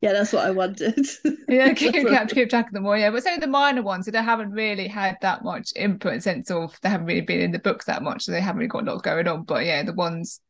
Yeah, 0.00 0.14
that's 0.14 0.32
what 0.32 0.44
I 0.44 0.50
wanted. 0.50 0.98
yeah, 1.48 1.72
keep, 1.74 1.92
keep, 1.94 2.28
keep 2.28 2.50
track 2.50 2.66
of 2.66 2.72
them 2.72 2.84
all. 2.84 2.96
Yeah, 2.96 3.12
but 3.12 3.22
say 3.22 3.38
the 3.38 3.46
minor 3.46 3.82
ones, 3.82 4.04
so 4.04 4.10
they 4.10 4.20
haven't 4.20 4.50
really 4.50 4.88
had 4.88 5.16
that 5.22 5.44
much 5.44 5.70
input 5.76 6.14
in 6.14 6.20
sense 6.20 6.50
of 6.50 6.76
they 6.82 6.88
haven't 6.88 7.06
really 7.06 7.20
been 7.20 7.40
in 7.40 7.52
the 7.52 7.60
books 7.60 7.84
that 7.84 8.02
much, 8.02 8.24
so 8.24 8.32
they 8.32 8.40
haven't 8.40 8.58
really 8.58 8.68
got 8.68 8.82
a 8.82 8.92
lot 8.92 9.04
going 9.04 9.28
on. 9.28 9.44
But 9.44 9.64
yeah, 9.64 9.84
the 9.84 9.92
ones 9.92 10.40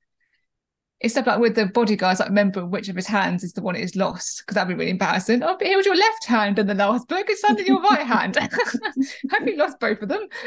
it's 1.03 1.15
stuff 1.15 1.27
like 1.27 1.41
with 1.41 1.57
the 1.57 1.67
bodyguards, 1.67 2.21
like 2.21 2.29
remember 2.29 2.65
which 2.65 2.88
of 2.88 2.95
his 2.95 3.09
hands 3.09 3.43
is 3.43 3.53
the 3.53 3.61
one 3.61 3.75
that 3.75 3.83
is 3.83 3.97
lost, 3.97 4.43
because 4.43 4.55
that'd 4.55 4.69
be 4.69 4.75
really 4.75 4.93
embarrassing. 4.93 5.43
Oh, 5.43 5.57
but 5.59 5.67
here 5.67 5.77
was 5.77 5.85
your 5.85 5.97
left 5.97 6.25
hand 6.25 6.61
in 6.61 6.69
the 6.69 6.75
last 6.75 7.09
book, 7.09 7.27
it's 7.29 7.43
under 7.43 7.62
your 7.62 7.83
right 7.83 8.07
hand. 8.07 8.37
Have 9.31 9.47
you 9.47 9.57
lost 9.57 9.81
both 9.81 10.01
of 10.01 10.09
them? 10.09 10.29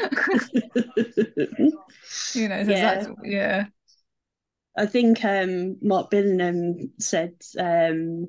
you 2.32 2.48
know, 2.48 2.64
so 2.64 2.70
yeah. 2.70 3.06
yeah. 3.22 3.66
I 4.78 4.86
think 4.86 5.22
um, 5.24 5.76
Mark 5.82 6.10
Billingham 6.10 6.90
said 6.98 7.34
um, 7.58 8.28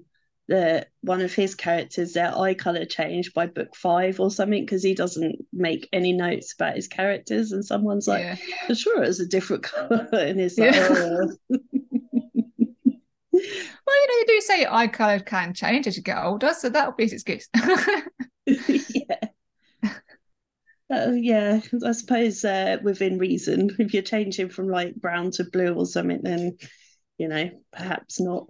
that 0.49 0.89
one 1.01 1.21
of 1.21 1.33
his 1.33 1.55
characters, 1.55 2.11
their 2.11 2.37
eye 2.37 2.55
color 2.55 2.83
changed 2.83 3.33
by 3.33 3.47
book 3.47 3.73
five 3.73 4.19
or 4.19 4.31
something 4.31 4.63
because 4.63 4.83
he 4.83 4.93
doesn't 4.93 5.45
make 5.53 5.87
any 5.93 6.11
notes 6.11 6.53
about 6.53 6.75
his 6.75 6.89
characters, 6.89 7.53
and 7.53 7.63
someone's 7.63 8.07
like, 8.07 8.23
yeah. 8.23 8.35
"I'm 8.67 8.75
sure 8.75 9.01
it's 9.03 9.21
a 9.21 9.25
different 9.25 9.63
color," 9.71 10.09
and 10.11 10.39
he's 10.39 10.57
like, 10.57 10.75
yeah. 10.75 10.87
oh. 10.91 11.31
Well, 13.87 14.01
you 14.01 14.07
know, 14.07 14.13
you 14.13 14.25
do 14.27 14.41
say 14.41 14.61
your 14.61 14.73
eye 14.73 14.87
colour 14.87 15.19
can 15.19 15.53
change 15.53 15.87
as 15.87 15.97
you 15.97 16.03
get 16.03 16.17
older, 16.17 16.53
so 16.53 16.69
that'll 16.69 16.93
be 16.93 17.03
his 17.03 17.13
excuse. 17.13 17.49
yeah. 18.45 19.29
Uh, 20.89 21.11
yeah, 21.11 21.59
I 21.85 21.91
suppose 21.91 22.45
uh, 22.45 22.77
within 22.81 23.17
reason. 23.17 23.69
If 23.77 23.93
you're 23.93 24.03
changing 24.03 24.49
from 24.49 24.69
like 24.69 24.95
brown 24.95 25.31
to 25.31 25.43
blue 25.43 25.73
or 25.73 25.85
something, 25.85 26.21
then 26.23 26.57
you 27.17 27.27
know 27.27 27.49
perhaps 27.73 28.21
not. 28.21 28.45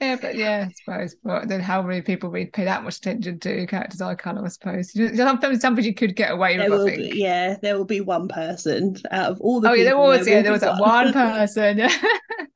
Yeah, 0.00 0.16
but 0.20 0.34
yeah, 0.34 0.66
I 0.68 0.72
suppose. 0.72 1.16
But 1.22 1.48
then, 1.48 1.60
how 1.60 1.80
many 1.80 2.02
people 2.02 2.30
would 2.30 2.52
pay 2.52 2.64
that 2.64 2.82
much 2.82 2.96
attention 2.98 3.38
to 3.40 3.66
characters' 3.66 4.00
eye 4.02 4.14
colour? 4.16 4.44
I 4.44 4.48
suppose 4.48 4.92
sometimes 4.92 5.60
somebody 5.60 5.92
could 5.92 6.16
get 6.16 6.32
away 6.32 6.56
there 6.56 6.70
with. 6.70 6.80
Will 6.80 6.86
be, 6.86 7.12
yeah, 7.14 7.56
there 7.62 7.78
will 7.78 7.86
be 7.86 8.00
one 8.00 8.28
person 8.28 8.96
out 9.10 9.30
of 9.30 9.40
all 9.40 9.60
the. 9.60 9.70
Oh 9.70 9.72
yeah, 9.74 9.84
there 9.84 9.96
was. 9.96 10.26
Yeah, 10.26 10.42
there 10.42 10.52
was 10.52 10.60
that 10.62 10.80
one 10.80 11.12
person. 11.14 11.88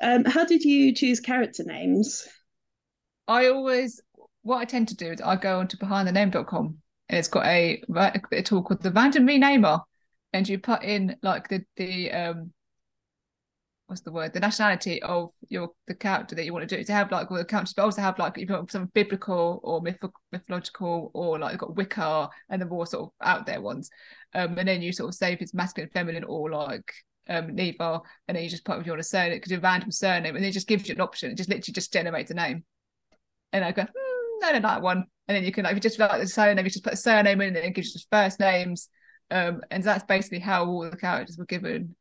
Um, 0.00 0.24
how 0.24 0.44
did 0.44 0.62
you 0.62 0.94
choose 0.94 1.20
character 1.20 1.64
names? 1.64 2.26
I 3.26 3.48
always, 3.48 4.00
what 4.42 4.58
I 4.58 4.64
tend 4.64 4.88
to 4.88 4.96
do 4.96 5.10
is 5.10 5.20
I 5.20 5.36
go 5.36 5.58
onto 5.58 5.76
behindthename.com 5.76 6.78
and 7.08 7.18
it's 7.18 7.28
got 7.28 7.46
a, 7.46 7.82
a 8.32 8.42
tool 8.42 8.62
called 8.62 8.82
the 8.82 8.92
random 8.92 9.26
renamer. 9.26 9.80
And 10.32 10.48
you 10.48 10.58
put 10.58 10.82
in 10.82 11.16
like 11.22 11.48
the, 11.48 11.64
the, 11.76 12.12
um, 12.12 12.52
what's 13.88 14.02
the 14.02 14.12
word 14.12 14.34
the 14.34 14.40
nationality 14.40 15.02
of 15.02 15.30
your 15.48 15.70
the 15.86 15.94
character 15.94 16.34
that 16.34 16.44
you 16.44 16.52
want 16.52 16.68
to 16.68 16.76
do 16.76 16.84
to 16.84 16.92
have 16.92 17.10
like 17.10 17.30
all 17.30 17.38
the 17.38 17.44
characters 17.44 17.72
but 17.72 17.84
also 17.84 18.02
have 18.02 18.18
like 18.18 18.36
you 18.36 18.46
put 18.46 18.70
some 18.70 18.84
biblical 18.92 19.60
or 19.64 19.80
myth- 19.80 19.96
mythological 20.30 21.10
or 21.14 21.38
like 21.38 21.56
got 21.56 21.74
wicca 21.74 22.28
and 22.50 22.60
the 22.60 22.66
more 22.66 22.86
sort 22.86 23.04
of 23.04 23.26
out 23.26 23.46
there 23.46 23.62
ones 23.62 23.88
um 24.34 24.58
and 24.58 24.68
then 24.68 24.82
you 24.82 24.92
sort 24.92 25.08
of 25.08 25.14
save 25.14 25.40
it's 25.40 25.54
masculine 25.54 25.88
feminine 25.88 26.24
or 26.24 26.50
like 26.50 26.92
um, 27.28 27.54
neither, 27.54 28.00
and 28.26 28.36
then 28.36 28.42
you 28.42 28.50
just 28.50 28.64
put 28.64 28.78
if 28.78 28.86
you 28.86 28.92
want 28.92 29.00
a 29.00 29.04
surname, 29.04 29.32
it 29.32 29.42
could 29.42 29.50
do 29.50 29.58
a 29.58 29.60
random 29.60 29.90
surname, 29.90 30.36
and 30.36 30.44
it 30.44 30.52
just 30.52 30.68
gives 30.68 30.88
you 30.88 30.94
an 30.94 31.00
option. 31.00 31.30
It 31.30 31.36
just 31.36 31.48
literally 31.48 31.74
just 31.74 31.92
generates 31.92 32.30
a 32.30 32.34
name. 32.34 32.64
And 33.52 33.64
I 33.64 33.72
go, 33.72 33.82
hmm, 33.82 34.38
no, 34.40 34.52
no, 34.52 34.60
that 34.60 34.82
one. 34.82 35.04
And 35.26 35.36
then 35.36 35.44
you 35.44 35.52
can 35.52 35.64
like 35.64 35.72
if 35.72 35.76
you 35.76 35.80
just 35.80 35.98
like 35.98 36.20
the 36.20 36.26
surname, 36.26 36.64
you 36.64 36.70
just 36.70 36.84
put 36.84 36.94
a 36.94 36.96
surname 36.96 37.40
in, 37.40 37.56
and 37.56 37.64
it 37.64 37.74
gives 37.74 37.88
you 37.88 37.94
just 37.94 38.08
first 38.10 38.40
names. 38.40 38.88
Um, 39.30 39.60
and 39.70 39.82
that's 39.82 40.04
basically 40.04 40.38
how 40.38 40.66
all 40.66 40.88
the 40.88 40.96
characters 40.96 41.36
were 41.36 41.44
given 41.44 41.94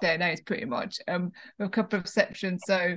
their 0.00 0.18
names, 0.18 0.40
pretty 0.40 0.64
much. 0.64 0.98
Um, 1.08 1.32
with 1.58 1.68
a 1.68 1.70
couple 1.70 1.98
of 1.98 2.04
exceptions. 2.04 2.62
So, 2.66 2.96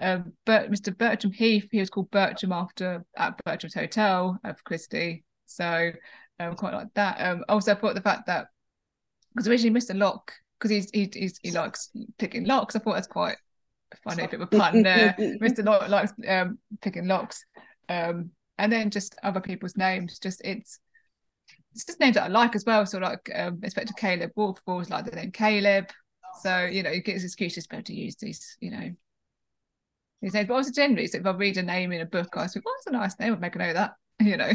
um, 0.00 0.32
but 0.44 0.70
Mr. 0.70 0.96
Bertram 0.96 1.32
Heath, 1.32 1.68
he 1.70 1.78
was 1.78 1.90
called 1.90 2.10
Bertram 2.10 2.52
after 2.52 3.04
at 3.16 3.38
Bertram's 3.44 3.74
Hotel 3.74 4.38
of 4.42 4.64
Christie. 4.64 5.24
So, 5.46 5.92
um, 6.40 6.54
quite 6.56 6.74
like 6.74 6.92
that. 6.94 7.20
Um, 7.20 7.44
also, 7.48 7.72
I 7.72 7.74
thought 7.76 7.94
the 7.94 8.00
fact 8.00 8.26
that 8.26 8.48
because 9.34 9.48
originally 9.48 9.78
Mr. 9.78 9.96
Locke 9.96 10.32
because 10.58 10.70
he's, 10.70 10.90
he, 10.92 11.10
he's 11.12 11.38
he 11.42 11.50
likes 11.50 11.90
picking 12.18 12.44
locks. 12.44 12.74
I 12.74 12.80
thought 12.80 12.94
that's 12.94 13.06
quite 13.06 13.36
funny, 14.04 14.24
a 14.24 14.28
bit 14.28 14.40
of 14.40 14.52
a 14.52 14.56
pun 14.56 14.82
there. 14.82 15.14
Mr. 15.18 15.64
Lock 15.64 15.88
likes 15.88 16.12
um, 16.26 16.58
picking 16.80 17.06
locks, 17.06 17.44
um, 17.88 18.30
and 18.58 18.72
then 18.72 18.90
just 18.90 19.16
other 19.22 19.40
people's 19.40 19.76
names. 19.76 20.18
Just 20.18 20.40
it's 20.44 20.80
it's 21.72 21.84
just 21.84 22.00
names 22.00 22.14
that 22.14 22.24
I 22.24 22.28
like 22.28 22.56
as 22.56 22.64
well. 22.64 22.86
So 22.86 22.98
like 22.98 23.30
um, 23.34 23.60
Inspector 23.62 23.94
Caleb 23.96 24.32
Wolf 24.36 24.60
always 24.66 24.90
like 24.90 25.04
the 25.04 25.16
name 25.16 25.30
Caleb. 25.30 25.90
So 26.42 26.64
you 26.64 26.82
know, 26.82 26.90
it 26.90 27.04
gives 27.04 27.24
excuses 27.24 27.64
to 27.64 27.68
be 27.70 27.76
able 27.76 27.84
to 27.84 27.94
use 27.94 28.16
these, 28.16 28.56
you 28.60 28.70
know, 28.70 28.90
these 30.20 30.34
names. 30.34 30.48
But 30.48 30.54
also 30.54 30.72
generally, 30.72 31.06
so 31.06 31.18
if 31.18 31.26
I 31.26 31.30
read 31.30 31.56
a 31.56 31.62
name 31.62 31.92
in 31.92 32.00
a 32.00 32.06
book, 32.06 32.36
I 32.36 32.46
think, 32.46 32.64
"Oh, 32.66 32.74
that's 32.76 32.86
a 32.86 32.98
nice 32.98 33.18
name." 33.18 33.32
I'd 33.32 33.40
make 33.40 33.54
a 33.54 33.58
note 33.58 33.68
of 33.70 33.74
that, 33.74 33.94
you 34.20 34.36
know. 34.36 34.52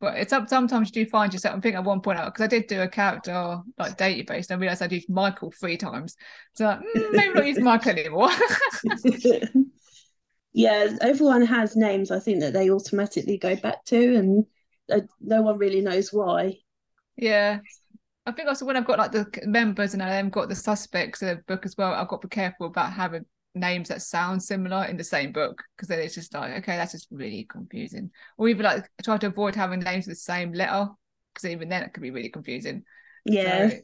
But 0.00 0.16
it's 0.16 0.32
up. 0.32 0.48
Sometimes 0.48 0.88
you 0.88 1.04
do 1.04 1.10
find 1.10 1.32
yourself. 1.32 1.56
I 1.56 1.60
think 1.60 1.76
at 1.76 1.84
one 1.84 2.00
point 2.00 2.18
because 2.24 2.42
I 2.42 2.46
did 2.46 2.66
do 2.66 2.80
a 2.80 2.88
character 2.88 3.58
like 3.78 3.98
database, 3.98 4.48
and 4.48 4.58
I 4.58 4.60
realized 4.60 4.82
I'd 4.82 4.92
used 4.92 5.10
Michael 5.10 5.52
three 5.52 5.76
times. 5.76 6.16
So 6.54 6.64
like, 6.64 6.80
mm, 6.80 7.10
maybe 7.12 7.34
not 7.34 7.46
use 7.46 7.60
Michael 7.60 7.98
anymore. 7.98 8.30
yeah, 10.52 10.96
everyone 11.00 11.44
has 11.44 11.76
names. 11.76 12.10
I 12.10 12.18
think 12.18 12.40
that 12.40 12.52
they 12.52 12.70
automatically 12.70 13.38
go 13.38 13.56
back 13.56 13.84
to, 13.86 14.16
and 14.16 14.46
uh, 14.90 15.00
no 15.20 15.42
one 15.42 15.58
really 15.58 15.82
knows 15.82 16.12
why. 16.12 16.56
Yeah, 17.16 17.58
I 18.26 18.32
think 18.32 18.48
also 18.48 18.64
when 18.64 18.76
I've 18.76 18.86
got 18.86 18.98
like 18.98 19.12
the 19.12 19.26
members 19.44 19.94
and 19.94 20.02
I've 20.02 20.30
got 20.30 20.48
the 20.48 20.54
suspects 20.54 21.22
in 21.22 21.28
the 21.28 21.36
book 21.46 21.66
as 21.66 21.76
well, 21.76 21.92
I've 21.92 22.08
got 22.08 22.22
to 22.22 22.28
be 22.28 22.34
careful 22.34 22.66
about 22.66 22.92
having 22.92 23.24
names 23.54 23.88
that 23.88 24.02
sound 24.02 24.42
similar 24.42 24.84
in 24.84 24.96
the 24.96 25.04
same 25.04 25.32
book 25.32 25.62
because 25.76 25.88
then 25.88 25.98
it's 25.98 26.14
just 26.14 26.32
like 26.34 26.52
okay, 26.58 26.76
that's 26.76 26.92
just 26.92 27.08
really 27.10 27.46
confusing. 27.50 28.10
Or 28.38 28.48
even 28.48 28.64
like 28.64 28.88
try 29.02 29.18
to 29.18 29.26
avoid 29.26 29.54
having 29.54 29.80
names 29.80 30.06
with 30.06 30.16
the 30.16 30.20
same 30.20 30.52
letter 30.52 30.88
because 31.34 31.50
even 31.50 31.68
then 31.68 31.82
it 31.82 31.92
could 31.92 32.02
be 32.02 32.10
really 32.10 32.28
confusing. 32.28 32.84
Yeah. 33.24 33.68
So, 33.68 33.76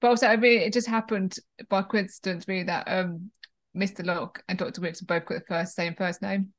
but 0.00 0.08
also, 0.08 0.26
I 0.26 0.36
mean, 0.36 0.60
it 0.60 0.72
just 0.72 0.88
happened 0.88 1.36
by 1.68 1.82
coincidence, 1.82 2.46
really, 2.46 2.64
that 2.64 2.86
um 2.86 3.30
Mr. 3.76 4.04
Locke 4.04 4.42
and 4.48 4.58
Dr. 4.58 4.80
Weeks 4.80 5.00
both 5.00 5.24
got 5.26 5.34
the 5.34 5.44
first 5.48 5.74
same 5.74 5.94
first 5.94 6.22
name. 6.22 6.52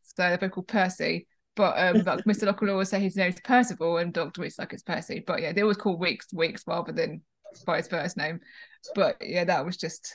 So 0.00 0.22
they're 0.22 0.38
both 0.38 0.52
called 0.52 0.68
Percy. 0.68 1.26
But 1.56 1.74
um 1.78 2.02
like 2.04 2.24
Mr. 2.26 2.46
Locke 2.46 2.60
will 2.60 2.70
always 2.70 2.88
say 2.88 3.00
his 3.00 3.16
name 3.16 3.30
is 3.30 3.40
Percival 3.44 3.98
and 3.98 4.12
Dr. 4.12 4.40
Weeks 4.40 4.58
like 4.58 4.72
it's 4.72 4.82
Percy. 4.82 5.22
But 5.24 5.42
yeah, 5.42 5.52
they 5.52 5.62
always 5.62 5.76
call 5.76 5.96
weeks 5.96 6.26
weeks 6.32 6.64
rather 6.66 6.92
than 6.92 7.22
by 7.66 7.76
his 7.76 7.88
first 7.88 8.16
name. 8.16 8.40
But 8.94 9.16
yeah, 9.20 9.44
that 9.44 9.64
was 9.64 9.76
just 9.76 10.14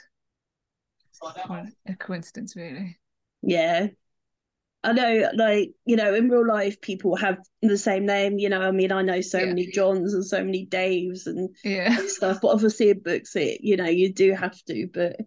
a 1.88 1.96
coincidence 1.96 2.56
really. 2.56 2.98
Yeah. 3.42 3.88
I 4.82 4.94
know, 4.94 5.30
like, 5.36 5.72
you 5.84 5.98
know, 5.98 6.14
in 6.14 6.30
real 6.30 6.48
life, 6.48 6.80
people 6.80 7.18
have 7.18 7.40
the 7.62 7.78
same 7.78 8.06
name. 8.06 8.40
You 8.40 8.48
know, 8.48 8.62
I 8.62 8.72
mean, 8.72 8.94
I 8.94 9.02
know 9.02 9.20
so 9.20 9.40
yeah. 9.40 9.48
many 9.48 9.68
Johns 9.68 10.14
and 10.14 10.26
so 10.26 10.42
many 10.42 10.66
Daves 10.68 11.28
and, 11.28 11.54
yeah. 11.66 12.00
and 12.00 12.10
stuff, 12.10 12.40
but 12.42 12.50
obviously 12.50 12.90
in 12.90 13.00
books, 13.00 13.36
it, 13.36 13.60
you 13.62 13.76
know, 13.76 13.88
you 13.88 14.14
do 14.14 14.32
have 14.32 14.58
to. 14.66 14.88
But 14.94 15.18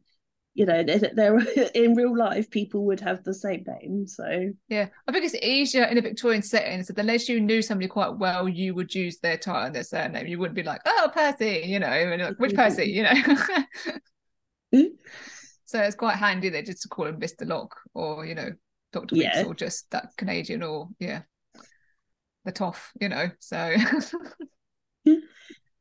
you 0.55 0.67
know 0.67 0.83
they're, 0.83 1.11
they're, 1.15 1.39
in 1.75 1.95
real 1.95 2.17
life 2.17 2.51
people 2.51 2.85
would 2.85 3.01
have 3.01 3.23
the 3.25 3.35
same 3.35 3.65
name 3.67 4.07
so 4.07 4.51
yeah 4.69 4.87
i 5.09 5.13
think 5.13 5.25
it's 5.25 5.35
easier 5.43 5.85
in 5.85 5.99
a 5.99 6.03
victorian 6.03 6.43
setting 6.43 6.83
so 6.83 6.93
unless 6.97 7.29
you 7.29 7.41
knew 7.41 7.63
somebody 7.63 7.89
quite 7.89 8.19
well 8.19 8.49
you 8.49 8.75
would 8.75 8.95
use 8.95 9.19
their 9.19 9.37
title 9.37 9.63
and 9.63 9.75
their 9.75 9.83
surname 9.83 10.27
you 10.27 10.39
wouldn't 10.39 10.57
be 10.57 10.63
like 10.63 10.81
oh 10.87 11.11
percy 11.13 11.63
you 11.65 11.79
know 11.79 11.87
and 11.87 12.23
like, 12.23 12.39
which 12.39 12.53
mm-hmm. 12.53 12.63
percy 12.63 12.85
you 12.85 13.03
know 13.03 13.15
hmm? 14.73 14.95
So 15.73 15.81
it's 15.81 15.97
quite 15.97 16.17
handy 16.17 16.49
there 16.49 16.63
just 16.63 16.83
to 16.83 16.89
call 16.89 17.07
him 17.07 17.19
mr 17.19 17.47
locke 17.49 17.77
or 17.95 18.25
you 18.25 18.35
know 18.35 18.51
dr 18.93 19.15
Weeks 19.15 19.43
or 19.45 19.55
just 19.55 19.91
that 19.91 20.11
canadian 20.17 20.63
or 20.63 20.89
yeah 20.99 21.23
the 22.45 22.53
toff 22.53 22.93
you 23.01 23.09
know 23.09 23.31
so. 23.39 23.75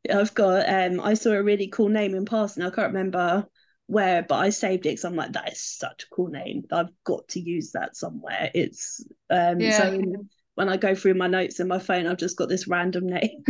I've 0.10 0.34
got 0.34 0.68
um 0.68 1.00
I 1.00 1.14
saw 1.14 1.32
a 1.32 1.44
really 1.44 1.68
cool 1.68 1.90
name 1.90 2.16
in 2.16 2.26
passing. 2.26 2.64
I 2.64 2.70
can't 2.70 2.94
remember 2.94 3.46
where 3.88 4.24
but 4.24 4.40
I 4.40 4.50
saved 4.50 4.86
it 4.86 4.90
because 4.90 5.06
I'm 5.06 5.16
like 5.16 5.34
that 5.34 5.52
is 5.52 5.62
such 5.62 6.04
a 6.04 6.16
cool 6.16 6.28
name. 6.28 6.64
I've 6.72 6.90
got 7.04 7.28
to 7.30 7.40
use 7.40 7.72
that 7.72 7.96
somewhere. 7.96 8.50
It's 8.54 9.06
um 9.30 9.60
yeah. 9.60 9.78
so 9.78 10.26
when 10.56 10.70
I 10.70 10.78
go 10.78 10.96
through 10.96 11.14
my 11.16 11.28
notes 11.28 11.60
in 11.60 11.68
my 11.68 11.80
phone 11.80 12.08
I've 12.08 12.18
just 12.18 12.38
got 12.38 12.50
this 12.50 12.68
random 12.68 13.08
name. 13.08 13.44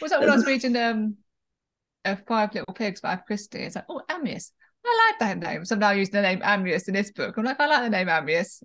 Was 0.00 0.10
that 0.10 0.20
when 0.20 0.30
I 0.30 0.36
was 0.36 0.46
reading 0.46 0.76
um 0.76 1.16
uh, 2.04 2.16
Five 2.26 2.54
Little 2.54 2.74
Pigs 2.74 3.00
by 3.00 3.16
Christie? 3.16 3.58
It's 3.58 3.74
like 3.74 3.86
oh 3.88 4.02
Amyas 4.08 4.52
I 4.84 5.10
like 5.10 5.18
that 5.20 5.38
name. 5.38 5.64
So 5.64 5.74
I'm 5.74 5.80
now 5.80 5.90
using 5.92 6.12
the 6.12 6.22
name 6.22 6.40
Amyas 6.40 6.88
in 6.88 6.94
this 6.94 7.12
book. 7.12 7.36
I'm 7.36 7.44
like 7.44 7.60
I 7.60 7.66
like 7.66 7.82
the 7.82 7.90
name 7.90 8.08
Amyas. 8.08 8.62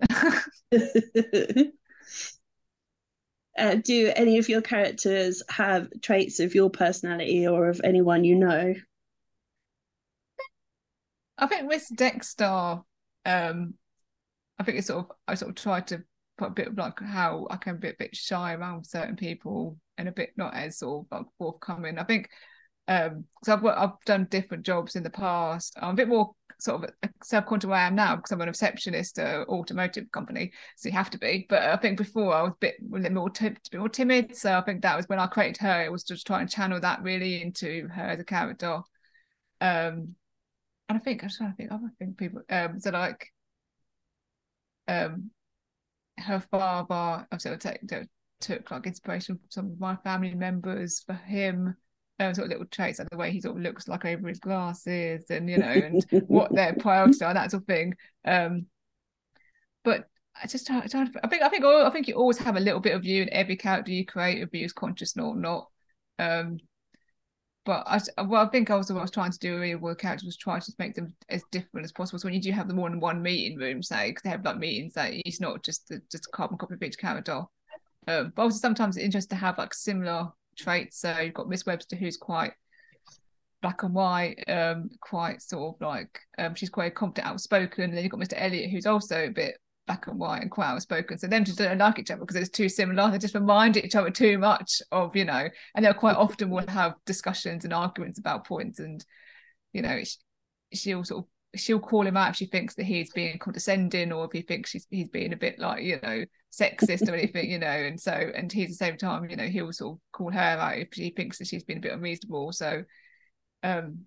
Uh, 3.58 3.74
do 3.74 4.12
any 4.16 4.38
of 4.38 4.48
your 4.48 4.62
characters 4.62 5.42
have 5.50 5.90
traits 6.04 6.40
of 6.40 6.54
your 6.54 6.70
personality 6.70 7.48
or 7.48 7.70
of 7.70 7.82
anyone 7.84 8.24
you 8.24 8.36
know? 8.36 8.76
I 11.40 11.48
think 11.48 11.68
with 11.68 11.88
Dexter, 11.96 12.82
um, 13.26 13.74
I 14.60 14.64
think 14.64 14.78
it's 14.78 14.88
sort 14.88 15.06
of 15.06 15.16
I 15.28 15.34
sort 15.36 15.50
of 15.50 15.56
tried 15.56 15.88
to 15.88 16.04
put 16.38 16.50
a 16.50 16.54
bit 16.54 16.68
of 16.68 16.78
like 16.78 17.00
how 17.00 17.48
I 17.50 17.58
can 17.58 17.78
be 17.78 17.90
a 17.90 17.96
bit 17.98 18.16
shy 18.16 18.54
around 18.54 18.86
certain 18.86 19.16
people 19.16 19.78
and 19.98 20.08
a 20.08 20.12
bit 20.12 20.34
not 20.38 20.54
as 20.54 20.78
sort 20.78 21.08
of 21.12 21.18
like 21.20 21.28
forthcoming. 21.40 21.98
I 21.98 22.04
think 22.04 22.30
um 22.88 23.26
so 23.44 23.54
I've 23.54 23.66
I've 23.66 24.06
done 24.06 24.28
different 24.30 24.66
jobs 24.66 24.96
in 24.96 25.04
the 25.04 25.10
past. 25.10 25.78
I'm 25.82 25.92
a 25.92 25.96
bit 25.96 26.08
more 26.08 26.32
sort 26.60 26.84
of 26.84 26.90
self-conscious 27.24 27.68
where 27.68 27.78
I 27.78 27.88
am 27.88 27.96
now 27.96 28.16
because 28.16 28.32
I'm 28.32 28.42
a 28.42 28.46
receptionist 28.48 29.20
at 29.20 29.42
an 29.42 29.46
automotive 29.48 30.12
company, 30.12 30.52
so 30.76 30.90
you 30.90 30.94
have 30.94 31.12
to 31.12 31.20
be. 31.20 31.46
But 31.50 31.64
I 31.64 31.76
think 31.78 31.98
before 31.98 32.34
I 32.34 32.42
was 32.44 32.54
a 32.54 32.56
bit 32.60 33.12
more, 33.14 33.30
t- 33.30 33.48
a 33.48 33.56
bit 33.72 33.80
more 33.80 33.90
timid, 33.90 34.36
so 34.36 34.58
I 34.58 34.62
think 34.62 34.82
that 34.82 34.98
was 34.98 35.08
when 35.08 35.20
I 35.20 35.28
created 35.28 35.58
her. 35.58 35.84
It 35.84 35.92
was 35.92 36.04
just 36.04 36.26
trying 36.26 36.48
to 36.48 36.56
channel 36.56 36.80
that 36.80 37.04
really 37.04 37.42
into 37.42 37.88
her 37.90 38.04
as 38.04 38.20
a 38.20 38.24
character. 38.24 38.82
Um, 39.62 40.16
and 40.90 40.98
I 40.98 41.00
think 41.00 41.24
I'm 41.24 41.30
trying 41.30 41.52
to 41.52 41.56
think 41.56 41.72
other 41.72 41.92
thing 42.00 42.14
people 42.18 42.42
um 42.50 42.80
so 42.80 42.92
like 42.92 43.32
um 44.88 45.32
her 46.18 46.40
father 46.40 47.28
I've 47.32 47.42
sort 47.42 47.56
of 47.56 47.60
take, 47.62 47.82
took 48.40 48.72
like 48.72 48.88
inspiration 48.88 49.36
from 49.36 49.46
some 49.50 49.72
of 49.72 49.80
my 49.80 49.96
family 49.98 50.34
members 50.34 51.02
for 51.06 51.14
him 51.14 51.76
um, 52.20 52.34
sort 52.34 52.46
of 52.46 52.52
little 52.52 52.66
traits 52.66 53.00
like 53.00 53.10
the 53.10 53.18
way 53.18 53.32
he 53.32 53.42
sort 53.42 53.56
of 53.56 53.62
looks 53.62 53.88
like 53.88 54.06
over 54.06 54.28
his 54.28 54.40
glasses 54.40 55.26
and 55.30 55.50
you 55.50 55.58
know 55.58 55.68
and 55.68 56.06
what 56.28 56.54
their 56.54 56.74
priorities 56.74 57.22
are 57.22 57.34
that 57.34 57.52
sort 57.52 57.64
of 57.64 57.68
thing 57.68 57.94
um 58.26 58.66
but 59.84 60.10
I 60.44 60.48
just 60.48 60.70
I, 60.70 60.82
think 60.82 61.42
I 61.42 61.50
think 61.50 61.64
I 61.64 61.90
think 61.90 62.08
you 62.08 62.16
always 62.16 62.38
have 62.40 62.58
a 62.58 62.60
little 62.60 62.80
bit 62.80 62.94
of 62.94 63.06
you 63.06 63.24
in 63.24 63.34
every 63.34 63.56
character 63.56 63.92
you 63.92 64.06
create, 64.06 64.40
whether 64.40 64.56
you 64.58 64.70
conscious 64.70 65.18
or 65.18 65.36
not. 65.36 65.70
Um, 66.20 66.60
but 67.66 67.84
I, 67.86 68.00
well, 68.24 68.46
I 68.46 68.50
think 68.50 68.70
also 68.70 68.94
what 68.94 69.02
I 69.02 69.04
was 69.04 69.12
trying 69.12 69.32
to 69.32 69.40
do 69.40 69.78
with 69.80 69.98
the 69.98 70.02
characters 70.02 70.26
was 70.26 70.38
try 70.38 70.60
to 70.60 70.74
make 70.80 70.96
them 70.96 71.14
as 71.30 71.44
different 71.52 71.86
as 71.86 71.92
possible. 71.92 72.20
So 72.20 72.28
when 72.28 72.34
you 72.34 72.42
do 72.42 72.52
have 72.52 72.68
them 72.68 72.80
all 72.80 72.86
in 72.88 73.00
one 73.00 73.22
meeting 73.22 73.58
room, 73.58 73.84
say, 73.84 74.10
because 74.10 74.24
they 74.24 74.30
have 74.30 74.46
like 74.46 74.58
meetings, 74.58 74.94
that 74.94 75.12
like, 75.12 75.24
it's 75.26 75.42
not 75.42 75.64
just 75.64 75.88
the, 75.90 76.02
just 76.12 76.28
a 76.28 76.32
carbon 76.32 76.58
copy 76.58 76.76
of 76.76 76.84
each 76.84 76.98
character. 76.98 77.44
Um, 78.08 78.32
but 78.36 78.44
also 78.44 78.58
sometimes 78.58 78.96
it's 78.96 79.04
interesting 79.04 79.38
to 79.38 79.44
have 79.44 79.58
like 79.58 79.74
similar 79.74 80.30
traits. 80.58 81.00
So 81.00 81.18
you've 81.20 81.34
got 81.34 81.50
Miss 81.50 81.66
Webster, 81.66 81.96
who's 81.96 82.18
quite 82.18 82.54
black 83.62 83.84
and 83.84 83.94
white, 83.94 84.44
um, 84.48 84.90
quite 85.02 85.42
sort 85.42 85.76
of 85.76 85.82
like 85.82 86.20
um, 86.38 86.56
she's 86.56 86.70
quite 86.70 86.96
confident, 86.96 87.28
outspoken. 87.28 87.86
And 87.86 87.94
then 87.94 88.04
you've 88.04 88.12
got 88.12 88.20
Mr. 88.20 88.36
Elliot, 88.36 88.72
who's 88.72 88.86
also 88.86 89.26
a 89.26 89.30
bit 89.30 89.58
black 89.88 90.08
and 90.08 90.20
white 90.20 90.42
and 90.42 90.52
quite 90.52 90.68
outspoken. 90.68 91.18
So 91.18 91.28
them 91.28 91.46
just 91.46 91.58
don't 91.58 91.78
like 91.78 91.98
each 91.98 92.12
other 92.12 92.20
because 92.20 92.36
it's 92.36 92.50
too 92.50 92.70
similar. 92.70 93.10
They 93.10 93.18
just 93.18 93.34
remind 93.34 93.78
each 93.78 93.96
other 93.96 94.12
too 94.12 94.38
much 94.38 94.82
of, 94.92 95.16
you 95.16 95.26
know, 95.26 95.48
and 95.76 95.86
they'll 95.86 95.94
quite 95.94 96.18
often 96.18 96.50
will 96.50 96.68
have 96.68 96.96
discussions 97.06 97.64
and 97.64 97.74
arguments 97.74 98.20
about 98.20 98.46
points. 98.46 98.80
And, 98.80 99.04
you 99.74 99.82
know, 99.82 100.02
she'll 100.74 101.04
sort 101.06 101.24
of 101.24 101.30
she'll 101.60 101.80
call 101.80 102.06
him 102.06 102.18
out 102.18 102.32
if 102.32 102.36
she 102.36 102.46
thinks 102.46 102.76
that 102.76 102.86
he's 102.86 103.12
being 103.12 103.38
condescending 103.40 104.12
or 104.12 104.26
if 104.26 104.32
he 104.32 104.42
thinks 104.42 104.70
she's 104.70 104.88
he's 104.90 105.10
being 105.10 105.34
a 105.34 105.38
bit 105.38 105.60
like, 105.60 105.84
you 105.84 106.00
know, 106.02 106.24
sexist 106.52 107.08
or 107.10 107.16
anything, 107.16 107.50
you 107.50 107.60
know, 107.60 107.68
and 107.68 108.00
so 108.00 108.12
and 108.12 108.52
he's 108.52 108.68
at 108.68 108.70
the 108.70 108.76
same 108.76 108.98
time, 108.98 109.30
you 109.30 109.36
know, 109.36 109.48
he'll 109.48 109.72
sort 109.72 109.96
of 109.96 110.02
call 110.12 110.32
her 110.32 110.40
out 110.40 110.78
if 110.78 110.94
he 110.94 111.12
thinks 111.12 111.38
that 111.38 111.48
she's 111.48 111.64
been 111.64 111.78
a 111.78 111.82
bit 111.82 111.94
unreasonable. 111.94 112.52
So 112.52 112.84
um 113.64 114.00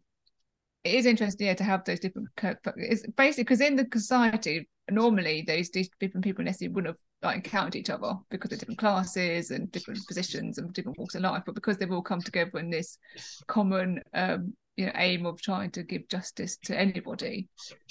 it 0.85 0.95
is 0.95 1.07
interesting 1.07 1.47
yeah 1.47 1.55
to 1.55 1.65
have 1.65 1.85
those 1.85 2.01
different 2.01 2.29
it's 2.77 3.07
basically 3.17 3.45
because 3.45 3.61
in 3.61 3.77
the 3.77 3.87
society 3.93 4.69
normally 4.91 5.45
those 5.47 5.69
different 5.69 6.25
people 6.25 6.45
necessarily 6.45 6.75
wouldn't 6.75 6.95
have 6.95 7.01
like 7.23 7.37
encountered 7.37 7.77
each 7.77 7.91
other 7.91 8.15
because 8.31 8.51
of 8.53 8.59
different 8.59 8.79
classes 8.79 9.51
and 9.51 9.71
different 9.73 10.05
positions 10.07 10.59
and 10.59 10.73
different 10.73 10.99
walks 10.99 11.15
of 11.15 11.23
life 11.23 11.43
but 11.45 11.55
because 11.55 11.77
they've 11.77 11.93
all 11.93 12.03
come 12.03 12.23
together 12.23 12.59
in 12.59 12.71
this 12.71 12.99
common 13.47 14.01
um 14.15 14.55
you 14.81 14.87
know 14.87 14.93
aim 14.97 15.27
of 15.27 15.41
trying 15.41 15.71
to 15.71 15.83
give 15.83 16.09
justice 16.09 16.57
to 16.65 16.79
anybody 16.79 17.49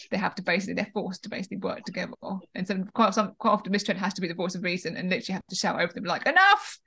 they 0.10 0.18
have 0.18 0.36
to 0.36 0.42
basically 0.42 0.74
they're 0.74 0.92
forced 0.94 1.24
to 1.24 1.30
basically 1.30 1.58
work 1.58 1.84
together 1.84 2.14
and 2.56 2.68
so 2.68 2.84
quite 2.94 3.14
some 3.14 3.34
quite 3.38 3.52
often 3.52 3.72
Miss 3.72 3.84
Trent 3.84 4.00
has 4.00 4.14
to 4.16 4.22
be 4.22 4.28
the 4.28 4.34
voice 4.34 4.56
of 4.56 4.64
reason 4.64 4.98
and 4.98 5.10
literally 5.10 5.34
have 5.34 5.48
to 5.48 5.56
shout 5.56 5.80
over 5.80 5.94
them 5.94 6.04
like 6.04 6.28
enough 6.28 6.80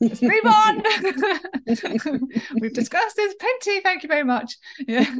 let's 0.00 0.20
move 0.20 0.32
on 0.44 0.82
we've 2.60 2.74
discussed 2.74 3.16
this 3.16 3.34
plenty 3.34 3.80
thank 3.80 4.02
you 4.02 4.08
very 4.08 4.24
much 4.24 4.56
yeah 4.86 5.14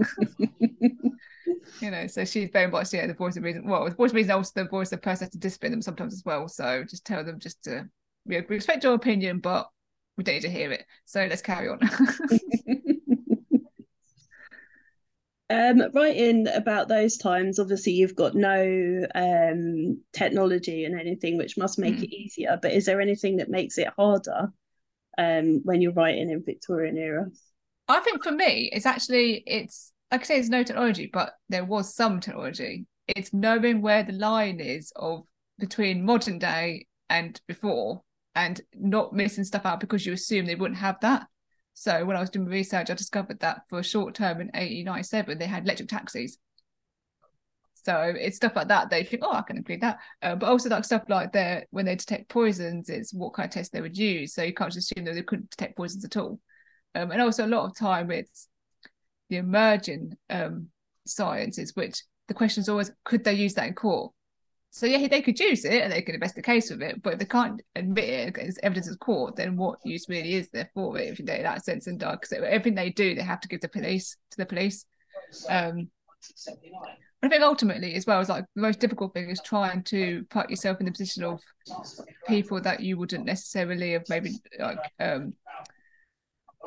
you 1.81 1.91
know, 1.91 2.07
so 2.07 2.25
she's 2.25 2.51
very 2.53 2.71
much 2.71 2.93
yeah 2.93 3.07
the 3.07 3.15
voice 3.15 3.37
of 3.37 3.43
reason. 3.43 3.67
Well, 3.67 3.85
the 3.85 3.95
voice 3.95 4.11
of 4.11 4.17
reason 4.17 4.33
also 4.33 4.53
the 4.55 4.69
voice 4.69 4.93
of 4.93 5.03
person 5.03 5.27
has 5.27 5.33
to 5.33 5.39
discipline 5.39 5.73
them 5.73 5.83
sometimes 5.83 6.15
as 6.15 6.25
well. 6.25 6.49
So 6.49 6.85
just 6.89 7.05
tell 7.05 7.25
them 7.25 7.39
just 7.39 7.63
to 7.65 7.89
we 8.25 8.39
respect 8.49 8.85
your 8.85 8.95
opinion, 8.95 9.39
but 9.39 9.69
we 10.17 10.25
don't 10.25 10.37
need 10.37 10.43
to 10.43 10.51
hear 10.51 10.73
it. 10.73 10.85
So 11.05 11.27
let's 11.29 11.43
carry 11.43 11.69
on. 11.69 11.79
Um, 15.49 15.81
writing 15.95 16.49
about 16.49 16.89
those 16.89 17.17
times, 17.17 17.59
obviously, 17.59 17.93
you've 17.93 18.17
got 18.17 18.35
no 18.35 19.07
um, 19.15 20.01
technology 20.13 20.85
and 20.85 20.99
anything, 20.99 21.37
which 21.37 21.57
must 21.57 21.79
make 21.79 21.97
mm. 21.97 22.03
it 22.03 22.15
easier. 22.15 22.59
But 22.61 22.73
is 22.73 22.85
there 22.85 23.01
anything 23.01 23.37
that 23.37 23.49
makes 23.49 23.79
it 23.79 23.89
harder 23.97 24.53
um, 25.19 25.61
when 25.65 25.81
you're 25.81 25.93
writing 25.93 26.31
in 26.31 26.45
Victorian 26.45 26.99
era? 26.99 27.27
I 27.89 28.01
think 28.01 28.25
for 28.25 28.33
me, 28.33 28.71
it's 28.73 28.87
actually 28.87 29.45
it's 29.47 29.93
like 30.11 30.23
I 30.23 30.25
say, 30.25 30.35
there's 30.35 30.51
no 30.51 30.63
technology, 30.63 31.11
but 31.13 31.35
there 31.49 31.65
was 31.65 31.95
some 31.95 32.21
technology. 32.21 32.87
It's 33.09 33.33
knowing 33.33 33.83
where 33.83 34.03
the 34.03 34.13
line 34.13 34.61
is 34.61 34.93
of 34.97 35.25
between 35.59 36.05
modern 36.05 36.39
day 36.39 36.87
and 37.09 37.41
before, 37.47 38.03
and 38.35 38.61
not 38.75 39.13
missing 39.13 39.45
stuff 39.45 39.65
out 39.65 39.81
because 39.81 40.05
you 40.05 40.13
assume 40.13 40.47
they 40.47 40.55
wouldn't 40.57 40.81
have 40.81 41.01
that. 41.01 41.27
So 41.79 42.07
when 42.07 42.17
I 42.17 42.21
was 42.21 42.31
doing 42.31 42.47
research, 42.47 42.89
I 42.89 42.95
discovered 42.95 43.39
that 43.41 43.69
for 43.69 43.79
a 43.79 43.85
short 43.85 44.15
term 44.15 44.41
in 44.41 44.47
1897, 44.47 45.37
they 45.37 45.45
had 45.45 45.65
electric 45.65 45.91
taxis. 45.91 46.39
So 47.75 48.15
it's 48.19 48.37
stuff 48.37 48.57
like 48.57 48.69
that. 48.69 48.89
They 48.89 49.05
think, 49.05 49.23
oh, 49.23 49.35
I 49.35 49.43
can 49.43 49.59
include 49.59 49.83
that. 49.83 49.99
Uh, 50.23 50.37
but 50.37 50.49
also 50.49 50.71
like 50.71 50.87
stuff 50.87 51.03
like 51.11 51.33
that 51.33 51.67
when 51.73 51.85
they 51.85 51.95
detect 51.95 52.31
poisons, 52.31 52.89
it's 52.89 53.13
what 53.13 53.35
kind 53.35 53.47
of 53.47 53.53
test 53.53 53.73
they 53.73 53.83
would 53.83 53.97
use. 53.97 54.33
So 54.33 54.43
you 54.43 54.55
can't 54.55 54.73
just 54.73 54.91
assume 54.91 55.05
that 55.05 55.17
they 55.17 55.23
couldn't 55.23 55.51
detect 55.51 55.77
poisons 55.77 56.07
at 56.07 56.17
all. 56.17 56.41
Um, 56.95 57.11
and 57.11 57.21
also 57.21 57.45
a 57.45 57.47
lot 57.47 57.67
of 57.67 57.77
time 57.77 58.11
it's 58.11 58.49
the 59.29 59.37
emerging 59.37 60.17
um, 60.31 60.69
sciences, 61.05 61.77
which 61.77 62.03
the 62.29 62.35
question 62.35 62.63
is 62.63 62.71
always, 62.71 62.91
could 63.05 63.23
they 63.23 63.35
use 63.35 63.53
that 63.53 63.69
in 63.69 63.75
court? 63.75 64.15
So 64.71 64.85
yeah, 64.85 65.09
they 65.09 65.23
could 65.23 65.41
use 65.41 65.65
it 65.65 65.83
and 65.83 65.93
they 65.93 66.03
could 66.03 66.15
invest 66.15 66.35
the 66.35 66.43
case 66.43 66.71
with 66.71 66.83
it, 66.83 67.03
but 67.03 67.15
if 67.15 67.19
they 67.19 67.25
can't 67.25 67.63
admit 67.75 68.05
it 68.05 68.39
as 68.39 68.59
evidence 68.63 68.89
is 68.89 68.97
court, 68.97 69.37
then 69.37 69.57
what 69.57 69.79
use 69.85 70.07
really 70.09 70.35
is 70.35 70.51
there 70.51 70.71
for 70.75 70.99
it? 70.99 71.09
If 71.09 71.19
you 71.19 71.25
know 71.25 71.43
that 71.43 71.65
sense 71.65 71.87
and 71.87 71.99
dark, 71.99 72.27
so 72.27 72.37
everything 72.37 72.75
they 72.75 72.91
do, 72.91 73.15
they 73.15 73.23
have 73.23 73.41
to 73.41 73.49
give 73.49 73.63
the 73.63 73.69
police 73.69 74.17
to 74.33 74.37
the 74.37 74.45
police. 74.45 74.85
Um, 75.49 75.89
I 77.23 77.29
think 77.29 77.43
ultimately, 77.43 77.95
as 77.95 78.07
well, 78.07 78.21
as 78.21 78.29
like 78.29 78.45
the 78.55 78.61
most 78.61 78.79
difficult 78.79 79.15
thing 79.15 79.31
is 79.31 79.41
trying 79.43 79.83
to 79.85 80.25
put 80.31 80.51
yourself 80.51 80.79
in 80.81 80.87
the 80.87 80.93
position 80.93 81.25
of 81.25 81.41
people 82.29 82.61
that 82.61 82.81
you 82.81 82.99
wouldn't 82.99 83.25
necessarily 83.25 83.93
have 83.93 84.05
maybe 84.09 84.33
like 84.59 84.79
um 85.01 85.33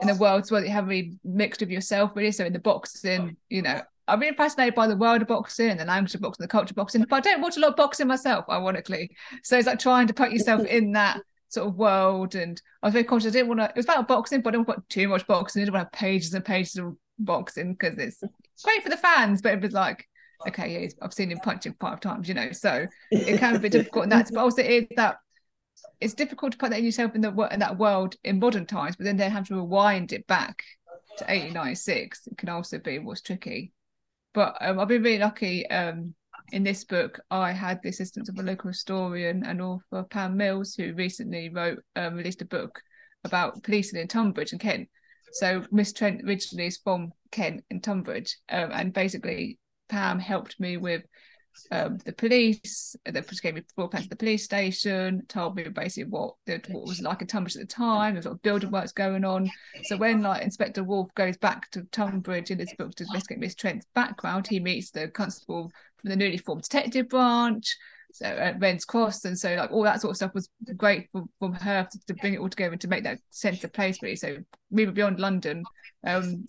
in 0.01 0.07
the 0.07 0.15
world 0.15 0.49
where 0.49 0.63
you 0.63 0.71
have 0.71 0.87
really 0.87 1.17
mixed 1.23 1.61
of 1.61 1.69
yourself 1.69 2.11
really. 2.15 2.31
So 2.31 2.45
in 2.45 2.53
the 2.53 2.59
boxing, 2.59 3.37
you 3.49 3.61
know, 3.61 3.81
I'm 4.09 4.19
really 4.19 4.35
fascinated 4.35 4.75
by 4.75 4.87
the 4.87 4.97
world 4.97 5.21
of 5.21 5.27
boxing 5.27 5.69
and 5.69 5.79
the 5.79 5.85
language 5.85 6.15
of 6.15 6.21
boxing, 6.21 6.43
the 6.43 6.47
culture 6.47 6.71
of 6.71 6.75
boxing, 6.75 7.05
but 7.09 7.15
I 7.15 7.19
don't 7.19 7.41
watch 7.41 7.57
a 7.57 7.59
lot 7.59 7.71
of 7.71 7.75
boxing 7.75 8.07
myself, 8.07 8.45
ironically. 8.49 9.11
So 9.43 9.57
it's 9.57 9.67
like 9.67 9.79
trying 9.79 10.07
to 10.07 10.13
put 10.13 10.31
yourself 10.31 10.61
mm-hmm. 10.61 10.77
in 10.77 10.91
that 10.93 11.21
sort 11.49 11.67
of 11.67 11.75
world. 11.75 12.35
And 12.35 12.61
I 12.81 12.87
was 12.87 12.93
very 12.93 13.05
conscious. 13.05 13.29
I 13.29 13.33
didn't 13.33 13.49
want 13.49 13.59
to. 13.61 13.65
It 13.65 13.75
was 13.75 13.85
about 13.85 14.07
boxing, 14.07 14.41
but 14.41 14.53
I 14.53 14.57
didn't 14.57 14.67
want 14.67 14.89
too 14.89 15.07
much 15.07 15.27
boxing. 15.27 15.61
I 15.61 15.65
didn't 15.65 15.75
want 15.75 15.91
to 15.91 15.97
have 15.97 16.01
pages 16.01 16.33
and 16.33 16.45
pages 16.45 16.77
of 16.77 16.95
boxing 17.19 17.73
because 17.73 17.97
it's 17.97 18.23
great 18.63 18.83
for 18.83 18.89
the 18.89 18.97
fans, 18.97 19.41
but 19.41 19.53
it 19.53 19.61
was 19.61 19.73
like, 19.73 20.07
okay, 20.47 20.81
yeah, 20.81 20.89
I've 21.01 21.13
seen 21.13 21.31
him 21.31 21.39
punching 21.39 21.75
five 21.79 21.99
times, 21.99 22.27
you 22.27 22.33
know. 22.33 22.51
So 22.51 22.87
it 23.11 23.39
can 23.39 23.61
be 23.61 23.69
difficult, 23.69 24.03
and 24.03 24.11
that's 24.11 24.31
but 24.33 24.41
also 24.41 24.61
it 24.61 24.71
is 24.71 24.87
that 24.95 25.17
it's 26.01 26.13
difficult 26.13 26.53
to 26.53 26.57
put 26.57 26.71
that 26.71 26.83
yourself 26.83 27.15
in 27.15 27.21
the 27.21 27.49
in 27.51 27.59
that 27.59 27.77
world 27.77 28.15
in 28.23 28.39
modern 28.39 28.65
times, 28.65 28.95
but 28.95 29.05
then 29.05 29.17
they 29.17 29.29
have 29.29 29.47
to 29.47 29.55
rewind 29.55 30.13
it 30.13 30.25
back 30.27 30.63
to 31.17 31.25
1896. 31.25 32.27
It 32.27 32.37
can 32.37 32.49
also 32.49 32.79
be 32.79 32.99
what's 32.99 33.21
tricky. 33.21 33.73
But 34.33 34.57
um, 34.61 34.79
I've 34.79 34.87
been 34.87 35.03
really 35.03 35.19
lucky. 35.19 35.69
Um, 35.69 36.13
in 36.51 36.63
this 36.63 36.83
book, 36.83 37.19
I 37.29 37.51
had 37.51 37.79
the 37.81 37.89
assistance 37.89 38.29
of 38.29 38.37
a 38.39 38.43
local 38.43 38.69
historian 38.69 39.43
and 39.45 39.61
author 39.61 40.03
Pam 40.09 40.37
Mills, 40.37 40.73
who 40.75 40.93
recently 40.93 41.49
wrote 41.49 41.79
um, 41.95 42.15
released 42.15 42.41
a 42.41 42.45
book 42.45 42.79
about 43.23 43.61
policing 43.63 43.99
in 43.99 44.07
Tunbridge 44.07 44.51
and 44.51 44.61
Kent. 44.61 44.89
So 45.33 45.63
Miss 45.71 45.93
Trent 45.93 46.23
originally 46.23 46.67
is 46.67 46.77
from 46.77 47.11
Kent 47.31 47.63
and 47.69 47.83
Tunbridge, 47.83 48.37
um, 48.49 48.71
and 48.71 48.93
basically 48.93 49.59
Pam 49.89 50.19
helped 50.19 50.59
me 50.59 50.77
with 50.77 51.03
um, 51.71 51.97
the 52.05 52.13
police. 52.13 52.95
They 53.05 53.21
gave 53.41 53.55
me 53.55 53.63
plans 53.75 54.05
of 54.05 54.09
the 54.09 54.15
police 54.15 54.43
station, 54.43 55.23
told 55.27 55.55
me 55.55 55.63
basically 55.63 56.09
what 56.09 56.35
the, 56.45 56.61
what 56.69 56.87
was 56.87 57.01
like 57.01 57.21
in 57.21 57.27
Tonbridge 57.27 57.55
at 57.55 57.61
the 57.61 57.67
time, 57.67 58.13
there's 58.13 58.25
sort 58.25 58.35
of 58.35 58.41
building 58.41 58.71
works 58.71 58.91
going 58.91 59.23
on. 59.23 59.49
So 59.83 59.97
when 59.97 60.21
like 60.21 60.43
Inspector 60.43 60.83
Wolf 60.83 61.13
goes 61.15 61.37
back 61.37 61.69
to 61.71 61.83
Tunbridge 61.91 62.51
in 62.51 62.59
his 62.59 62.73
book 62.77 62.95
to 62.95 63.03
investigate 63.03 63.39
Miss 63.39 63.55
Trent's 63.55 63.85
background, 63.93 64.47
he 64.47 64.59
meets 64.59 64.91
the 64.91 65.07
constable 65.09 65.71
from 65.97 66.09
the 66.09 66.15
newly 66.15 66.37
formed 66.37 66.63
detective 66.63 67.09
branch. 67.09 67.77
So 68.11 68.25
at 68.25 68.59
Wren's 68.59 68.85
Cross, 68.85 69.25
and 69.25 69.37
so 69.37 69.53
like 69.53 69.71
all 69.71 69.83
that 69.83 70.01
sort 70.01 70.11
of 70.11 70.17
stuff 70.17 70.33
was 70.33 70.49
great 70.75 71.09
for, 71.11 71.25
from 71.37 71.53
her 71.53 71.87
to, 71.91 71.99
to, 72.07 72.15
bring 72.15 72.33
it 72.33 72.39
all 72.39 72.49
together 72.49 72.71
and 72.71 72.81
to 72.81 72.87
make 72.87 73.03
that 73.03 73.19
sense 73.29 73.63
of 73.63 73.71
place 73.71 74.01
really. 74.01 74.15
So 74.15 74.37
moving 74.71 74.95
beyond 74.95 75.19
London, 75.19 75.63
um, 76.03 76.47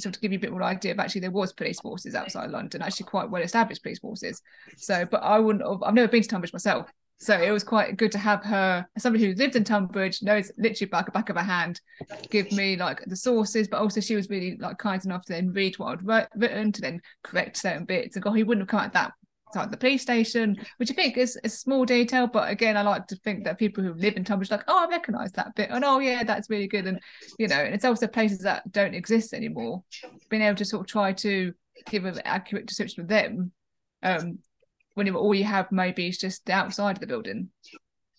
so 0.00 0.10
to 0.10 0.20
give 0.20 0.32
you 0.32 0.38
a 0.38 0.40
bit 0.40 0.52
more 0.52 0.62
idea 0.62 0.92
of 0.92 0.98
actually 0.98 1.22
there 1.22 1.30
was 1.30 1.52
police 1.52 1.80
forces 1.80 2.14
outside 2.14 2.50
London, 2.50 2.82
actually 2.82 3.06
quite 3.06 3.30
well 3.30 3.42
established 3.42 3.82
police 3.82 3.98
forces. 3.98 4.42
So, 4.76 5.04
but 5.04 5.22
I 5.22 5.38
wouldn't 5.38 5.66
have, 5.66 5.82
I've 5.82 5.94
never 5.94 6.08
been 6.08 6.22
to 6.22 6.28
Tunbridge 6.28 6.52
myself. 6.52 6.90
So 7.18 7.38
it 7.38 7.50
was 7.50 7.62
quite 7.62 7.98
good 7.98 8.12
to 8.12 8.18
have 8.18 8.42
her, 8.44 8.86
somebody 8.96 9.26
who 9.26 9.34
lived 9.34 9.54
in 9.54 9.62
Tunbridge, 9.62 10.22
knows 10.22 10.50
literally 10.56 10.88
back 10.88 11.04
the 11.04 11.12
back 11.12 11.28
of 11.28 11.36
her 11.36 11.42
hand, 11.42 11.78
give 12.30 12.50
me 12.50 12.76
like 12.76 13.04
the 13.04 13.16
sources, 13.16 13.68
but 13.68 13.78
also 13.78 14.00
she 14.00 14.16
was 14.16 14.30
really 14.30 14.56
like 14.56 14.78
kind 14.78 15.04
enough 15.04 15.26
to 15.26 15.34
then 15.34 15.52
read 15.52 15.78
what 15.78 15.98
I'd 16.10 16.28
written 16.34 16.72
to 16.72 16.80
then 16.80 17.02
correct 17.22 17.58
certain 17.58 17.84
bits. 17.84 18.16
And 18.16 18.22
God, 18.22 18.32
he 18.32 18.42
wouldn't 18.42 18.62
have 18.62 18.70
come 18.70 18.86
at 18.86 18.94
that 18.94 19.12
like 19.54 19.70
the 19.70 19.76
police 19.76 20.02
station, 20.02 20.56
which 20.78 20.90
I 20.90 20.94
think 20.94 21.16
is 21.16 21.38
a 21.44 21.48
small 21.48 21.84
detail, 21.84 22.26
but 22.26 22.50
again, 22.50 22.76
I 22.76 22.82
like 22.82 23.06
to 23.08 23.16
think 23.16 23.44
that 23.44 23.58
people 23.58 23.82
who 23.82 23.94
live 23.94 24.16
in 24.16 24.24
Tunbridge 24.24 24.50
like, 24.50 24.64
oh, 24.68 24.84
I 24.86 24.88
recognise 24.88 25.32
that 25.32 25.54
bit, 25.54 25.70
and 25.70 25.84
oh 25.84 25.98
yeah, 25.98 26.24
that's 26.24 26.50
really 26.50 26.68
good, 26.68 26.86
and 26.86 27.00
you 27.38 27.48
know, 27.48 27.56
and 27.56 27.74
it's 27.74 27.84
also 27.84 28.06
places 28.06 28.40
that 28.40 28.70
don't 28.72 28.94
exist 28.94 29.32
anymore. 29.32 29.82
Being 30.28 30.42
able 30.42 30.56
to 30.56 30.64
sort 30.64 30.82
of 30.82 30.86
try 30.86 31.12
to 31.14 31.52
give 31.88 32.04
an 32.04 32.20
accurate 32.24 32.66
description 32.66 33.02
of 33.02 33.08
them, 33.08 33.52
um, 34.02 34.38
when 34.94 35.14
all 35.14 35.34
you 35.34 35.44
have 35.44 35.70
maybe 35.72 36.08
is 36.08 36.18
just 36.18 36.44
the 36.46 36.52
outside 36.52 36.96
of 36.96 37.00
the 37.00 37.06
building. 37.06 37.48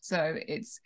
So 0.04 0.36
it's 0.48 0.80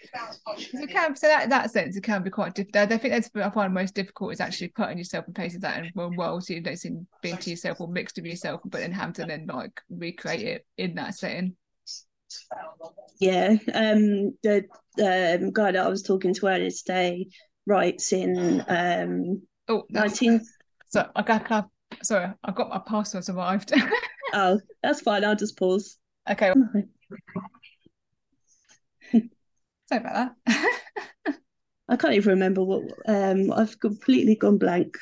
it 0.49 0.89
can 0.89 1.15
so 1.15 1.27
that 1.27 1.49
that 1.49 1.71
sense 1.71 1.95
it 1.95 2.03
can 2.03 2.21
be 2.21 2.29
quite 2.29 2.53
difficult. 2.53 2.91
I 2.91 2.97
think 2.97 3.13
that's 3.13 3.29
what 3.31 3.45
I 3.45 3.49
find 3.49 3.73
most 3.73 3.95
difficult 3.95 4.33
is 4.33 4.41
actually 4.41 4.67
putting 4.67 4.97
yourself 4.97 5.25
in 5.25 5.33
places 5.33 5.61
that 5.61 5.85
in 5.85 5.91
one 5.93 6.17
world 6.17 6.43
so 6.43 6.53
you 6.53 6.59
don't 6.59 6.75
seem 6.75 7.07
being 7.21 7.37
to 7.37 7.49
yourself 7.49 7.79
or 7.79 7.87
mixed 7.87 8.17
with 8.17 8.25
yourself, 8.25 8.59
but 8.65 8.81
in 8.81 8.91
having 8.91 9.13
to 9.13 9.25
then 9.25 9.47
like 9.47 9.79
recreate 9.89 10.41
it 10.41 10.65
in 10.77 10.95
that 10.95 11.15
setting. 11.15 11.55
Yeah, 13.21 13.55
um, 13.73 14.35
the 14.43 14.65
um, 14.99 15.51
guy 15.51 15.71
that 15.71 15.85
I 15.85 15.87
was 15.87 16.03
talking 16.03 16.33
to 16.33 16.47
earlier 16.47 16.69
today 16.69 17.27
writes 17.65 18.11
in 18.11 18.65
um, 18.67 19.41
oh 19.69 19.85
19. 19.89 20.41
So 20.87 21.09
I 21.15 21.21
got, 21.21 21.69
sorry, 22.03 22.33
I've 22.43 22.55
got 22.55 22.69
my 22.69 22.81
passwords 22.85 23.29
arrived. 23.29 23.71
oh, 24.33 24.59
that's 24.83 24.99
fine. 24.99 25.23
I'll 25.23 25.37
just 25.37 25.57
pause. 25.57 25.97
Okay. 26.29 26.51
Sorry 29.87 30.01
about 30.01 30.35
that. 30.45 31.39
I 31.87 31.95
can't 31.97 32.15
even 32.15 32.31
remember 32.31 32.63
what. 32.63 32.83
Um, 33.07 33.51
I've 33.51 33.79
completely 33.79 34.35
gone 34.35 34.57
blank 34.57 34.97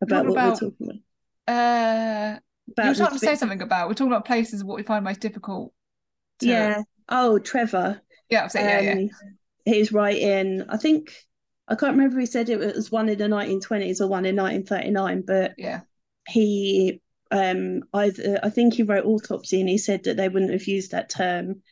about 0.00 0.26
what, 0.26 0.32
about, 0.32 0.48
we're 0.48 0.70
talking 0.70 1.02
about. 1.46 1.54
Uh, 1.54 2.38
about 2.72 2.84
you 2.84 2.90
were 2.90 2.94
trying 2.94 3.10
to 3.10 3.18
say 3.18 3.34
something 3.34 3.62
about. 3.62 3.88
We're 3.88 3.94
talking 3.94 4.12
about 4.12 4.24
places 4.24 4.62
what 4.62 4.76
we 4.76 4.82
find 4.82 5.04
most 5.04 5.20
difficult. 5.20 5.72
To... 6.40 6.46
Yeah. 6.46 6.82
Oh, 7.08 7.38
Trevor. 7.38 8.00
Yeah, 8.30 8.44
um, 8.44 8.50
yeah, 8.54 8.80
yeah. 8.80 9.06
He's 9.64 9.92
writing. 9.92 10.64
I 10.68 10.76
think 10.76 11.12
I 11.68 11.74
can't 11.74 11.96
remember. 11.96 12.20
He 12.20 12.26
said 12.26 12.48
it 12.48 12.58
was 12.58 12.90
one 12.90 13.08
in 13.08 13.18
the 13.18 13.24
1920s 13.24 14.00
or 14.00 14.06
one 14.06 14.26
in 14.26 14.36
1939, 14.36 15.24
but 15.26 15.54
yeah, 15.58 15.80
he 16.28 17.00
um 17.30 17.82
either 17.92 18.38
I 18.42 18.50
think 18.50 18.74
he 18.74 18.82
wrote 18.82 19.06
autopsy 19.06 19.60
and 19.60 19.68
he 19.68 19.78
said 19.78 20.04
that 20.04 20.16
they 20.16 20.28
wouldn't 20.28 20.52
have 20.52 20.66
used 20.66 20.92
that 20.92 21.10
term 21.10 21.62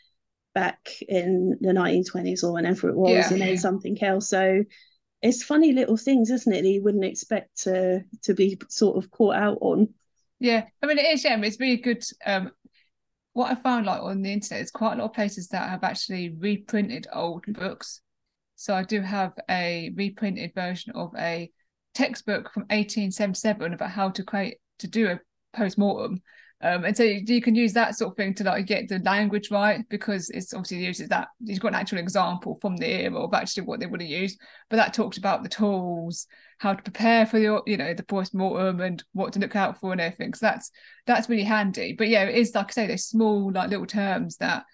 back 0.54 0.90
in 1.08 1.58
the 1.60 1.72
1920s 1.72 2.44
or 2.44 2.52
whenever 2.52 2.88
it 2.88 2.96
was, 2.96 3.10
yeah. 3.10 3.32
and 3.32 3.40
then 3.40 3.56
something 3.56 4.02
else. 4.02 4.28
So 4.28 4.64
it's 5.22 5.42
funny 5.42 5.72
little 5.72 5.96
things, 5.96 6.30
isn't 6.30 6.52
it, 6.52 6.62
that 6.62 6.68
you 6.68 6.82
wouldn't 6.82 7.04
expect 7.04 7.62
to 7.62 8.02
to 8.22 8.34
be 8.34 8.58
sort 8.68 8.96
of 8.96 9.10
caught 9.10 9.36
out 9.36 9.58
on. 9.60 9.88
Yeah, 10.38 10.64
I 10.82 10.86
mean 10.86 10.98
it 10.98 11.06
is. 11.06 11.24
Yeah, 11.24 11.40
it's 11.40 11.60
really 11.60 11.76
good. 11.76 12.04
Um, 12.26 12.50
what 13.32 13.50
I 13.50 13.54
found 13.54 13.86
like 13.86 14.02
on 14.02 14.22
the 14.22 14.32
internet 14.32 14.62
is 14.62 14.70
quite 14.70 14.94
a 14.94 14.96
lot 14.96 15.06
of 15.06 15.14
places 15.14 15.48
that 15.48 15.70
have 15.70 15.84
actually 15.84 16.34
reprinted 16.38 17.06
old 17.12 17.44
books. 17.48 18.00
So 18.56 18.74
I 18.74 18.82
do 18.84 19.00
have 19.00 19.32
a 19.50 19.90
reprinted 19.96 20.52
version 20.54 20.92
of 20.94 21.12
a 21.16 21.50
textbook 21.94 22.52
from 22.52 22.62
1877 22.64 23.72
about 23.72 23.90
how 23.90 24.10
to 24.10 24.22
create 24.22 24.58
to 24.78 24.86
do 24.86 25.08
a 25.08 25.20
post 25.56 25.78
mortem 25.78 26.22
um, 26.64 26.85
and 26.85 26.96
so 26.96 27.03
you 27.03 27.42
can 27.42 27.57
use 27.57 27.72
that 27.72 27.96
sort 27.96 28.12
of 28.12 28.16
thing 28.16 28.35
to 28.35 28.44
like 28.44 28.66
get 28.66 28.88
the 28.88 29.01
language 29.01 29.51
right 29.51 29.85
because 29.88 30.31
it's 30.31 30.55
obviously 30.55 30.85
uses 30.85 31.09
that 31.09 31.29
you've 31.40 31.59
got 31.59 31.68
an 31.68 31.81
actual 31.81 31.98
example 31.98 32.57
from 32.61 32.77
the 32.77 32.87
era 32.87 33.16
of 33.16 33.35
actually 33.35 33.64
what 33.64 33.81
they 33.81 33.87
would 33.87 34.01
have 34.01 34.09
used. 34.09 34.40
But 34.70 34.77
that 34.77 34.94
talks 34.94 35.18
about 35.18 35.42
the 35.42 35.48
tools, 35.48 36.29
how 36.59 36.75
to 36.75 36.83
prepare 36.83 37.27
for 37.27 37.40
your, 37.40 37.64
you 37.66 37.77
know, 37.77 37.94
the 37.94 38.05
post 38.05 38.33
mortem 38.33 38.81
and 38.81 39.03
what 39.12 39.33
to 39.33 39.40
look 39.40 39.57
out 39.57 39.81
for 39.81 39.90
and 39.90 40.01
everything. 40.01 40.35
So 40.35 40.46
that's 40.46 40.70
that's 41.05 41.29
really 41.29 41.42
handy. 41.42 41.94
But 41.98 42.09
yeah, 42.09 42.25
it 42.25 42.37
is 42.37 42.55
like 42.55 42.68
I 42.68 42.72
say, 42.72 42.87
there's 42.87 43.07
small 43.07 43.51
like 43.51 43.70
little 43.70 43.87
terms 43.87 44.37
that 44.37 44.64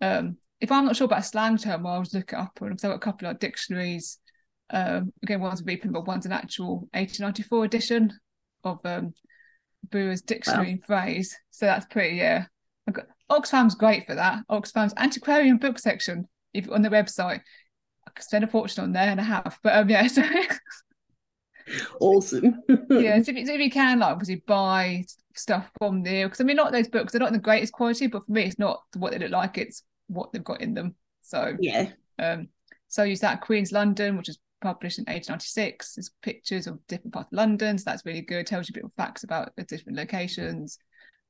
um 0.00 0.38
if 0.60 0.72
I'm 0.72 0.84
not 0.84 0.96
sure 0.96 1.04
about 1.04 1.20
a 1.20 1.22
slang 1.22 1.58
term, 1.58 1.86
I'll 1.86 2.02
just 2.02 2.14
look 2.14 2.32
it 2.32 2.38
up 2.38 2.58
and 2.60 2.80
got 2.80 2.90
a 2.90 2.98
couple 2.98 3.28
of 3.28 3.34
like, 3.34 3.40
dictionaries. 3.40 4.18
Um, 4.70 5.12
again, 5.22 5.40
one's 5.40 5.60
a 5.60 5.64
reprint, 5.64 5.94
but 5.94 6.08
one's 6.08 6.26
an 6.26 6.32
actual 6.32 6.88
1894 6.92 7.64
edition 7.64 8.12
of 8.64 8.80
um 8.84 9.12
Brewer's 9.90 10.22
dictionary 10.22 10.74
wow. 10.74 10.86
phrase. 10.86 11.36
So 11.50 11.66
that's 11.66 11.86
pretty, 11.86 12.16
yeah. 12.16 12.46
Oxfam's 13.28 13.74
great 13.74 14.06
for 14.06 14.14
that. 14.14 14.44
Oxfam's 14.48 14.94
antiquarian 14.96 15.58
book 15.58 15.78
section 15.78 16.28
if 16.54 16.70
on 16.70 16.82
the 16.82 16.88
website. 16.88 17.40
I 18.06 18.10
could 18.10 18.24
spend 18.24 18.44
a 18.44 18.46
fortune 18.46 18.84
on 18.84 18.92
there 18.92 19.08
and 19.08 19.20
a 19.20 19.24
half. 19.24 19.58
But 19.62 19.76
um 19.76 19.88
yeah, 19.88 20.06
so 20.06 20.22
awesome. 22.00 22.62
yeah, 22.90 23.20
so 23.22 23.32
if, 23.32 23.36
you, 23.36 23.46
so 23.46 23.54
if 23.54 23.60
you 23.60 23.70
can 23.70 23.98
like 23.98 24.12
obviously 24.12 24.42
buy 24.46 25.04
stuff 25.34 25.68
from 25.78 26.02
there. 26.02 26.26
Because 26.26 26.40
I 26.40 26.44
mean 26.44 26.56
not 26.56 26.72
those 26.72 26.88
books, 26.88 27.12
they're 27.12 27.20
not 27.20 27.28
in 27.28 27.34
the 27.34 27.40
greatest 27.40 27.72
quality, 27.72 28.06
but 28.06 28.24
for 28.24 28.32
me 28.32 28.44
it's 28.44 28.58
not 28.58 28.80
what 28.96 29.12
they 29.12 29.18
look 29.18 29.30
like, 29.30 29.58
it's 29.58 29.82
what 30.06 30.32
they've 30.32 30.44
got 30.44 30.60
in 30.60 30.74
them. 30.74 30.94
So 31.22 31.56
yeah. 31.60 31.90
Um 32.18 32.48
so 32.88 33.02
use 33.02 33.20
that 33.20 33.40
Queen's 33.40 33.72
London, 33.72 34.16
which 34.16 34.28
is 34.28 34.38
published 34.60 34.98
in 34.98 35.02
1896. 35.02 35.94
There's 35.94 36.10
pictures 36.22 36.66
of 36.66 36.78
different 36.86 37.14
parts 37.14 37.28
of 37.32 37.36
London, 37.36 37.78
so 37.78 37.84
that's 37.86 38.06
really 38.06 38.22
good. 38.22 38.46
Tells 38.46 38.68
you 38.68 38.72
a 38.72 38.78
bit 38.78 38.84
of 38.84 38.94
facts 38.94 39.24
about 39.24 39.54
the 39.56 39.64
different 39.64 39.98
locations. 39.98 40.78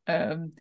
Um, 0.06 0.52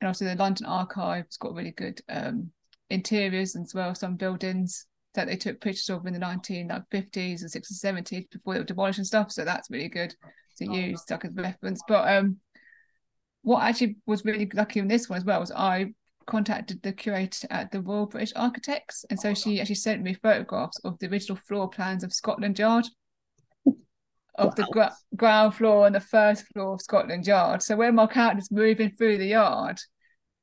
and 0.00 0.06
also 0.06 0.24
the 0.24 0.36
London 0.36 0.66
Archive's 0.66 1.36
got 1.36 1.54
really 1.54 1.72
good 1.72 2.00
um, 2.08 2.50
interiors 2.90 3.56
as 3.56 3.74
well. 3.74 3.94
Some 3.94 4.16
buildings 4.16 4.86
that 5.14 5.26
they 5.26 5.36
took 5.36 5.60
pictures 5.60 5.90
of 5.90 6.06
in 6.06 6.12
the 6.12 6.20
1950s 6.20 7.42
and 7.42 7.50
60s 7.50 7.84
and 7.84 8.06
70s 8.06 8.30
before 8.30 8.54
they 8.54 8.60
were 8.60 8.64
demolished 8.64 8.98
and 8.98 9.06
stuff. 9.06 9.32
So 9.32 9.44
that's 9.44 9.70
really 9.70 9.88
good 9.88 10.14
to 10.58 10.68
oh. 10.68 10.72
use 10.72 11.02
like 11.10 11.24
as 11.24 11.34
reference. 11.34 11.80
But 11.88 12.16
um, 12.16 12.36
what 13.42 13.62
actually 13.62 13.96
was 14.06 14.24
really 14.24 14.48
lucky 14.54 14.80
in 14.80 14.88
this 14.88 15.08
one 15.08 15.16
as 15.16 15.24
well 15.24 15.40
was 15.40 15.50
I 15.50 15.92
contacted 16.28 16.80
the 16.82 16.92
curator 16.92 17.48
at 17.50 17.72
the 17.72 17.80
Royal 17.80 18.06
British 18.06 18.32
Architects, 18.36 19.04
and 19.10 19.18
so 19.18 19.30
oh, 19.30 19.34
she 19.34 19.60
actually 19.60 19.74
sent 19.74 20.02
me 20.02 20.14
photographs 20.14 20.78
of 20.84 20.98
the 20.98 21.08
original 21.08 21.38
floor 21.48 21.68
plans 21.68 22.04
of 22.04 22.12
Scotland 22.12 22.58
Yard, 22.58 22.86
of 23.66 23.76
wow. 24.36 24.50
the 24.56 24.66
gra- 24.70 24.96
ground 25.16 25.54
floor 25.54 25.86
and 25.86 25.94
the 25.94 26.00
first 26.00 26.46
floor 26.48 26.74
of 26.74 26.82
Scotland 26.82 27.26
Yard. 27.26 27.62
So 27.62 27.76
when 27.76 27.96
my 27.96 28.06
character's 28.06 28.52
moving 28.52 28.90
through 28.90 29.18
the 29.18 29.26
yard, 29.26 29.80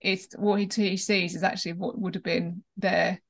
it's 0.01 0.27
what 0.37 0.59
he, 0.59 0.69
he 0.75 0.97
sees 0.97 1.35
is 1.35 1.43
actually 1.43 1.73
what 1.73 1.97
would 1.97 2.15
have 2.15 2.23
been 2.23 2.63
there 2.75 3.21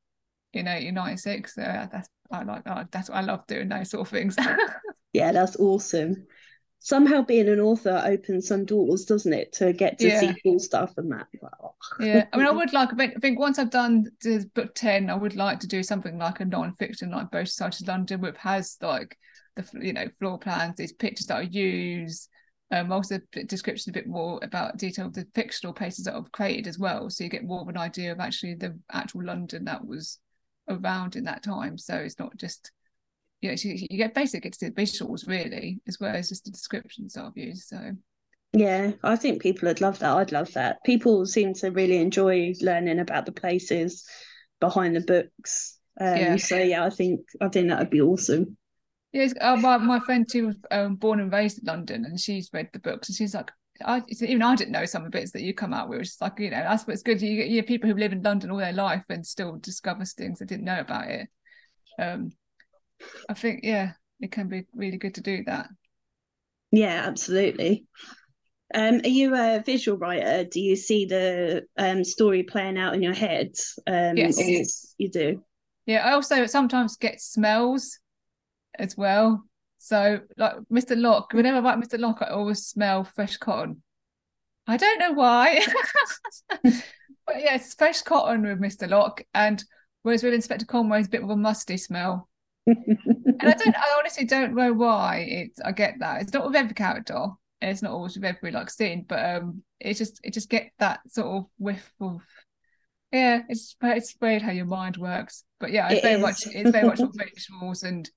in 0.54 0.66
1896. 0.66 1.56
So 1.56 1.62
that's 1.62 2.10
I 2.32 2.44
like 2.44 2.64
that. 2.64 2.92
That's 2.92 3.10
what 3.10 3.18
I 3.20 3.22
love 3.22 3.46
doing 3.48 3.70
those 3.70 3.92
sort 3.92 4.08
of 4.08 4.10
things. 4.10 4.36
yeah, 5.14 5.32
that's 5.32 5.58
awesome 5.58 6.26
somehow 6.80 7.22
being 7.22 7.50
an 7.50 7.60
author 7.60 8.02
opens 8.06 8.48
some 8.48 8.66
doors, 8.66 9.06
doesn't 9.06 9.34
it, 9.34 9.52
to 9.54 9.74
get 9.74 9.98
to 10.00 10.08
yeah. 10.08 10.20
see 10.20 10.36
cool 10.44 10.60
stuff 10.60 10.94
and 10.98 11.12
that. 11.12 11.28
yeah, 12.00 12.26
I 12.32 12.38
mean, 12.38 12.48
I 12.48 12.52
would 12.52 12.74
like. 12.74 12.90
I 13.00 13.08
think 13.20 13.40
once 13.40 13.60
I've 13.60 13.72
done 13.72 14.06
the 14.22 14.50
book 14.54 14.76
ten, 14.76 15.10
I 15.10 15.16
would 15.16 15.36
like 15.36 15.60
to 15.62 15.68
do 15.68 15.84
something 15.84 16.18
like 16.18 16.40
a 16.40 16.46
non-fiction, 16.46 17.12
like 17.12 17.32
Both 17.32 17.50
Sides 17.50 17.82
of 17.82 17.88
London, 17.88 18.22
which 18.22 18.38
has 18.38 18.78
like 18.82 19.18
the 19.56 19.68
you 19.82 19.94
know 19.94 20.08
floor 20.20 20.38
plans, 20.38 20.76
these 20.78 20.94
pictures 20.94 21.28
that 21.28 21.38
I 21.38 21.42
use. 21.42 22.30
Um, 22.72 22.92
also 22.92 23.20
description 23.48 23.92
a 23.92 23.94
bit 23.94 24.08
more 24.08 24.40
about 24.42 24.78
detail 24.78 25.06
of 25.06 25.14
the 25.14 25.28
fictional 25.36 25.72
places 25.72 26.06
that 26.06 26.16
I've 26.16 26.32
created 26.32 26.68
as 26.68 26.80
well, 26.80 27.10
so 27.10 27.24
you 27.24 27.30
get 27.30 27.44
more 27.44 27.62
of 27.62 27.68
an 27.68 27.78
idea 27.78 28.12
of 28.12 28.20
actually 28.20 28.56
the 28.56 28.78
actual 28.92 29.24
London 29.24 29.66
that 29.66 29.86
was 29.86 30.20
around 30.68 31.16
in 31.16 31.26
that 31.26 31.44
time. 31.44 31.78
So 31.78 31.96
it's 31.96 32.20
not 32.20 32.36
just 32.38 32.72
you 33.54 33.72
know, 33.74 33.86
you 33.90 33.98
get 33.98 34.14
basic 34.14 34.46
it's 34.46 34.58
the 34.58 34.72
visuals 34.72 35.28
really, 35.28 35.80
as 35.88 36.00
well 36.00 36.16
as 36.16 36.30
just 36.30 36.46
the 36.46 36.52
descriptions 36.52 37.18
of 37.18 37.34
you. 37.36 37.56
So 37.56 37.92
yeah, 38.54 38.92
I 39.04 39.16
think 39.16 39.42
people 39.42 39.68
would 39.68 39.82
love 39.82 40.00
that. 40.00 40.16
I'd 40.16 40.32
love 40.32 40.54
that. 40.54 40.78
People 40.86 41.26
seem 41.26 41.54
to 41.56 41.72
really 41.72 41.98
enjoy 41.98 42.54
learning 42.62 43.00
about 43.00 43.26
the 43.26 43.32
places 43.32 44.08
behind 44.60 44.96
the 44.96 45.02
books. 45.02 45.78
Um, 46.00 46.18
yeah. 46.18 46.36
So 46.38 46.58
yeah, 46.58 46.86
I 46.86 46.90
think 46.90 47.22
I 47.42 47.50
think 47.50 47.70
that 47.70 47.80
would 47.80 47.90
be 47.90 48.02
awesome. 48.02 48.58
Yes, 49.12 49.34
uh, 49.40 49.56
my 49.56 49.78
my 49.78 50.00
friend 50.00 50.28
too 50.30 50.48
was 50.48 50.58
um, 50.72 50.96
born 50.96 51.20
and 51.20 51.32
raised 51.32 51.60
in 51.60 51.66
London, 51.66 52.06
and 52.06 52.20
she's 52.20 52.50
read 52.54 52.70
the 52.74 52.80
books, 52.80 53.10
and 53.10 53.16
she's 53.16 53.34
like, 53.34 53.52
I 53.84 54.02
even 54.22 54.42
I 54.42 54.56
didn't 54.56 54.72
know 54.72 54.86
some 54.86 55.06
of 55.06 55.12
the 55.12 55.18
bits 55.18 55.32
that 55.32 55.42
you 55.42 55.54
come 55.54 55.74
out 55.74 55.90
with. 55.90 56.02
It's 56.02 56.22
like 56.22 56.40
you 56.40 56.50
know 56.50 56.64
that's 56.64 56.88
what's 56.88 57.02
good. 57.02 57.22
You 57.22 57.44
you 57.44 57.64
people 57.64 57.90
who 57.90 57.96
live 57.96 58.14
in 58.14 58.22
London 58.22 58.52
all 58.52 58.58
their 58.58 58.74
life 58.74 59.04
and 59.10 59.26
still 59.26 59.58
discover 59.58 60.06
things 60.06 60.40
they 60.40 60.46
didn't 60.46 60.66
know 60.66 60.80
about 60.80 61.10
it. 61.10 61.30
Um, 62.00 62.32
I 63.30 63.34
think 63.34 63.62
yeah, 63.64 63.94
it 64.20 64.32
can 64.32 64.48
be 64.48 64.66
really 64.74 64.98
good 64.98 65.16
to 65.16 65.22
do 65.22 65.44
that. 65.46 65.70
Yeah, 66.72 67.04
absolutely. 67.06 67.86
Um, 68.74 69.02
are 69.04 69.08
you 69.08 69.36
a 69.36 69.64
visual 69.66 69.98
writer? 69.98 70.44
Do 70.44 70.60
you 70.60 70.76
see 70.76 71.06
the 71.06 71.64
um, 71.78 72.04
story 72.04 72.44
playing 72.44 72.78
out 72.78 72.96
in 72.96 73.02
your 73.02 73.14
head? 73.14 73.52
Um, 73.88 74.18
yes, 74.18 74.94
you 74.98 75.10
do. 75.10 75.44
Yeah, 75.86 76.06
I 76.06 76.14
also 76.14 76.46
sometimes 76.48 76.98
get 76.98 77.22
smells 77.22 78.00
as 78.78 78.98
well. 78.98 79.44
So, 79.78 80.20
like 80.38 80.56
Mr. 80.72 81.00
Locke, 81.00 81.34
whenever 81.34 81.58
I 81.58 81.60
write 81.62 81.80
Mr. 81.80 82.00
Locke, 82.00 82.24
I 82.24 82.32
always 82.32 82.66
smell 82.66 83.04
fresh 83.04 83.38
cotton. 83.38 83.84
I 84.68 84.78
don't 84.78 84.98
know 84.98 85.12
why, 85.12 85.64
but 86.64 86.74
yes, 87.38 87.76
fresh 87.76 88.02
cotton 88.02 88.42
with 88.42 88.60
Mr. 88.60 88.90
Locke, 88.90 89.24
and 89.32 89.64
whereas 90.02 90.24
with 90.24 90.34
Inspector 90.34 90.66
Conway, 90.66 91.00
it's 91.00 91.08
a 91.08 91.12
bit 91.12 91.24
of 91.24 91.30
a 91.30 91.38
musty 91.38 91.78
smell 91.78 92.28
and 92.68 93.40
I 93.42 93.54
don't, 93.54 93.76
I 93.76 93.96
honestly 94.00 94.26
don't 94.26 94.56
know 94.56 94.74
why 94.74 95.26
it's. 95.28 95.60
I 95.62 95.72
get 95.72 96.00
that 96.00 96.22
it's 96.22 96.34
not 96.34 96.46
with 96.46 96.56
every 96.56 96.74
character, 96.74 97.28
and 97.62 97.72
it's 97.72 97.82
not 97.82 97.92
always 97.92 98.16
with 98.16 98.26
every 98.26 98.52
like 98.52 98.70
scene, 98.70 99.06
but 99.08 99.24
um, 99.24 99.64
it's 99.80 100.00
just 100.00 100.20
it 100.24 100.34
just 100.34 100.50
get 100.50 100.72
that 100.80 101.00
sort 101.10 101.28
of 101.28 101.46
whiff 101.58 101.94
of. 102.00 102.22
Yeah, 103.12 103.44
it's 103.48 103.76
it's 103.82 104.16
weird 104.20 104.42
how 104.42 104.52
your 104.52 104.66
mind 104.66 104.98
works, 104.98 105.44
but 105.60 105.72
yeah, 105.72 105.90
it's 105.90 106.00
it 106.00 106.04
very 106.04 106.16
is. 106.16 106.22
much 106.22 106.48
it's 106.48 106.72
very 106.72 106.88
much 106.88 107.00
visuals 107.00 107.84
and 107.84 108.10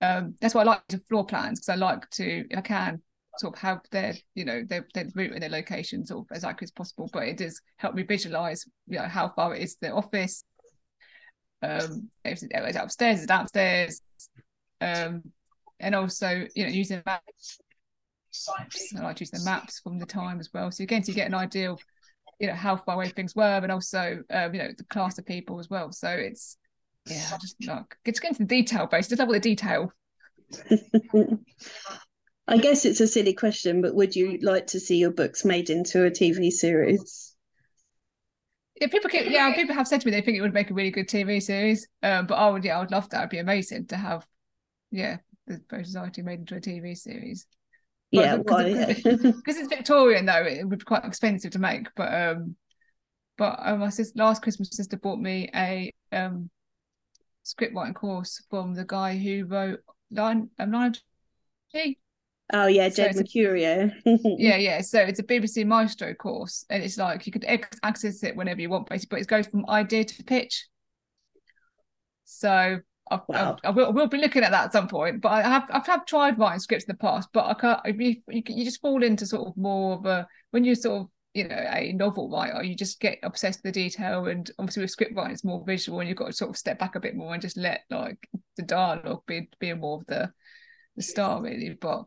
um, 0.00 0.34
that's 0.40 0.54
why 0.54 0.62
I 0.62 0.64
like 0.64 0.82
the 0.88 0.98
floor 1.08 1.26
plans 1.26 1.60
because 1.60 1.68
I 1.68 1.74
like 1.74 2.08
to, 2.10 2.44
if 2.50 2.58
I 2.58 2.62
can, 2.62 3.02
sort 3.38 3.54
of 3.54 3.60
have 3.60 3.80
their, 3.90 4.14
you 4.34 4.44
know, 4.44 4.64
their, 4.66 4.86
their 4.94 5.06
route 5.14 5.32
and 5.32 5.42
their 5.42 5.50
location 5.50 6.04
sort 6.04 6.26
of 6.26 6.36
as 6.36 6.44
accurate 6.44 6.68
as 6.68 6.72
possible. 6.72 7.08
But 7.12 7.28
it 7.28 7.36
does 7.38 7.60
help 7.76 7.94
me 7.94 8.02
visualize, 8.02 8.64
you 8.86 8.98
know, 8.98 9.06
how 9.06 9.28
far 9.28 9.54
it 9.54 9.62
is 9.62 9.74
to 9.74 9.80
the 9.82 9.92
office, 9.92 10.44
um, 11.62 12.08
it's, 12.24 12.42
it's 12.42 12.76
upstairs, 12.76 13.26
downstairs, 13.26 14.00
um, 14.80 15.22
and 15.78 15.94
also 15.94 16.46
you 16.54 16.64
know 16.64 16.70
using 16.70 17.02
maps. 17.06 17.60
I 18.96 19.02
like 19.02 19.20
using 19.20 19.40
the 19.40 19.44
maps 19.44 19.80
from 19.80 19.98
the 19.98 20.06
time 20.06 20.40
as 20.40 20.50
well. 20.54 20.70
So 20.70 20.84
again, 20.84 21.02
you 21.06 21.14
get 21.14 21.26
an 21.26 21.34
idea 21.34 21.72
of 21.72 21.80
you 22.38 22.46
know 22.46 22.54
how 22.54 22.76
far 22.76 22.94
away 22.94 23.08
things 23.08 23.34
were, 23.34 23.42
and 23.62 23.72
also 23.72 24.22
um, 24.30 24.54
you 24.54 24.62
know 24.62 24.70
the 24.76 24.84
class 24.84 25.18
of 25.18 25.26
people 25.26 25.58
as 25.58 25.68
well. 25.68 25.92
So 25.92 26.08
it's 26.08 26.56
yeah, 27.06 27.36
just 27.40 27.56
like 27.66 27.96
get 28.04 28.22
into 28.24 28.40
the 28.40 28.44
detail 28.44 28.86
base, 28.86 29.08
just 29.08 29.18
love 29.18 29.28
all 29.28 29.34
the 29.34 29.40
detail. 29.40 29.92
I 32.48 32.58
guess 32.58 32.84
it's 32.84 33.00
a 33.00 33.06
silly 33.06 33.34
question, 33.34 33.80
but 33.80 33.94
would 33.94 34.16
you 34.16 34.38
like 34.42 34.68
to 34.68 34.80
see 34.80 34.96
your 34.96 35.12
books 35.12 35.44
made 35.44 35.70
into 35.70 36.04
a 36.04 36.10
TV 36.10 36.50
series? 36.50 37.29
Yeah, 38.80 38.86
people 38.86 39.10
keep, 39.10 39.30
yeah, 39.30 39.54
people 39.54 39.74
have 39.74 39.86
said 39.86 40.00
to 40.00 40.06
me 40.06 40.10
they 40.10 40.22
think 40.22 40.38
it 40.38 40.40
would 40.40 40.54
make 40.54 40.70
a 40.70 40.74
really 40.74 40.90
good 40.90 41.08
TV 41.08 41.40
series. 41.42 41.86
Um, 42.02 42.26
but 42.26 42.34
I 42.34 42.48
would, 42.48 42.64
yeah, 42.64 42.78
I 42.78 42.80
would 42.80 42.90
love 42.90 43.08
that. 43.10 43.18
It'd 43.18 43.30
be 43.30 43.38
amazing 43.38 43.86
to 43.88 43.96
have, 43.96 44.26
yeah, 44.90 45.18
the 45.46 45.58
Bow 45.68 45.76
Street 45.76 45.86
Society 45.86 46.22
made 46.22 46.40
into 46.40 46.56
a 46.56 46.60
TV 46.60 46.96
series. 46.96 47.46
But 48.12 48.24
yeah, 48.24 48.36
because 48.38 49.04
well, 49.04 49.34
it's 49.46 49.68
Victorian 49.68 50.26
though, 50.26 50.44
it 50.44 50.66
would 50.66 50.80
be 50.80 50.84
quite 50.84 51.04
expensive 51.04 51.52
to 51.52 51.58
make. 51.58 51.88
But 51.94 52.12
um, 52.12 52.56
but 53.38 53.58
uh, 53.62 53.76
my 53.76 53.90
sister 53.90 54.14
last 54.16 54.42
Christmas, 54.42 54.70
sister 54.72 54.96
bought 54.96 55.20
me 55.20 55.48
a 55.54 55.92
um 56.10 56.50
script 57.42 57.74
writing 57.74 57.94
course 57.94 58.42
from 58.50 58.74
the 58.74 58.84
guy 58.84 59.16
who 59.16 59.44
wrote 59.44 59.80
Line 60.10 60.50
um, 60.58 60.72
Line 60.72 60.94
Oh 62.52 62.66
yeah, 62.66 62.88
Jed 62.88 63.14
so 63.14 63.22
Mercurio. 63.22 63.92
yeah, 64.38 64.56
yeah. 64.56 64.80
So 64.80 65.00
it's 65.00 65.20
a 65.20 65.24
BBC 65.24 65.66
Maestro 65.66 66.14
course, 66.14 66.64
and 66.70 66.82
it's 66.82 66.98
like 66.98 67.26
you 67.26 67.32
could 67.32 67.44
access 67.82 68.22
it 68.22 68.34
whenever 68.34 68.60
you 68.60 68.70
want, 68.70 68.88
basically. 68.88 69.16
But 69.16 69.22
it 69.22 69.28
goes 69.28 69.46
from 69.46 69.68
idea 69.68 70.04
to 70.04 70.24
pitch. 70.24 70.66
So 72.24 72.78
I, 73.10 73.20
wow. 73.28 73.56
I, 73.64 73.68
I, 73.68 73.70
will, 73.70 73.86
I, 73.86 73.90
will, 73.90 74.06
be 74.08 74.18
looking 74.18 74.42
at 74.42 74.50
that 74.52 74.66
at 74.66 74.72
some 74.72 74.88
point. 74.88 75.20
But 75.20 75.30
I 75.30 75.42
have 75.42 75.68
I've, 75.70 75.88
I've 75.88 76.06
tried 76.06 76.38
writing 76.38 76.60
scripts 76.60 76.84
in 76.84 76.92
the 76.92 76.98
past, 76.98 77.28
but 77.32 77.46
I 77.46 77.54
can't. 77.54 78.00
You, 78.00 78.16
you, 78.28 78.42
you 78.46 78.64
just 78.64 78.80
fall 78.80 79.02
into 79.02 79.26
sort 79.26 79.48
of 79.48 79.56
more 79.56 79.94
of 79.94 80.06
a 80.06 80.26
when 80.50 80.64
you 80.64 80.74
sort 80.74 81.02
of 81.02 81.06
you 81.34 81.46
know 81.46 81.54
a 81.56 81.92
novel 81.92 82.30
writer, 82.30 82.62
you 82.62 82.74
just 82.74 83.00
get 83.00 83.18
obsessed 83.22 83.60
with 83.62 83.74
the 83.74 83.80
detail, 83.80 84.26
and 84.26 84.50
obviously 84.58 84.82
with 84.82 84.90
script 84.90 85.14
writing, 85.14 85.32
it's 85.32 85.44
more 85.44 85.64
visual, 85.64 86.00
and 86.00 86.08
you've 86.08 86.18
got 86.18 86.26
to 86.26 86.32
sort 86.32 86.50
of 86.50 86.56
step 86.56 86.78
back 86.78 86.96
a 86.96 87.00
bit 87.00 87.14
more 87.14 87.32
and 87.32 87.42
just 87.42 87.56
let 87.56 87.82
like 87.90 88.28
the 88.56 88.62
dialogue 88.62 89.22
be 89.26 89.48
be 89.58 89.72
more 89.74 89.98
of 89.98 90.06
the 90.06 90.32
the 90.96 91.02
star 91.02 91.42
really. 91.42 91.70
But 91.80 92.06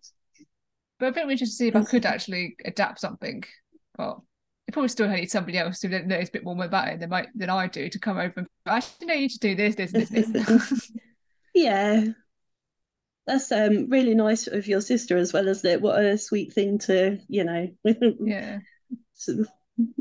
but 1.03 1.07
I'm 1.07 1.13
very 1.15 1.31
interested 1.33 1.51
to 1.53 1.57
see 1.57 1.67
if 1.67 1.75
I 1.75 1.83
could 1.83 2.05
actually 2.05 2.55
adapt 2.63 3.01
something. 3.01 3.43
But 3.97 4.19
I 4.69 4.71
probably 4.71 4.87
still 4.87 5.09
need 5.09 5.29
somebody 5.29 5.57
else 5.57 5.81
who 5.81 5.89
knows 5.89 6.29
a 6.29 6.31
bit 6.31 6.45
more 6.45 6.63
about 6.63 6.87
it 6.87 7.01
than, 7.01 7.09
my, 7.09 7.27
than 7.35 7.49
I 7.49 7.67
do 7.67 7.89
to 7.89 7.99
come 7.99 8.17
over 8.17 8.33
and 8.37 8.47
actually 8.65 9.07
know 9.07 9.13
you 9.13 9.27
to 9.27 9.39
do 9.39 9.53
this, 9.53 9.75
this, 9.75 9.91
this, 9.91 10.09
this. 10.09 10.91
yeah. 11.53 12.05
That's 13.27 13.51
um 13.51 13.89
really 13.89 14.15
nice 14.15 14.47
of 14.47 14.65
your 14.65 14.79
sister 14.79 15.17
as 15.17 15.33
well, 15.33 15.47
isn't 15.49 15.69
it? 15.69 15.81
What 15.81 16.01
a 16.01 16.17
sweet 16.17 16.53
thing 16.53 16.79
to, 16.79 17.19
you 17.27 17.43
know. 17.43 17.67
yeah. 18.21 18.59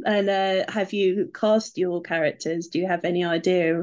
and 0.07 0.29
uh, 0.29 0.71
have 0.71 0.93
you 0.93 1.33
cast 1.35 1.79
your 1.79 2.01
characters? 2.01 2.69
Do 2.69 2.79
you 2.79 2.87
have 2.87 3.05
any 3.05 3.25
idea? 3.25 3.83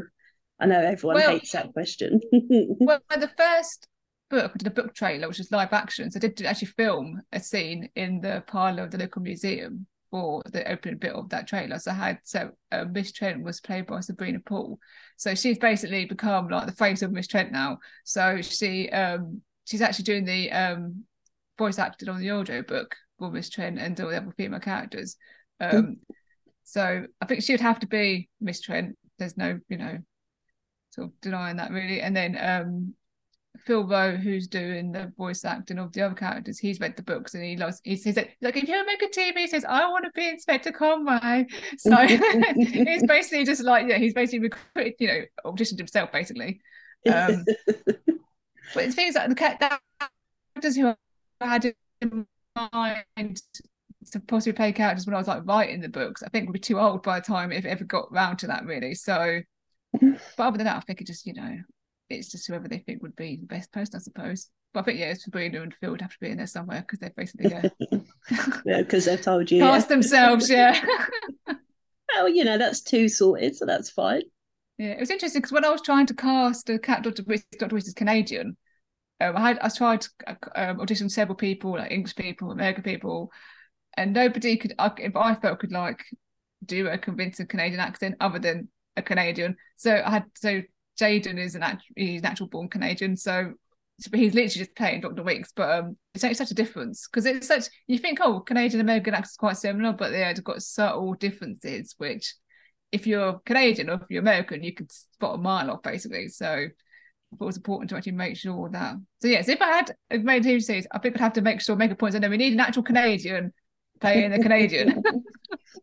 I 0.58 0.68
know 0.68 0.80
everyone 0.80 1.16
well, 1.16 1.32
hates 1.32 1.52
that 1.52 1.74
question. 1.74 2.22
well, 2.32 3.02
the 3.10 3.32
first 3.38 3.89
book, 4.30 4.52
I 4.54 4.58
did 4.58 4.68
a 4.68 4.72
book 4.72 4.94
trailer, 4.94 5.28
which 5.28 5.40
was 5.40 5.52
live 5.52 5.74
action. 5.74 6.12
So 6.12 6.18
I 6.18 6.28
did 6.28 6.42
actually 6.46 6.70
film 6.70 7.22
a 7.32 7.40
scene 7.40 7.90
in 7.96 8.22
the 8.22 8.44
parlour 8.48 8.84
of 8.84 8.92
the 8.92 8.98
local 8.98 9.22
museum 9.22 9.88
for 10.12 10.42
the 10.52 10.70
opening 10.70 10.98
bit 10.98 11.14
of 11.14 11.30
that 11.30 11.48
trailer. 11.48 11.80
So 11.80 11.92
I 11.92 11.96
had 11.96 12.20
so 12.24 12.52
uh, 12.72 12.86
Miss 12.86 13.12
Trent 13.12 13.44
was 13.44 13.62
played 13.62 13.86
by 13.86 14.00
Sabrina 14.00 14.40
Paul. 14.40 14.80
So 15.18 15.36
she's 15.36 15.58
basically 15.58 16.06
become 16.06 16.50
like 16.50 16.66
the 16.66 16.74
face 16.74 17.02
of 17.02 17.12
Miss 17.12 17.28
Trent 17.28 17.52
now. 17.52 17.80
So 18.06 18.42
she 18.42 18.90
um 18.90 19.42
she's 19.66 19.82
actually 19.82 20.06
doing 20.06 20.26
the 20.26 20.52
um 20.52 21.04
voice 21.58 21.80
acted 21.80 22.10
on 22.10 22.20
the 22.20 22.32
audio 22.32 22.62
book 22.64 22.96
for 23.18 23.30
Miss 23.30 23.50
Trent 23.50 23.78
and 23.78 24.00
all 24.00 24.10
the 24.10 24.18
other 24.18 24.34
female 24.36 24.60
characters. 24.60 25.16
Um 25.60 25.98
so 26.64 27.06
I 27.22 27.26
think 27.26 27.44
she 27.44 27.54
would 27.54 27.62
have 27.62 27.80
to 27.80 27.88
be 27.88 28.30
Miss 28.40 28.62
Trent. 28.62 28.98
There's 29.18 29.38
no, 29.38 29.60
you 29.70 29.78
know, 29.78 29.98
sort 30.92 31.08
of 31.08 31.22
denying 31.22 31.58
that 31.58 31.72
really. 31.72 32.02
And 32.02 32.16
then 32.16 32.38
um 32.40 32.94
Phil 33.58 33.86
Rowe, 33.86 34.16
who's 34.16 34.48
doing 34.48 34.92
the 34.92 35.12
voice 35.18 35.44
acting 35.44 35.80
of 35.80 35.92
the 35.92 36.02
other 36.02 36.16
characters, 36.16 36.60
he's 36.60 36.80
read 36.80 36.96
the 36.96 37.04
books 37.04 37.34
and 37.34 37.44
he 37.44 37.58
loves. 37.58 37.82
He 37.84 37.96
says 37.96 38.16
like, 38.16 38.56
if 38.56 38.68
you 38.68 38.86
make 38.86 39.02
a 39.02 39.08
TV, 39.08 39.38
he 39.38 39.48
says 39.48 39.66
I 39.66 39.90
want 39.90 40.06
to 40.06 40.12
be 40.14 40.28
Inspector 40.28 40.72
Conway. 40.72 41.48
So 41.78 41.96
he's 42.56 43.06
basically 43.06 43.46
just 43.46 43.64
like 43.64 43.88
yeah, 43.88 43.98
he's 43.98 44.14
basically 44.14 44.40
recruited, 44.40 44.94
you 45.00 45.08
know, 45.08 45.22
auditioned 45.46 45.78
himself 45.78 46.12
basically. 46.12 46.62
Um, 47.12 47.46
but 47.68 48.84
it's 48.84 48.96
things 48.96 49.16
like 49.16 49.30
the 49.30 49.36
characters 49.36 50.76
who 50.76 50.94
I 51.42 51.46
had 51.46 51.74
in 52.02 52.28
mind 52.56 53.42
to 54.12 54.20
possibly 54.22 54.54
play 54.54 54.72
characters 54.72 55.06
when 55.06 55.16
I 55.16 55.20
was 55.20 55.28
like 55.28 55.46
writing 55.46 55.82
the 55.82 55.90
books, 55.90 56.24
I 56.24 56.30
think 56.30 56.48
would 56.48 56.54
be 56.54 56.60
too 56.60 56.80
old 56.80 57.04
by 57.04 57.20
the 57.20 57.26
time 57.26 57.52
if 57.52 57.66
it 57.66 57.70
ever 57.70 57.84
got 57.84 58.12
round 58.12 58.40
to 58.40 58.48
that 58.48 58.66
really. 58.66 58.94
So, 58.96 59.42
but 59.94 60.20
other 60.38 60.58
than 60.58 60.66
that, 60.66 60.78
I 60.78 60.82
think 60.82 61.02
it 61.02 61.08
just 61.08 61.26
you 61.26 61.34
know 61.34 61.58
it's 62.10 62.30
just 62.30 62.48
whoever 62.48 62.68
they 62.68 62.80
think 62.80 63.02
would 63.02 63.16
be 63.16 63.38
the 63.38 63.46
best 63.46 63.72
person, 63.72 63.96
I 63.96 64.00
suppose. 64.00 64.50
But 64.74 64.82
I 64.82 64.84
think 64.84 65.00
yeah, 65.00 65.12
it's 65.12 65.24
Sabrina 65.24 65.62
and 65.62 65.74
Phil 65.74 65.92
would 65.92 66.02
have 66.02 66.12
to 66.12 66.20
be 66.20 66.30
in 66.30 66.38
there 66.38 66.48
somewhere 66.48 66.82
because 66.82 67.00
they're 67.00 67.14
basically 67.16 67.52
yeah, 67.52 67.70
yeah, 68.66 68.82
because 68.82 69.06
they've 69.06 69.22
told 69.22 69.50
you 69.50 69.62
past 69.62 69.90
yeah. 69.90 69.96
themselves, 69.96 70.50
yeah. 70.50 70.80
well, 72.16 72.30
you 72.30 72.44
know 72.44 72.58
that's 72.58 72.82
two 72.82 73.08
sorted, 73.10 73.56
so 73.56 73.66
that's 73.66 73.90
fine. 73.90 74.24
Yeah, 74.78 74.92
it 74.92 75.00
was 75.00 75.10
interesting 75.10 75.42
because 75.42 75.52
when 75.52 75.66
I 75.66 75.70
was 75.70 75.82
trying 75.82 76.06
to 76.08 76.14
cast 76.14 76.70
a 76.70 76.80
cat 76.80 77.04
Doctor 77.04 77.24
Reese, 77.26 77.46
Doctor 77.58 77.76
Reese 77.76 77.88
is 77.88 77.94
Canadian. 77.94 78.58
Um, 79.22 79.36
I 79.36 79.50
had 79.50 79.60
I 79.60 79.70
tried 79.70 80.02
to 80.02 80.10
um, 80.56 80.80
audition 80.80 81.10
several 81.10 81.36
people, 81.36 81.72
like 81.72 81.92
English 81.92 82.16
people, 82.16 82.52
American 82.52 82.84
people, 82.84 83.32
and 83.98 84.14
nobody 84.14 84.56
could. 84.58 84.74
I, 84.80 84.92
if 84.98 85.16
I 85.16 85.36
felt 85.36 85.60
could 85.60 85.72
like 85.72 86.06
do 86.66 86.88
a 86.88 86.98
convincing 86.98 87.48
Canadian 87.48 87.80
accent 87.80 88.16
other 88.20 88.40
than 88.40 88.70
a 88.96 89.02
Canadian. 89.02 89.56
So 89.78 90.02
I 90.06 90.10
had 90.10 90.26
so 90.36 90.62
Jaden 91.00 91.38
is 91.38 91.56
an 91.56 91.64
act, 91.64 91.84
he's 91.96 92.22
natural 92.22 92.50
born 92.50 92.70
Canadian, 92.70 93.16
so 93.16 93.54
he's 94.14 94.34
literally 94.34 94.48
just 94.48 94.76
playing 94.76 95.02
Dr. 95.02 95.24
Weeks, 95.24 95.52
but 95.56 95.70
um, 95.70 95.98
it's 96.14 96.24
actually 96.24 96.36
such 96.36 96.52
a 96.52 96.56
difference 96.56 97.08
because 97.08 97.26
it's 97.26 97.48
such 97.48 97.66
you 97.88 97.98
think 97.98 98.20
oh 98.22 98.40
Canadian 98.40 98.82
American 98.82 99.14
accents 99.14 99.38
quite 99.38 99.58
similar, 99.58 99.94
but 99.94 100.12
they've 100.12 100.44
got 100.44 100.62
subtle 100.62 101.14
differences 101.14 101.96
which 101.98 102.36
if 102.92 103.06
you're 103.06 103.40
Canadian 103.46 103.90
or 103.90 103.96
if 103.96 104.02
you're 104.10 104.22
American 104.22 104.64
you 104.64 104.74
could 104.74 104.92
spot 104.92 105.36
a 105.36 105.38
mile 105.38 105.72
off 105.72 105.82
basically. 105.82 106.28
So 106.28 106.68
it 107.32 107.40
was 107.40 107.58
important 107.58 107.90
to 107.90 107.98
actually 107.98 108.14
make 108.14 108.38
sure 108.38 108.70
that. 108.70 108.96
So 109.22 109.28
yes, 109.28 109.50
if 109.50 109.62
I 109.62 109.68
had 109.68 110.24
made 110.24 110.44
TV 110.44 110.62
series, 110.62 110.88
I 110.92 111.00
think 111.00 111.16
I'd 111.16 111.22
have 111.22 111.34
to 111.34 111.42
make 111.42 111.62
sure 111.62 111.76
make 111.76 111.92
a 111.92 111.96
point. 111.96 112.16
I 112.16 112.20
know 112.20 112.30
we 112.30 112.38
need 112.38 112.54
an 112.54 112.60
actual 112.60 112.84
Canadian 112.84 113.54
playing 114.02 114.32
the 114.32 114.40
Canadian. 114.40 115.04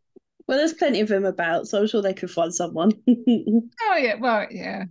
well, 0.49 0.59
there's 0.59 0.73
plenty 0.73 1.01
of 1.01 1.09
them 1.09 1.25
about, 1.25 1.69
so 1.69 1.81
I'm 1.81 1.87
sure 1.87 2.03
they 2.03 2.15
could 2.15 2.31
find 2.31 2.53
someone. 2.53 2.93
oh 3.09 3.97
yeah, 3.97 4.15
well 4.17 4.47
yeah, 4.51 4.85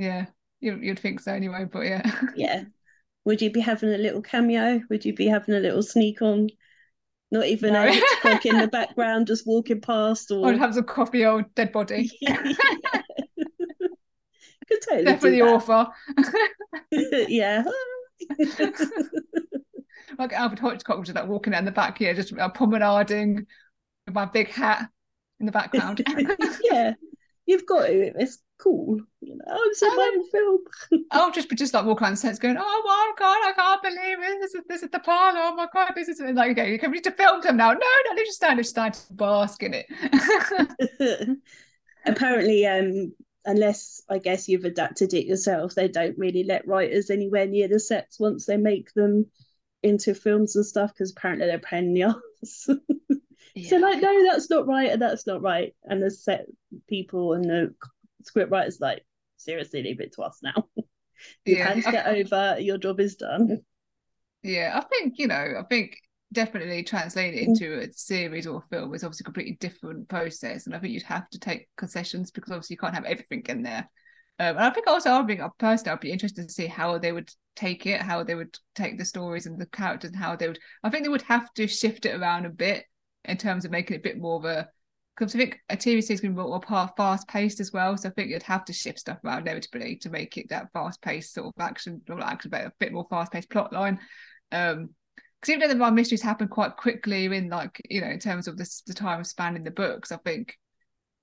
yeah, 0.00 0.26
you'd, 0.60 0.82
you'd 0.82 0.98
think 0.98 1.20
so 1.20 1.32
anyway, 1.32 1.66
but 1.70 1.80
yeah. 1.80 2.10
yeah. 2.34 2.64
Would 3.26 3.42
you 3.42 3.50
be 3.50 3.60
having 3.60 3.90
a 3.90 3.98
little 3.98 4.22
cameo? 4.22 4.80
Would 4.88 5.04
you 5.04 5.14
be 5.14 5.26
having 5.26 5.54
a 5.54 5.60
little 5.60 5.82
sneak 5.82 6.22
on? 6.22 6.48
Not 7.30 7.44
even 7.44 7.74
no. 7.74 7.86
a 7.86 8.02
clock 8.22 8.46
in 8.46 8.58
the 8.58 8.66
background, 8.72 9.26
just 9.26 9.46
walking 9.46 9.82
past, 9.82 10.30
or 10.30 10.48
I'd 10.48 10.58
have 10.58 10.74
some 10.74 10.84
coffee 10.84 11.26
old 11.26 11.54
dead 11.54 11.70
body. 11.70 12.10
yeah. 12.20 12.36
Could 14.68 14.82
totally 14.88 15.04
Definitely 15.04 15.40
the 15.40 15.46
author. 15.46 15.86
yeah. 17.28 17.62
like 20.18 20.32
Alfred 20.32 20.60
Hitchcock 20.60 20.98
was 20.98 21.12
like 21.12 21.28
walking 21.28 21.52
down 21.52 21.66
the 21.66 21.72
back 21.72 21.98
here, 21.98 22.14
just 22.14 22.32
uh, 22.36 22.48
promenading 22.48 23.46
with 24.06 24.14
my 24.14 24.24
big 24.24 24.48
hat 24.48 24.88
in 25.40 25.46
the 25.46 25.52
background. 25.52 26.02
yeah, 26.64 26.94
you've 27.50 27.66
got 27.66 27.86
to. 27.86 28.12
It's 28.20 28.38
cool. 28.58 29.00
You 29.20 29.36
know, 29.36 29.44
I'm 29.50 29.74
so 29.74 29.88
my 29.88 30.12
own 30.14 30.30
film. 30.30 30.58
I'll 31.10 31.32
just 31.32 31.48
be 31.48 31.56
just 31.56 31.74
like 31.74 31.84
walking 31.84 32.04
around 32.04 32.12
the 32.12 32.18
sets 32.18 32.38
going, 32.38 32.56
oh 32.58 32.82
my 32.84 33.12
god, 33.18 33.48
I 33.48 33.52
can't 33.54 33.82
believe 33.82 34.18
it. 34.20 34.40
This 34.40 34.54
is 34.54 34.62
this 34.68 34.82
is 34.82 34.90
the 34.90 35.00
parlor. 35.00 35.40
Oh 35.42 35.56
my 35.56 35.66
god, 35.72 35.92
this 35.94 36.08
is 36.08 36.20
like 36.20 36.52
okay, 36.52 36.70
you 36.70 36.78
can 36.78 36.92
need 36.92 37.04
to 37.04 37.10
film 37.10 37.40
them 37.40 37.56
now. 37.56 37.72
No, 37.72 37.78
no, 37.78 38.14
they 38.14 38.22
just 38.22 38.36
stand, 38.36 38.58
just 38.58 38.70
stand 38.70 38.94
to 38.94 39.12
bask 39.14 39.62
in 39.62 39.74
it. 39.74 39.86
Apparently, 42.06 42.66
um, 42.66 43.12
unless 43.44 44.02
I 44.08 44.18
guess 44.18 44.48
you've 44.48 44.64
adapted 44.64 45.12
it 45.12 45.26
yourself, 45.26 45.74
they 45.74 45.88
don't 45.88 46.16
really 46.16 46.44
let 46.44 46.66
writers 46.68 47.10
anywhere 47.10 47.46
near 47.46 47.68
the 47.68 47.80
sets 47.80 48.20
once 48.20 48.46
they 48.46 48.56
make 48.56 48.92
them 48.94 49.26
into 49.82 50.14
films 50.14 50.56
and 50.56 50.64
stuff 50.64 50.92
because 50.92 51.10
apparently 51.10 51.46
they're 51.46 51.58
paying 51.58 51.94
the. 51.94 52.14
yeah. 53.62 53.70
So 53.70 53.76
like, 53.76 54.00
no, 54.00 54.24
that's 54.30 54.50
not 54.50 54.66
right, 54.66 54.90
and 54.90 55.00
that's 55.00 55.26
not 55.26 55.42
right. 55.42 55.74
And 55.84 56.02
the 56.02 56.10
set 56.10 56.46
people 56.88 57.34
and 57.34 57.44
the 57.44 57.74
script 58.22 58.50
writers 58.50 58.78
like, 58.80 59.04
seriously, 59.36 59.82
leave 59.82 60.00
it 60.00 60.14
to 60.14 60.22
us 60.22 60.38
now. 60.42 60.66
you 60.76 60.84
yeah. 61.56 61.72
can 61.72 61.92
get 61.92 62.06
over. 62.06 62.60
Your 62.60 62.78
job 62.78 63.00
is 63.00 63.16
done. 63.16 63.62
Yeah, 64.42 64.72
I 64.74 64.86
think 64.86 65.14
you 65.18 65.26
know. 65.26 65.54
I 65.58 65.62
think 65.68 65.96
definitely 66.32 66.84
translating 66.84 67.38
it 67.38 67.46
mm. 67.46 67.48
into 67.48 67.80
a 67.80 67.92
series 67.92 68.46
or 68.46 68.58
a 68.58 68.68
film 68.68 68.94
is 68.94 69.02
obviously 69.02 69.24
a 69.24 69.30
completely 69.30 69.56
different 69.60 70.08
process, 70.08 70.66
and 70.66 70.74
I 70.74 70.78
think 70.78 70.92
you'd 70.92 71.02
have 71.04 71.28
to 71.30 71.38
take 71.38 71.68
concessions 71.76 72.30
because 72.30 72.52
obviously 72.52 72.74
you 72.74 72.78
can't 72.78 72.94
have 72.94 73.04
everything 73.04 73.44
in 73.48 73.62
there. 73.62 73.88
Um, 74.38 74.56
and 74.56 74.60
I 74.60 74.70
think 74.70 74.86
also, 74.86 75.10
I'll 75.10 75.26
think 75.26 75.42
personally, 75.58 75.92
I'd 75.92 76.00
be 76.00 76.12
interested 76.12 76.48
to 76.48 76.54
see 76.54 76.66
how 76.66 76.96
they 76.96 77.12
would 77.12 77.30
take 77.56 77.84
it, 77.84 78.00
how 78.00 78.22
they 78.22 78.34
would 78.34 78.56
take 78.74 78.96
the 78.96 79.04
stories 79.04 79.44
and 79.44 79.60
the 79.60 79.66
characters, 79.66 80.12
and 80.12 80.18
how 80.18 80.34
they 80.34 80.48
would. 80.48 80.58
I 80.82 80.88
think 80.88 81.04
they 81.04 81.10
would 81.10 81.22
have 81.22 81.52
to 81.54 81.66
shift 81.66 82.06
it 82.06 82.18
around 82.18 82.46
a 82.46 82.50
bit 82.50 82.84
in 83.24 83.36
terms 83.36 83.64
of 83.64 83.70
making 83.70 83.96
it 83.96 84.00
a 84.00 84.02
bit 84.02 84.18
more 84.18 84.36
of 84.36 84.44
a 84.44 84.68
because 85.16 85.34
I 85.34 85.38
think 85.38 85.60
a 85.68 85.76
TV 85.76 86.02
series 86.02 86.20
can 86.20 86.34
be 86.34 86.42
more 86.42 86.60
fast 86.96 87.28
paced 87.28 87.60
as 87.60 87.72
well. 87.72 87.96
So 87.96 88.08
I 88.08 88.12
think 88.12 88.30
you'd 88.30 88.42
have 88.44 88.64
to 88.64 88.72
shift 88.72 89.00
stuff 89.00 89.18
around 89.22 89.42
inevitably 89.42 89.96
to 89.96 90.08
make 90.08 90.38
it 90.38 90.48
that 90.48 90.72
fast 90.72 91.02
paced 91.02 91.34
sort 91.34 91.48
of 91.48 91.52
action 91.60 92.00
or 92.08 92.22
action, 92.22 92.50
but 92.50 92.64
a 92.64 92.72
bit 92.80 92.92
more 92.92 93.06
fast 93.10 93.30
paced 93.30 93.50
plot 93.50 93.72
line. 93.72 93.98
Um, 94.50 94.90
because 95.40 95.54
even 95.54 95.78
though 95.78 95.84
the 95.84 95.90
mysteries 95.90 96.22
happen 96.22 96.48
quite 96.48 96.76
quickly 96.76 97.24
in 97.24 97.48
like 97.48 97.80
you 97.88 98.02
know 98.02 98.08
in 98.08 98.18
terms 98.18 98.46
of 98.46 98.58
this 98.58 98.82
the 98.86 98.92
time 98.92 99.24
span 99.24 99.56
in 99.56 99.64
the 99.64 99.70
books, 99.70 100.12
I 100.12 100.16
think 100.18 100.56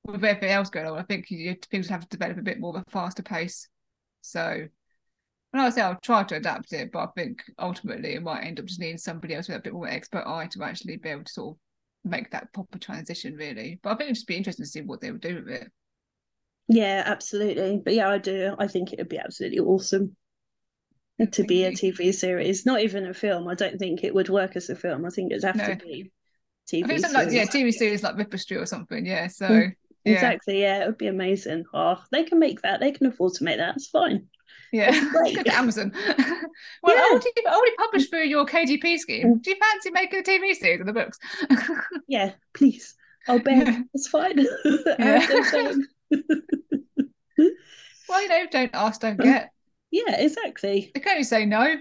with 0.06 0.24
everything 0.24 0.50
else 0.50 0.70
going 0.70 0.88
on, 0.88 0.98
I 0.98 1.04
think 1.04 1.30
you, 1.30 1.56
things 1.70 1.88
would 1.88 1.92
have 1.92 2.08
to 2.08 2.18
develop 2.18 2.38
a 2.38 2.44
bit 2.44 2.60
more 2.60 2.76
of 2.76 2.84
a 2.88 2.92
faster 2.92 3.24
pace. 3.24 3.68
So 4.22 4.68
when 5.52 5.64
I 5.64 5.70
say 5.70 5.82
I'll 5.82 6.00
try 6.02 6.24
to 6.24 6.36
adapt 6.36 6.74
it, 6.74 6.92
but 6.92 7.00
I 7.00 7.08
think 7.16 7.44
ultimately 7.60 8.14
it 8.14 8.24
might 8.24 8.44
end 8.44 8.60
up 8.60 8.66
just 8.66 8.80
needing 8.80 8.98
somebody 8.98 9.36
else 9.36 9.48
with 9.48 9.58
a 9.58 9.62
bit 9.62 9.74
more 9.74 9.88
expert 9.88 10.26
eye 10.26 10.48
to 10.52 10.64
actually 10.64 10.98
be 10.98 11.10
able 11.10 11.24
to 11.24 11.32
sort 11.32 11.56
of 11.56 11.60
make 12.10 12.32
that 12.32 12.52
proper 12.54 12.78
transition 12.78 13.36
really. 13.36 13.80
But 13.82 13.90
i 13.90 13.94
think 13.94 14.08
it'd 14.08 14.16
just 14.16 14.28
be 14.28 14.36
interesting 14.36 14.66
to 14.66 14.70
see 14.70 14.82
what 14.82 15.02
they 15.02 15.12
would 15.12 15.22
do 15.22 15.36
with 15.36 15.50
it. 15.50 15.72
Yeah 16.68 17.04
absolutely. 17.06 17.82
But 17.84 17.94
yeah 17.94 18.10
i 18.10 18.18
do. 18.18 18.56
I 18.58 18.68
think 18.68 18.94
it 18.94 19.00
would 19.00 19.10
be 19.10 19.20
absolutely 19.20 19.60
awesome 19.60 20.16
to 21.32 21.44
be 21.44 21.64
a 21.66 21.72
tv 21.72 22.14
series. 22.14 22.66
Not 22.66 22.82
even 22.82 23.08
a 23.08 23.14
film. 23.14 23.48
I 23.48 23.56
don't 23.56 23.78
think 23.78 24.04
it 24.04 24.14
would 24.14 24.30
work 24.30 24.56
as 24.56 24.70
a 24.70 24.76
film. 24.76 25.06
I 25.06 25.10
think 25.10 25.32
it'd 25.32 25.44
have 25.44 25.56
no. 25.56 25.68
to 25.68 25.76
be 25.76 26.12
tv 26.72 26.84
I 26.84 26.88
think 26.88 27.00
something 27.00 27.26
like 27.26 27.32
yeah 27.32 27.46
tv 27.46 27.72
series 27.72 28.04
like 28.04 28.18
ripper 28.18 28.38
street 28.38 28.58
or 28.58 28.66
something. 28.66 29.06
Yeah 29.06 29.28
so 29.28 29.48
mm, 29.48 29.74
yeah. 30.04 30.14
exactly. 30.14 30.62
Yeah 30.62 30.84
it 30.84 30.88
would 30.88 30.98
be 30.98 31.08
amazing. 31.08 31.66
Oh 31.74 32.02
they 32.12 32.24
can 32.24 32.40
make 32.40 32.62
that. 32.62 32.80
They 32.80 32.92
can 32.92 33.08
afford 33.08 33.34
to 33.34 33.44
make 33.44 33.58
that. 33.58 33.76
It's 33.76 33.88
fine 33.88 34.28
yeah, 34.72 34.92
Amazon. 35.52 35.92
well, 36.84 36.96
yeah. 36.96 37.04
already, 37.12 37.32
already 37.46 37.76
published 37.78 38.10
through 38.10 38.26
your 38.26 38.46
KDP 38.46 38.98
scheme. 38.98 39.40
Do 39.40 39.52
you 39.52 39.58
fancy 39.58 39.92
making 39.92 40.20
a 40.20 40.24
TV 40.24 40.54
series 40.56 40.82
of 40.82 40.88
the 40.88 40.94
books? 40.94 41.20
yeah, 42.08 42.34
please. 42.54 42.96
I'll 43.28 43.40
bet 43.40 43.68
it's 43.94 44.08
fine. 44.08 44.46
well, 48.08 48.22
you 48.22 48.28
know, 48.30 48.46
don't 48.50 48.72
ask, 48.74 49.02
don't 49.02 49.20
um, 49.20 49.26
get. 49.26 49.52
Yeah, 49.92 50.16
exactly. 50.18 50.92
They 50.94 51.00
can 51.00 51.12
only 51.12 51.24
say 51.24 51.46
no. 51.46 51.76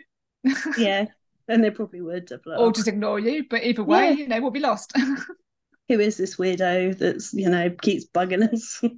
yeah, 0.79 1.07
and 1.49 1.63
they 1.63 1.71
probably 1.71 2.01
would. 2.01 2.31
Or 2.59 2.73
just 2.73 2.89
ignore 2.89 3.19
you. 3.19 3.45
But 3.49 3.65
either 3.65 3.85
way, 3.85 4.11
yeah. 4.11 4.17
you 4.17 4.29
know, 4.29 4.41
we'll 4.41 4.51
be 4.51 4.61
lost 4.61 4.93
who 5.89 6.01
is 6.01 6.17
this 6.17 6.37
weirdo 6.37 6.99
that's 6.99 7.33
you 7.33 7.49
know 7.49 7.71
keeps 7.83 8.07
bugging 8.07 8.53
us? 8.53 8.79
but 8.83 8.91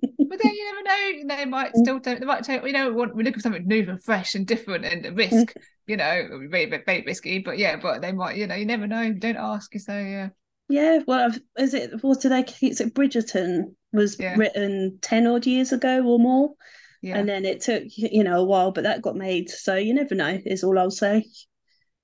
then 0.42 0.52
you 0.54 0.64
never 0.64 0.82
know. 0.82 1.36
They 1.36 1.44
might 1.44 1.72
mm. 1.72 1.82
still 1.82 1.98
don't. 1.98 2.20
They 2.20 2.26
might 2.26 2.44
tell 2.44 2.66
you 2.66 2.72
know 2.72 2.92
want 2.92 3.14
we 3.14 3.24
look 3.24 3.34
for 3.34 3.40
something 3.40 3.66
new 3.66 3.86
and 3.88 4.02
fresh 4.02 4.34
and 4.34 4.46
different 4.46 4.84
and 4.84 5.16
risk. 5.16 5.34
Mm. 5.34 5.62
you 5.86 5.96
know, 5.96 6.46
very, 6.50 6.66
very 6.66 7.02
risky, 7.06 7.40
but 7.40 7.58
yeah, 7.58 7.76
but 7.76 8.00
they 8.00 8.12
might. 8.12 8.36
You 8.36 8.46
know, 8.46 8.54
you 8.54 8.66
never 8.66 8.86
know. 8.86 9.12
Don't 9.12 9.36
ask. 9.36 9.72
So 9.78 9.92
yeah. 9.92 10.28
Yeah, 10.70 11.00
well, 11.06 11.30
is 11.58 11.72
it 11.72 12.02
what 12.02 12.20
did 12.20 12.32
they 12.32 12.42
keep 12.42 12.78
it? 12.78 12.94
Bridgerton 12.94 13.74
was 13.92 14.18
yeah. 14.18 14.34
written 14.36 14.98
ten 15.00 15.26
odd 15.26 15.46
years 15.46 15.72
ago 15.72 16.02
or 16.04 16.18
more, 16.18 16.52
yeah. 17.00 17.16
and 17.16 17.28
then 17.28 17.44
it 17.44 17.62
took 17.62 17.84
you 17.86 18.22
know 18.24 18.40
a 18.40 18.44
while, 18.44 18.70
but 18.70 18.84
that 18.84 19.02
got 19.02 19.16
made. 19.16 19.48
So 19.50 19.76
you 19.76 19.94
never 19.94 20.14
know. 20.14 20.38
Is 20.44 20.64
all 20.64 20.78
I'll 20.78 20.90
say. 20.90 21.24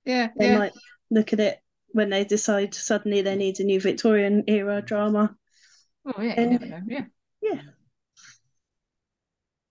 Yeah, 0.03 0.29
they 0.37 0.49
yeah. 0.49 0.57
might 0.57 0.73
look 1.11 1.33
at 1.33 1.39
it 1.39 1.59
when 1.95 2.09
they 2.09 2.25
decide 2.25 2.75
suddenly 2.75 3.21
they 3.21 3.37
need 3.37 3.61
a 3.61 3.63
new 3.63 3.79
Victorian 3.79 4.43
era 4.47 4.81
drama. 4.81 5.33
Oh 6.05 6.21
yeah, 6.21 6.33
and, 6.35 6.51
you 6.51 6.59
never 6.59 6.65
know. 6.65 6.81
Yeah, 6.87 7.05
yeah. 7.41 7.61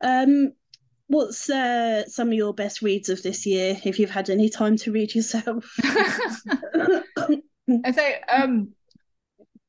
Um, 0.01 0.55
what's 1.09 1.51
uh, 1.51 2.09
some 2.09 2.29
of 2.29 2.35
your 2.35 2.55
best 2.55 2.81
reads 2.81 3.11
of 3.11 3.23
this 3.23 3.45
year, 3.45 3.77
if 3.85 3.99
you've 3.99 4.09
had 4.09 4.31
any 4.31 4.49
time 4.49 4.79
to 4.79 4.91
read 4.91 5.15
yourself? 5.15 5.71
I 5.85 7.03
say, 7.93 8.23
um, 8.23 8.71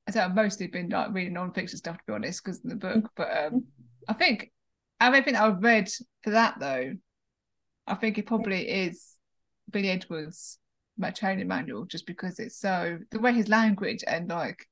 I 0.08 0.12
say 0.12 0.22
I've 0.22 0.34
mostly 0.34 0.68
been 0.68 0.88
like 0.88 1.14
reading 1.14 1.34
non-fiction 1.34 1.78
stuff 1.78 1.97
to 1.97 2.03
be 2.08 2.14
honest, 2.14 2.41
because 2.41 2.62
in 2.62 2.70
the 2.70 2.78
book. 2.78 3.12
But 3.18 3.38
um, 3.38 3.66
I 4.08 4.14
think 4.14 4.53
everything 5.01 5.36
I've 5.36 5.62
read 5.62 5.89
for 6.24 6.30
that 6.30 6.58
though, 6.62 6.93
I 7.86 7.95
think 7.95 8.18
it 8.18 8.28
probably 8.28 8.62
is 8.62 9.18
Billy 9.70 9.89
Edwards' 9.89 10.58
training 11.14 11.48
manual, 11.48 11.86
just 11.86 12.06
because 12.06 12.39
it's 12.39 12.60
so 12.60 13.00
the 13.12 13.20
way 13.20 13.34
his 13.34 13.48
language 13.48 14.04
and 14.08 14.30
like 14.30 14.68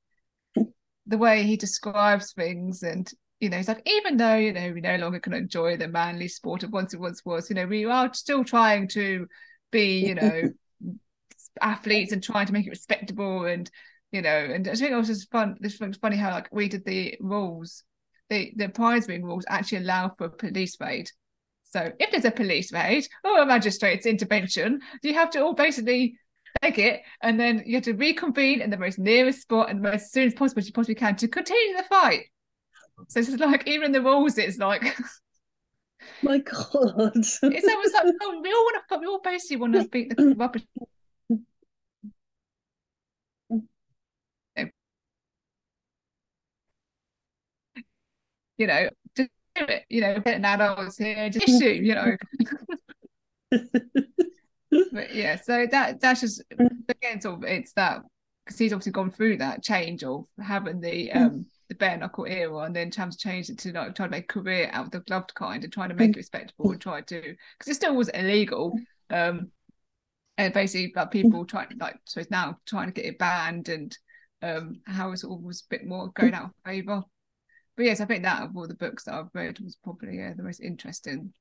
the 1.06 1.18
way 1.18 1.42
he 1.42 1.56
describes 1.56 2.32
things 2.32 2.82
and 2.82 3.10
you 3.40 3.50
know, 3.50 3.58
he's 3.58 3.68
like, 3.68 3.82
even 3.84 4.16
though, 4.16 4.36
you 4.36 4.52
know, 4.52 4.72
we 4.72 4.80
no 4.80 4.96
longer 4.96 5.20
can 5.20 5.34
enjoy 5.34 5.76
the 5.76 5.88
manly 5.88 6.28
sport 6.28 6.62
of 6.62 6.72
once 6.72 6.94
it 6.94 7.00
once 7.00 7.22
was, 7.26 7.50
you 7.50 7.54
know, 7.54 7.66
we 7.66 7.84
are 7.84 8.12
still 8.14 8.42
trying 8.42 8.88
to 8.88 9.26
be, 9.70 10.06
you 10.06 10.14
know, 10.14 10.50
athletes 11.60 12.12
and 12.12 12.22
trying 12.22 12.46
to 12.46 12.52
make 12.52 12.66
it 12.66 12.70
respectable 12.70 13.44
and, 13.44 13.70
you 14.12 14.22
know, 14.22 14.30
and 14.30 14.66
I 14.66 14.74
think 14.74 14.92
it 14.92 14.96
was 14.96 15.08
just 15.08 15.30
fun. 15.30 15.56
This 15.60 15.78
was 15.78 15.96
funny 15.96 16.16
how 16.16 16.30
like 16.30 16.48
we 16.52 16.68
did 16.68 16.84
the 16.84 17.16
rules, 17.20 17.82
the 18.30 18.52
the 18.56 18.68
prize 18.68 19.08
ring 19.08 19.24
rules 19.24 19.44
actually 19.48 19.78
allow 19.78 20.14
for 20.16 20.26
a 20.26 20.30
police 20.30 20.80
raid. 20.80 21.10
So 21.74 21.90
if 21.98 22.12
there's 22.12 22.24
a 22.24 22.30
police 22.30 22.72
raid 22.72 23.04
or 23.24 23.40
a 23.40 23.46
magistrate's 23.46 24.06
intervention, 24.06 24.80
you 25.02 25.12
have 25.14 25.30
to 25.30 25.40
all 25.42 25.54
basically 25.54 26.16
take 26.62 26.78
it 26.78 27.00
and 27.20 27.38
then 27.38 27.64
you 27.66 27.74
have 27.74 27.82
to 27.82 27.94
reconvene 27.94 28.60
in 28.60 28.70
the 28.70 28.76
most 28.76 28.96
nearest 28.96 29.42
spot 29.42 29.70
and 29.70 29.84
as 29.84 30.12
soon 30.12 30.28
as 30.28 30.34
possible 30.34 30.60
as 30.60 30.68
you 30.68 30.72
possibly 30.72 30.94
can 30.94 31.16
to 31.16 31.26
continue 31.26 31.76
the 31.76 31.82
fight. 31.82 32.26
So 33.08 33.18
it's 33.18 33.28
like 33.30 33.66
even 33.66 33.86
in 33.86 33.90
the 33.92 34.02
rules, 34.02 34.38
it's 34.38 34.56
like 34.58 34.82
my 36.22 36.38
god. 36.38 37.10
it's 37.16 37.42
almost 37.42 37.94
like 37.94 38.14
oh, 38.22 38.40
we 38.40 38.52
all 38.52 38.64
want 38.64 38.82
to 38.88 38.98
we 38.98 39.06
all 39.06 39.20
basically 39.20 39.56
want 39.56 39.72
to 39.72 39.88
beat 39.88 40.16
the 40.16 40.32
rubbish. 40.38 40.62
You 48.56 48.68
know, 48.68 48.88
it. 49.56 49.84
You 49.88 50.00
know, 50.00 50.20
get 50.20 50.36
an 50.36 50.44
adults 50.44 50.98
here, 50.98 51.30
just 51.30 51.48
issue. 51.48 51.82
You 51.82 51.94
know. 51.94 52.16
but 54.92 55.14
yeah, 55.14 55.36
so 55.36 55.66
that 55.70 56.00
that's 56.00 56.20
just 56.20 56.42
again 56.88 57.20
sort 57.20 57.36
of 57.36 57.44
it's 57.44 57.72
that 57.74 58.02
because 58.44 58.58
he's 58.58 58.72
obviously 58.72 58.92
gone 58.92 59.10
through 59.10 59.38
that 59.38 59.62
change 59.62 60.04
of 60.04 60.26
having 60.38 60.80
the 60.80 61.10
um 61.12 61.46
the 61.68 61.74
bare 61.74 61.96
knuckle 61.96 62.26
era 62.26 62.58
and 62.58 62.76
then 62.76 62.90
trying 62.90 63.10
to 63.10 63.16
change 63.16 63.48
it 63.48 63.58
to 63.58 63.72
like 63.72 63.94
trying 63.94 64.08
to 64.08 64.16
make 64.16 64.24
a 64.24 64.40
career 64.40 64.68
out 64.72 64.86
of 64.86 64.90
the 64.90 65.00
gloved 65.00 65.34
kind 65.34 65.64
and 65.64 65.72
trying 65.72 65.88
to 65.88 65.94
make 65.94 66.10
it 66.10 66.16
respectable 66.16 66.70
and 66.70 66.80
try 66.80 67.00
to 67.00 67.20
because 67.20 67.68
it 67.70 67.74
still 67.74 67.94
was 67.94 68.08
illegal 68.10 68.78
um 69.10 69.50
and 70.36 70.52
basically 70.52 70.92
like 70.94 71.10
people 71.10 71.44
trying 71.44 71.68
like 71.78 71.96
so 72.04 72.20
it's 72.20 72.30
now 72.30 72.58
trying 72.66 72.86
to 72.86 72.92
get 72.92 73.06
it 73.06 73.18
banned 73.18 73.68
and 73.68 73.96
um 74.42 74.80
how 74.86 75.10
it 75.12 75.16
sort 75.18 75.38
of 75.38 75.42
was 75.42 75.62
a 75.62 75.70
bit 75.70 75.86
more 75.86 76.10
going 76.14 76.34
out 76.34 76.44
of 76.44 76.50
favor 76.66 77.02
but 77.76 77.84
yes 77.84 78.00
i 78.00 78.04
think 78.04 78.22
that 78.22 78.42
of 78.42 78.56
all 78.56 78.66
the 78.66 78.74
books 78.74 79.04
that 79.04 79.14
i've 79.14 79.34
read 79.34 79.58
was 79.60 79.76
probably 79.82 80.18
yeah, 80.18 80.32
the 80.34 80.42
most 80.42 80.60
interesting 80.60 81.32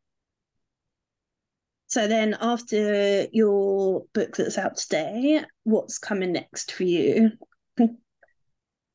so 1.87 2.07
then 2.07 2.35
after 2.41 3.27
your 3.31 4.03
book 4.13 4.35
that's 4.35 4.57
out 4.57 4.77
today 4.77 5.43
what's 5.63 5.97
coming 5.97 6.31
next 6.31 6.71
for 6.71 6.83
you 6.83 7.31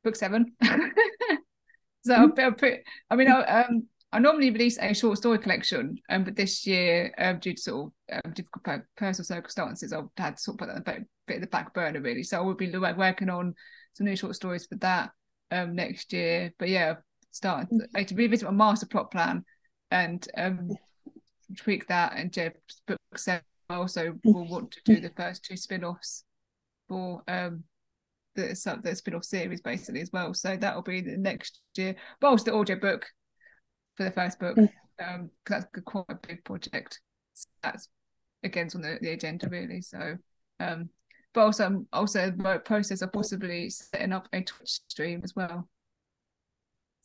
book 0.09 0.17
seven. 0.17 0.53
so 0.63 2.15
mm-hmm. 2.15 2.41
I'll, 2.41 2.53
put, 2.53 2.75
I 3.11 3.17
mean, 3.17 3.31
I, 3.31 3.43
um, 3.43 3.87
I 4.13 4.19
normally 4.19 4.51
release 4.51 4.79
a 4.81 4.95
short 4.95 5.19
story 5.19 5.39
collection, 5.39 5.99
um, 6.09 6.25
but 6.25 6.37
this 6.37 6.67
year, 6.67 7.13
um, 7.19 7.39
due 7.39 7.55
to 7.55 7.61
sort 7.61 7.93
of 8.11 8.21
um, 8.25 8.33
difficult 8.33 8.83
personal 8.97 9.25
circumstances, 9.25 9.93
I've 9.93 10.05
had 10.17 10.37
to 10.37 10.43
sort 10.43 10.55
of 10.55 10.59
put 10.59 10.69
that 10.69 10.79
a 10.79 10.99
bit, 10.99 11.09
bit 11.27 11.37
of 11.37 11.41
the 11.43 11.49
back 11.49 11.75
burner 11.75 12.01
really. 12.01 12.23
So 12.23 12.39
I 12.39 12.41
will 12.41 12.55
be 12.55 12.71
working 12.71 13.29
on 13.29 13.55
some 13.95 14.07
new 14.07 14.17
short 14.17 14.35
stories 14.35 14.67
for 14.67 14.77
that 14.77 15.11
um 15.51 15.75
next 15.75 16.13
year. 16.13 16.53
But 16.59 16.69
yeah, 16.69 16.95
start 17.31 17.69
mm-hmm. 17.71 18.05
to 18.05 18.15
revisit 18.15 18.47
my 18.47 18.55
master 18.55 18.87
plot 18.87 19.11
plan 19.11 19.45
and 19.91 20.27
um 20.37 20.71
tweak 21.57 21.87
that 21.87 22.13
and 22.17 22.33
Jeff 22.33 22.53
book 22.87 22.99
seven. 23.17 23.43
I 23.71 23.75
also 23.75 24.15
will 24.25 24.49
want 24.49 24.71
to 24.73 24.81
do 24.85 25.01
the 25.01 25.13
first 25.17 25.45
two 25.45 25.57
spin-offs 25.57 26.25
for 26.89 27.23
um 27.29 27.65
the 28.35 28.81
the 28.83 28.95
spin-off 28.95 29.25
series 29.25 29.61
basically 29.61 30.01
as 30.01 30.11
well. 30.13 30.33
So 30.35 30.57
that'll 30.57 30.83
be 30.83 31.01
the 31.01 31.17
next 31.17 31.61
year. 31.77 31.97
But 32.21 32.29
also 32.29 32.45
the 32.45 32.55
audio 32.55 32.77
book 32.77 33.07
for 33.97 34.05
the 34.05 34.11
first 34.11 34.39
book. 34.39 34.57
Mm. 34.57 34.71
Um, 35.01 35.31
because 35.45 35.65
that's 35.73 35.85
quite 35.85 36.07
a 36.09 36.27
big 36.27 36.45
project. 36.45 37.01
So 37.35 37.49
that's 37.63 37.89
again 38.43 38.69
on 38.75 38.81
the, 38.83 38.99
the 39.01 39.11
agenda 39.11 39.49
really. 39.49 39.81
So 39.81 40.17
um 40.61 40.91
but 41.35 41.43
also 41.43 41.85
also 41.93 42.31
the 42.31 42.63
process 42.65 43.03
of 43.03 43.13
possibly 43.13 43.71
setting 43.71 44.13
up 44.13 44.29
a 44.33 44.43
Twitch 44.43 44.81
stream 44.89 45.21
as 45.23 45.37
well. 45.37 45.69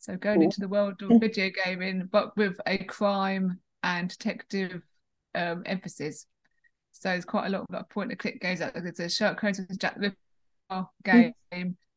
So 0.04 0.18
going 0.18 0.42
into 0.42 0.60
the 0.60 0.68
world 0.68 1.00
of 1.00 1.18
video 1.18 1.48
gaming, 1.64 2.10
but 2.12 2.36
with 2.36 2.60
a 2.66 2.76
crime 2.84 3.58
and 3.82 4.10
detective 4.10 4.82
um, 5.34 5.62
emphasis. 5.64 6.26
So 6.92 7.08
there's 7.08 7.24
quite 7.24 7.46
a 7.46 7.48
lot 7.48 7.62
of 7.62 7.66
like 7.70 7.88
point 7.88 8.10
and 8.10 8.18
click 8.18 8.38
games 8.38 8.60
out 8.60 8.74
there. 8.74 8.82
There's 8.82 9.00
a 9.00 9.08
Sherlock 9.08 9.40
Holmes 9.40 9.60
and 9.60 9.80
Jack 9.80 9.98
the 9.98 10.14
game. 11.04 11.32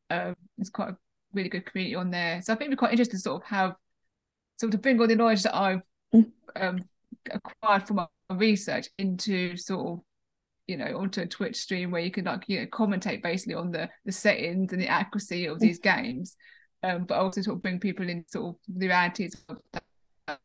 Um, 0.08 0.34
it's 0.56 0.70
quite 0.70 0.88
a 0.88 0.96
really 1.34 1.50
good 1.50 1.66
community 1.66 1.96
on 1.96 2.10
there. 2.10 2.40
So 2.40 2.54
I 2.54 2.56
think 2.56 2.68
it'd 2.68 2.78
be 2.78 2.80
quite 2.80 2.92
interesting 2.92 3.18
to 3.18 3.22
sort 3.22 3.42
of 3.42 3.48
have 3.48 3.74
sort 4.58 4.72
of 4.72 4.80
bring 4.80 4.98
all 4.98 5.06
the 5.06 5.14
knowledge 5.14 5.42
that 5.42 5.54
I've 5.54 5.82
um, 6.56 6.78
acquired 7.30 7.86
from 7.86 7.96
my 7.96 8.06
research 8.30 8.88
into 8.96 9.54
sort 9.58 9.86
of 9.86 10.00
you 10.66 10.78
know 10.78 10.96
onto 10.96 11.20
a 11.20 11.26
Twitch 11.26 11.56
stream 11.56 11.90
where 11.90 12.00
you 12.00 12.10
can 12.10 12.24
like 12.24 12.44
you 12.48 12.60
know 12.60 12.66
commentate 12.68 13.22
basically 13.22 13.54
on 13.54 13.70
the 13.70 13.90
the 14.06 14.12
settings 14.12 14.72
and 14.72 14.80
the 14.80 14.88
accuracy 14.88 15.44
of 15.44 15.60
these 15.60 15.78
games, 15.78 16.36
um, 16.82 17.04
but 17.04 17.18
also 17.18 17.42
sort 17.42 17.56
of 17.56 17.62
bring 17.62 17.80
people 17.80 18.08
in 18.08 18.24
sort 18.28 18.54
of 18.54 18.56
the 18.68 18.86
realities 18.86 19.36
of 19.48 19.58
that 19.72 20.38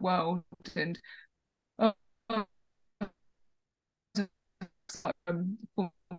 world 0.00 0.42
and. 0.76 0.98
Uh, 1.78 1.92
um, 5.26 5.58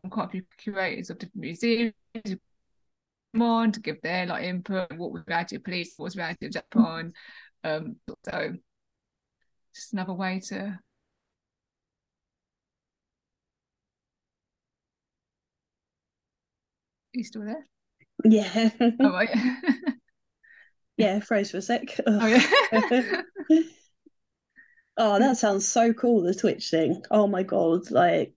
quite 0.09 0.27
a 0.27 0.29
few 0.29 0.43
curators 0.57 1.09
of 1.09 1.17
different 1.17 1.41
museums 1.41 1.93
come 3.33 3.41
on 3.41 3.71
to 3.71 3.79
give 3.79 4.01
their 4.01 4.25
like 4.25 4.43
input 4.43 4.91
what 4.97 5.11
was 5.11 5.23
reality 5.27 5.55
of 5.55 5.63
police 5.63 5.93
what 5.97 6.05
was 6.05 6.15
reality 6.15 6.45
of 6.45 6.51
japan 6.53 7.13
um 7.63 7.95
so 8.23 8.53
just 9.73 9.93
another 9.93 10.13
way 10.13 10.39
to 10.39 10.79
Are 17.15 17.17
you 17.19 17.23
still 17.23 17.45
there 17.45 17.65
yeah 18.25 18.69
oh, 18.99 19.11
right. 19.11 19.29
yeah 20.97 21.19
froze 21.19 21.51
for 21.51 21.57
a 21.57 21.61
sec 21.61 21.99
oh 22.07 22.25
yeah 22.25 23.21
oh 24.97 25.19
that 25.19 25.37
sounds 25.37 25.67
so 25.67 25.93
cool 25.93 26.21
the 26.21 26.33
twitch 26.33 26.69
thing 26.69 27.01
oh 27.11 27.27
my 27.27 27.43
god 27.43 27.89
like 27.91 28.33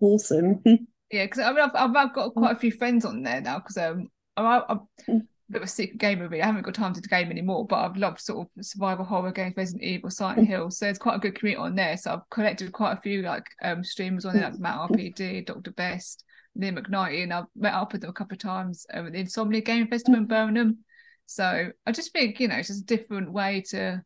awesome. 0.00 0.60
yeah, 0.64 1.24
because 1.24 1.40
I 1.40 1.50
mean, 1.50 1.60
I've, 1.60 1.74
I've, 1.74 1.96
I've, 1.96 2.14
got 2.14 2.34
quite 2.34 2.56
a 2.56 2.58
few 2.58 2.72
friends 2.72 3.04
on 3.04 3.22
there 3.22 3.40
now 3.40 3.58
because 3.58 3.76
um, 3.76 4.08
I, 4.36 4.62
I'm 4.68 4.80
a 5.08 5.12
bit 5.50 5.62
of 5.62 5.62
a 5.62 5.66
secret 5.66 5.98
gamer. 5.98 6.28
Really, 6.28 6.42
I 6.42 6.46
haven't 6.46 6.62
got 6.62 6.74
time 6.74 6.94
to 6.94 7.00
game 7.00 7.30
anymore, 7.30 7.66
but 7.66 7.76
I've 7.76 7.96
loved 7.96 8.20
sort 8.20 8.48
of 8.56 8.64
survival 8.64 9.04
horror 9.04 9.32
games, 9.32 9.54
Resident 9.56 9.82
Evil, 9.82 10.10
Silent 10.10 10.48
Hill. 10.48 10.70
So 10.70 10.88
it's 10.88 10.98
quite 10.98 11.16
a 11.16 11.20
good 11.20 11.34
community 11.34 11.62
on 11.62 11.74
there. 11.74 11.96
So 11.96 12.14
I've 12.14 12.30
collected 12.30 12.72
quite 12.72 12.92
a 12.98 13.00
few 13.00 13.22
like 13.22 13.44
um 13.62 13.84
streamers 13.84 14.24
on 14.24 14.34
there, 14.34 14.50
like 14.50 14.58
Matt 14.58 14.90
RPD, 14.90 15.46
Dr. 15.46 15.72
Best, 15.72 16.24
Liam 16.58 16.78
McKnighty, 16.78 17.22
and 17.22 17.32
I've 17.32 17.46
met 17.56 17.74
up 17.74 17.92
with 17.92 18.02
them 18.02 18.10
a 18.10 18.14
couple 18.14 18.34
of 18.34 18.40
times 18.40 18.86
um, 18.92 19.06
at 19.06 19.12
the 19.12 19.20
Insomnia 19.20 19.60
Game 19.60 19.88
Festival 19.88 20.20
in 20.20 20.26
Birmingham. 20.26 20.78
So 21.26 21.70
I 21.86 21.92
just 21.92 22.12
think 22.12 22.40
you 22.40 22.48
know 22.48 22.56
it's 22.56 22.68
just 22.68 22.82
a 22.82 22.96
different 22.96 23.32
way 23.32 23.62
to 23.70 24.02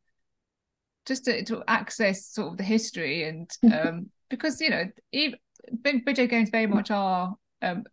just 1.07 1.25
to, 1.25 1.45
to 1.45 1.63
access 1.67 2.27
sort 2.27 2.53
of 2.53 2.57
the 2.57 2.65
history 2.65 3.25
and 3.25 3.51
um 3.73 4.11
because 4.29 4.61
you 4.61 4.71
know 4.71 4.85
even 5.13 5.39
video 6.05 6.27
games 6.27 6.51
very 6.51 6.67
much 6.67 6.91
are 6.91 7.35
um, 7.63 7.85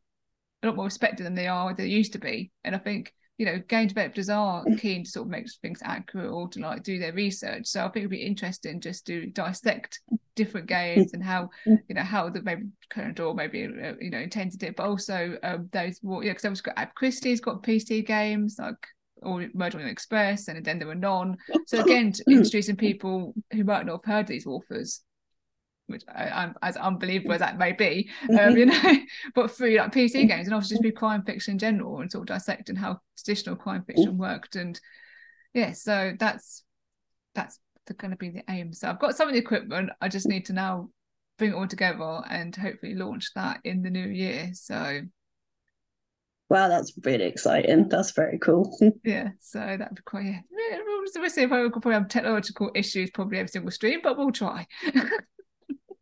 a 0.62 0.68
lot 0.68 0.76
more 0.76 0.86
respected 0.86 1.26
than 1.26 1.36
they 1.36 1.48
are 1.48 1.74
they 1.74 1.88
used 1.88 2.14
to 2.14 2.20
be, 2.20 2.52
and 2.64 2.76
I 2.76 2.80
think 2.80 3.14
you 3.38 3.46
know 3.46 3.60
game 3.68 3.88
developers 3.88 4.30
are 4.30 4.64
keen 4.78 5.04
to 5.04 5.10
sort 5.10 5.26
of 5.26 5.32
make 5.32 5.48
things 5.62 5.80
accurate 5.84 6.32
or 6.32 6.48
to 6.50 6.60
like 6.60 6.84
do 6.84 7.00
their 7.00 7.14
research. 7.14 7.66
So 7.66 7.82
I 7.82 7.84
think 7.86 7.98
it'd 7.98 8.12
be 8.12 8.18
interesting 8.18 8.80
just 8.80 9.06
to 9.08 9.28
dissect 9.28 10.00
different 10.36 10.68
games 10.68 11.14
and 11.14 11.24
how 11.24 11.50
you 11.66 11.96
know 11.96 12.04
how 12.04 12.30
the 12.30 12.42
maybe 12.42 12.66
current 12.90 13.20
or 13.20 13.34
maybe 13.34 13.66
uh, 13.66 13.94
you 14.00 14.12
know 14.12 14.20
intended 14.20 14.62
it, 14.64 14.76
but 14.76 14.86
also 14.86 15.38
um, 15.44 15.70
those 15.72 16.00
more 16.04 16.24
yeah 16.24 16.32
because 16.32 16.46
I 16.46 16.50
was 16.50 16.62
got 16.62 16.96
Christie's 16.96 17.42
got 17.42 17.64
PC 17.64 18.06
games 18.06 18.58
like 18.60 18.76
or 19.24 19.48
Murder 19.54 19.80
on 19.80 19.86
the 19.86 19.90
Express 19.90 20.48
and 20.48 20.64
then 20.64 20.80
there 20.80 20.88
were 20.88 20.96
none. 20.96 21.38
So 21.68 21.82
again, 21.82 22.14
introducing 22.28 22.76
people 22.76 23.34
who 23.52 23.64
might 23.64 23.86
not 23.86 24.02
have 24.06 24.14
heard 24.14 24.28
these 24.28 24.46
authors, 24.46 25.02
which 25.88 26.04
I, 26.08 26.52
as 26.62 26.78
unbelievable 26.78 27.34
as 27.34 27.40
that 27.40 27.58
may 27.58 27.72
be, 27.72 28.10
um, 28.40 28.58
you 28.58 28.66
know, 28.68 28.96
but 29.36 29.52
through 29.52 29.78
like 29.78 29.94
PC 29.94 30.28
games 30.28 30.48
and 30.48 30.54
also 30.54 30.70
just 30.70 30.82
through 30.82 30.94
crime 30.94 31.24
fiction 31.24 31.54
in 31.54 31.60
general 31.60 32.00
and 32.00 32.12
sort 32.12 32.24
of 32.24 32.36
dissecting 32.36 32.76
how 32.76 33.00
traditional 33.18 33.56
crime 33.56 33.84
fiction 33.86 34.18
worked. 34.18 34.56
And 34.56 34.80
yeah, 35.54 35.74
so 35.74 36.14
that's 36.20 36.64
that's 37.36 37.60
going 37.98 38.12
to 38.12 38.18
be 38.18 38.30
the 38.30 38.44
aim. 38.50 38.74
So 38.74 38.90
I've 38.90 39.00
got 39.00 39.16
some 39.16 39.28
of 39.28 39.34
the 39.34 39.40
equipment. 39.40 39.90
I 40.02 40.08
just 40.08 40.28
need 40.28 40.46
to 40.46 40.54
now 40.54 40.90
bring 41.38 41.52
it 41.52 41.56
all 41.56 41.68
together 41.68 42.22
and 42.30 42.56
hopefully 42.56 42.96
launch 42.96 43.32
that 43.36 43.60
in 43.64 43.82
the 43.82 43.90
new 43.90 44.08
year. 44.08 44.52
So 44.54 45.02
Wow, 46.50 46.68
that's 46.68 46.94
really 47.04 47.26
exciting. 47.26 47.90
That's 47.90 48.12
very 48.12 48.38
cool. 48.38 48.78
yeah, 49.04 49.30
so 49.40 49.60
that'd 49.60 49.96
be 49.96 50.02
quite 50.06 50.26
yeah. 50.26 50.42
We'll 51.16 51.30
see 51.30 51.42
if 51.42 51.50
we 51.52 51.58
could 51.70 51.82
probably 51.82 51.94
have 51.94 52.08
technological 52.10 52.72
issues 52.76 53.10
probably 53.12 53.40
every 53.40 53.48
single 53.48 53.72
stream, 53.72 54.02
but 54.04 54.18
we'll 54.18 54.32
try. 54.32 54.68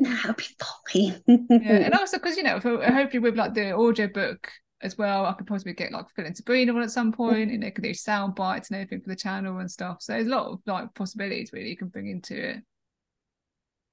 That'll 0.02 0.34
be 0.34 0.46
fine. 0.60 1.22
yeah, 1.28 1.78
and 1.78 1.94
also 2.00 2.18
because 2.18 2.38
you 2.38 2.44
know, 2.44 2.60
hopefully 2.60 3.20
with 3.20 3.38
like 3.38 3.54
the 3.54 3.72
audio 3.76 4.08
book 4.08 4.52
as 4.82 4.98
well, 4.98 5.26
I 5.26 5.34
could 5.34 5.48
possibly 5.48 5.74
get 5.74 5.92
like 5.92 6.10
Phil 6.16 6.26
and 6.26 6.36
Sabrina 6.36 6.74
on 6.74 6.82
at 6.82 6.92
some 6.92 7.12
point, 7.12 7.52
and 7.52 7.62
they 7.62 7.72
could 7.72 7.84
do 7.84 7.94
sound 7.94 8.36
bites 8.36 8.70
and 8.70 8.78
everything 8.78 9.02
for 9.02 9.10
the 9.10 9.16
channel 9.16 9.60
and 9.60 9.70
stuff. 9.70 9.98
So 10.02 10.14
there's 10.14 10.28
a 10.28 10.32
lot 10.32 10.48
of 10.48 10.60
like 10.66 10.94
possibilities 10.96 11.52
really 11.54 11.70
you 11.70 11.78
can 11.78 11.90
bring 11.90 12.08
into 12.08 12.50
it. 12.50 12.58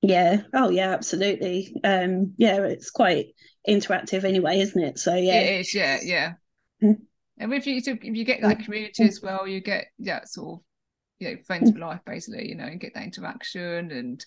Yeah. 0.01 0.43
Oh, 0.55 0.71
yeah. 0.71 0.93
Absolutely. 0.93 1.75
Um. 1.85 2.33
Yeah. 2.39 2.63
It's 2.63 2.91
quite 2.91 3.27
interactive 3.69 4.25
anyway, 4.25 4.61
isn't 4.61 4.83
it? 4.83 4.99
So 4.99 5.15
yeah. 5.15 5.41
It 5.41 5.61
is. 5.61 5.75
Yeah. 5.75 5.99
Yeah. 6.03 6.33
Mm-hmm. 6.83 7.03
And 7.41 7.55
if 7.55 7.67
you 7.67 7.81
if 7.85 8.03
you 8.03 8.25
get 8.25 8.41
that 8.43 8.65
community 8.65 9.05
as 9.05 9.21
well, 9.23 9.47
you 9.47 9.61
get 9.61 9.87
yeah 9.99 10.25
sort 10.25 10.61
of 10.61 10.65
you 11.19 11.31
know 11.31 11.43
friends 11.47 11.71
for 11.71 11.79
life 11.79 12.01
basically. 12.07 12.49
You 12.49 12.55
know, 12.55 12.65
and 12.65 12.81
get 12.81 12.95
that 12.95 13.05
interaction 13.05 13.91
and 13.91 14.25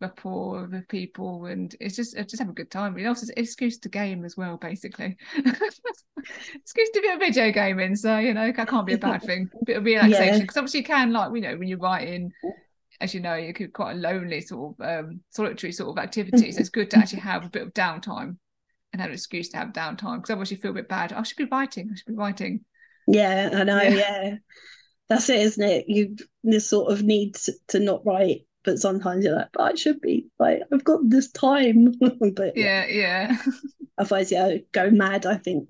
rapport 0.00 0.66
with 0.66 0.88
people, 0.88 1.46
and 1.46 1.74
it's 1.80 1.96
just 1.96 2.16
just 2.16 2.38
have 2.38 2.48
a 2.48 2.52
good 2.52 2.70
time. 2.70 2.96
And 2.96 3.06
also, 3.06 3.26
it's 3.36 3.48
excuse 3.48 3.78
to 3.78 3.88
game 3.88 4.24
as 4.24 4.36
well, 4.36 4.56
basically. 4.56 5.16
excuse 5.36 6.90
to 6.90 7.00
be 7.00 7.10
a 7.10 7.18
video 7.18 7.50
gaming, 7.52 7.96
so 7.96 8.18
you 8.18 8.34
know 8.34 8.52
that 8.52 8.68
can't 8.68 8.86
be 8.86 8.94
a 8.94 8.98
bad 8.98 9.22
thing. 9.26 9.48
Bit 9.64 9.78
of 9.78 9.84
relaxation 9.84 10.40
because 10.40 10.56
yeah. 10.56 10.60
obviously 10.60 10.80
you 10.80 10.86
can 10.86 11.12
like 11.12 11.34
you 11.34 11.40
know 11.40 11.56
when 11.56 11.68
you're 11.68 11.78
writing 11.78 12.32
as 13.00 13.14
you 13.14 13.20
know, 13.20 13.34
you 13.34 13.52
could 13.52 13.72
quite 13.72 13.92
a 13.92 13.96
lonely 13.96 14.40
sort 14.40 14.76
of 14.78 15.04
um, 15.04 15.20
solitary 15.30 15.72
sort 15.72 15.90
of 15.90 16.02
activity. 16.02 16.52
So 16.52 16.60
it's 16.60 16.68
good 16.68 16.90
to 16.90 16.98
actually 16.98 17.20
have 17.20 17.44
a 17.44 17.50
bit 17.50 17.62
of 17.62 17.74
downtime 17.74 18.36
and 18.92 19.00
have 19.00 19.10
an 19.10 19.14
excuse 19.14 19.48
to 19.50 19.56
have 19.56 19.68
downtime 19.72 20.16
because 20.16 20.30
otherwise 20.30 20.50
you 20.50 20.56
feel 20.56 20.70
a 20.70 20.74
bit 20.74 20.88
bad. 20.88 21.12
I 21.12 21.22
should 21.22 21.36
be 21.36 21.44
writing. 21.44 21.90
I 21.92 21.96
should 21.96 22.06
be 22.06 22.14
writing. 22.14 22.64
Yeah, 23.06 23.50
I 23.52 23.64
know. 23.64 23.82
Yeah. 23.82 23.90
yeah. 23.90 24.34
That's 25.08 25.28
it, 25.28 25.40
isn't 25.40 25.62
it? 25.62 25.84
You 25.88 26.16
this 26.42 26.70
sort 26.70 26.90
of 26.92 27.02
need 27.02 27.34
to, 27.34 27.52
to 27.68 27.80
not 27.80 28.06
write, 28.06 28.46
but 28.64 28.78
sometimes 28.78 29.24
you're 29.24 29.36
like, 29.36 29.50
but 29.52 29.62
I 29.62 29.74
should 29.74 30.00
be 30.00 30.26
like, 30.38 30.62
I've 30.72 30.84
got 30.84 31.00
this 31.08 31.30
time. 31.30 31.92
but 32.00 32.56
yeah, 32.56 32.86
yeah. 32.86 33.36
Otherwise, 33.98 34.32
yeah, 34.32 34.56
go 34.72 34.90
mad. 34.90 35.26
I 35.26 35.36
think. 35.36 35.68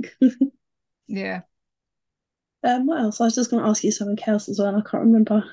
yeah. 1.07 1.43
Um, 2.63 2.87
what 2.87 3.01
else? 3.01 3.21
I 3.21 3.25
was 3.25 3.35
just 3.35 3.51
going 3.51 3.63
to 3.63 3.69
ask 3.69 3.85
you 3.85 3.93
something 3.93 4.19
else 4.27 4.49
as 4.49 4.59
well. 4.59 4.75
I 4.75 4.81
can't 4.89 5.05
remember. 5.05 5.45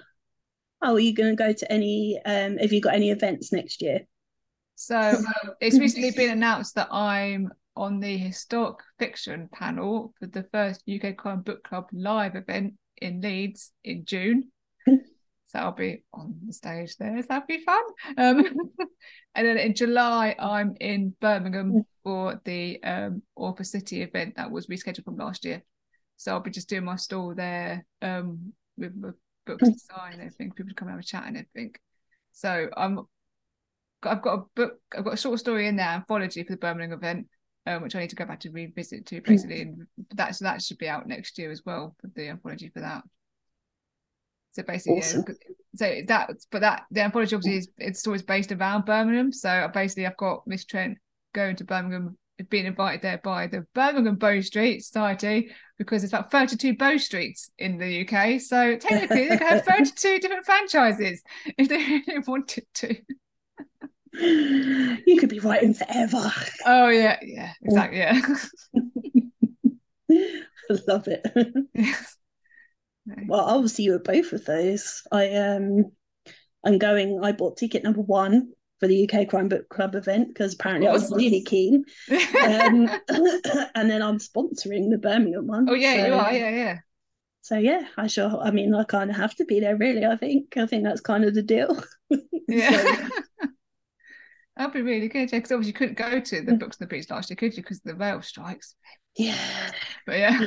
Oh, 0.81 0.95
are 0.95 0.99
you 0.99 1.13
going 1.13 1.35
to 1.35 1.35
go 1.35 1.51
to 1.51 1.71
any? 1.71 2.19
Um, 2.25 2.57
have 2.57 2.71
you 2.71 2.79
got 2.79 2.95
any 2.95 3.11
events 3.11 3.51
next 3.51 3.81
year? 3.81 4.07
So 4.75 5.21
it's 5.59 5.77
recently 5.77 6.11
been 6.11 6.31
announced 6.31 6.75
that 6.75 6.91
I'm 6.91 7.51
on 7.75 7.99
the 7.99 8.17
historic 8.17 8.79
fiction 8.97 9.49
panel 9.51 10.13
for 10.19 10.27
the 10.27 10.43
first 10.51 10.83
UK 10.89 11.15
Crime 11.15 11.41
Book 11.41 11.63
Club 11.63 11.87
live 11.93 12.35
event 12.35 12.73
in 12.97 13.21
Leeds 13.21 13.71
in 13.83 14.05
June. 14.05 14.51
So 15.51 15.59
I'll 15.59 15.73
be 15.73 16.03
on 16.13 16.35
the 16.45 16.53
stage 16.53 16.95
there. 16.95 17.21
So 17.21 17.27
that'll 17.27 17.45
be 17.45 17.63
fun. 17.63 17.83
Um, 18.17 18.45
and 19.35 19.47
then 19.47 19.57
in 19.57 19.75
July, 19.75 20.33
I'm 20.39 20.75
in 20.79 21.13
Birmingham 21.19 21.83
for 22.03 22.39
the 22.45 22.81
um, 22.83 23.21
Author 23.35 23.65
City 23.65 24.01
event 24.01 24.35
that 24.37 24.49
was 24.49 24.67
rescheduled 24.67 25.03
from 25.03 25.17
last 25.17 25.43
year. 25.43 25.61
So 26.15 26.31
I'll 26.31 26.39
be 26.39 26.51
just 26.51 26.69
doing 26.69 26.85
my 26.85 26.95
stall 26.95 27.35
there 27.35 27.85
um, 28.01 28.53
with, 28.77 28.93
with 28.95 29.15
books 29.45 29.67
to 29.67 29.77
sign 29.77 30.13
and 30.13 30.21
everything. 30.21 30.51
People 30.51 30.69
to 30.69 30.75
come 30.75 30.87
and 30.87 30.95
have 30.95 31.03
a 31.03 31.05
chat 31.05 31.25
and 31.27 31.35
everything. 31.35 31.75
So 32.31 32.69
I'm 32.77 33.01
I've 34.03 34.21
got 34.21 34.39
a 34.39 34.43
book, 34.55 34.79
I've 34.97 35.03
got 35.03 35.15
a 35.15 35.17
short 35.17 35.39
story 35.39 35.67
in 35.67 35.75
there, 35.75 35.87
anthology 35.87 36.43
for 36.43 36.53
the 36.53 36.57
Birmingham 36.57 36.97
event, 36.97 37.27
um, 37.67 37.83
which 37.83 37.95
I 37.95 37.99
need 37.99 38.09
to 38.11 38.15
go 38.15 38.25
back 38.25 38.39
to 38.41 38.51
revisit 38.51 39.05
to 39.07 39.21
basically, 39.21 39.63
and 39.63 39.87
that's 40.11 40.39
that 40.39 40.61
should 40.61 40.77
be 40.77 40.87
out 40.87 41.07
next 41.07 41.37
year 41.37 41.51
as 41.51 41.63
well 41.65 41.95
for 41.99 42.09
the 42.15 42.29
anthology 42.29 42.69
for 42.73 42.79
that. 42.79 43.03
So 44.53 44.63
basically, 44.63 44.99
awesome. 44.99 45.23
yeah, 45.27 45.33
so 45.75 46.01
that, 46.07 46.31
but 46.51 46.61
that 46.61 46.83
the 46.91 47.01
anthology 47.01 47.35
obviously 47.35 47.57
is 47.57 47.69
it's 47.77 48.05
always 48.05 48.21
based 48.21 48.51
around 48.51 48.85
Birmingham. 48.85 49.31
So 49.31 49.69
basically, 49.73 50.05
I've 50.05 50.17
got 50.17 50.45
Miss 50.45 50.65
Trent 50.65 50.97
going 51.33 51.55
to 51.57 51.63
Birmingham, 51.63 52.17
being 52.49 52.65
invited 52.65 53.01
there 53.01 53.21
by 53.23 53.47
the 53.47 53.65
Birmingham 53.73 54.15
Bow 54.15 54.41
Street 54.41 54.83
Society 54.83 55.51
because 55.77 56.01
there's 56.01 56.11
about 56.11 56.31
32 56.31 56.75
bow 56.75 56.97
streets 56.97 57.51
in 57.57 57.77
the 57.77 58.07
UK. 58.07 58.41
So 58.41 58.75
technically, 58.75 59.29
they 59.29 59.37
could 59.37 59.47
have 59.47 59.65
32 59.65 60.19
different 60.19 60.45
franchises 60.45 61.23
if 61.57 61.69
they 61.69 61.77
really 62.07 62.23
wanted 62.27 62.65
to 62.75 62.95
you 64.13 65.17
could 65.19 65.29
be 65.29 65.39
writing 65.39 65.73
forever. 65.73 66.31
Oh 66.65 66.89
yeah, 66.89 67.17
yeah, 67.21 67.53
exactly. 67.61 67.99
Yeah. 67.99 68.21
I 70.69 70.77
love 70.87 71.07
it. 71.07 71.25
Yes. 71.73 72.17
Well, 73.27 73.45
I'll 73.45 73.67
see 73.67 73.83
you 73.83 73.95
at 73.95 74.03
both 74.03 74.33
of 74.33 74.45
those. 74.45 75.03
I 75.11 75.33
um 75.33 75.91
I'm 76.65 76.77
going 76.77 77.19
I 77.23 77.31
bought 77.31 77.57
ticket 77.57 77.83
number 77.83 78.01
one 78.01 78.51
for 78.79 78.87
the 78.87 79.07
UK 79.07 79.27
Crime 79.29 79.47
Book 79.47 79.69
Club 79.69 79.95
event 79.95 80.29
because 80.29 80.55
apparently 80.55 80.87
I 80.87 80.91
was 80.91 81.11
really 81.11 81.43
keen. 81.43 81.85
Um, 82.09 82.89
and 83.75 83.89
then 83.89 84.01
I'm 84.01 84.17
sponsoring 84.17 84.89
the 84.89 84.99
Birmingham 85.01 85.47
one. 85.47 85.67
Oh 85.69 85.75
yeah, 85.75 86.01
so, 86.01 86.07
you 86.07 86.13
are, 86.13 86.33
yeah, 86.33 86.49
yeah. 86.49 86.77
So 87.43 87.57
yeah, 87.57 87.87
I 87.97 88.07
sure 88.07 88.39
I 88.41 88.51
mean 88.51 88.73
I 88.73 88.83
kind 88.83 89.09
of 89.09 89.15
have 89.15 89.35
to 89.35 89.45
be 89.45 89.59
there 89.59 89.77
really, 89.77 90.05
I 90.05 90.15
think. 90.15 90.57
I 90.57 90.65
think 90.65 90.83
that's 90.83 91.01
kind 91.01 91.23
of 91.23 91.33
the 91.33 91.43
deal. 91.43 91.81
Yeah. 92.47 93.07
so, 93.07 93.47
That'd 94.57 94.73
be 94.73 94.81
really 94.81 95.07
good, 95.07 95.31
yeah. 95.31 95.37
Because 95.37 95.53
obviously 95.53 95.69
you 95.69 95.73
couldn't 95.73 95.97
go 95.97 96.19
to 96.19 96.41
the 96.41 96.51
mm. 96.51 96.59
books 96.59 96.77
on 96.81 96.87
the 96.87 96.93
beach 96.93 97.09
last 97.09 97.29
year, 97.29 97.37
could 97.37 97.55
you? 97.55 97.63
Because 97.63 97.79
the 97.79 97.95
rail 97.95 98.21
strikes. 98.21 98.75
Yeah. 99.15 99.71
But 100.05 100.17
yeah. 100.17 100.45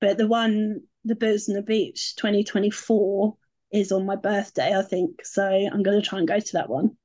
But 0.00 0.16
the 0.16 0.26
one, 0.26 0.80
the 1.06 1.14
books 1.14 1.48
on 1.48 1.54
the 1.54 1.62
beach 1.62 2.16
2024 2.16 3.36
is 3.72 3.92
on 3.92 4.06
my 4.06 4.16
birthday, 4.16 4.76
I 4.76 4.82
think. 4.82 5.24
So 5.24 5.44
I'm 5.44 5.82
going 5.82 6.00
to 6.00 6.06
try 6.06 6.18
and 6.18 6.28
go 6.28 6.40
to 6.40 6.52
that 6.54 6.68
one. 6.68 6.96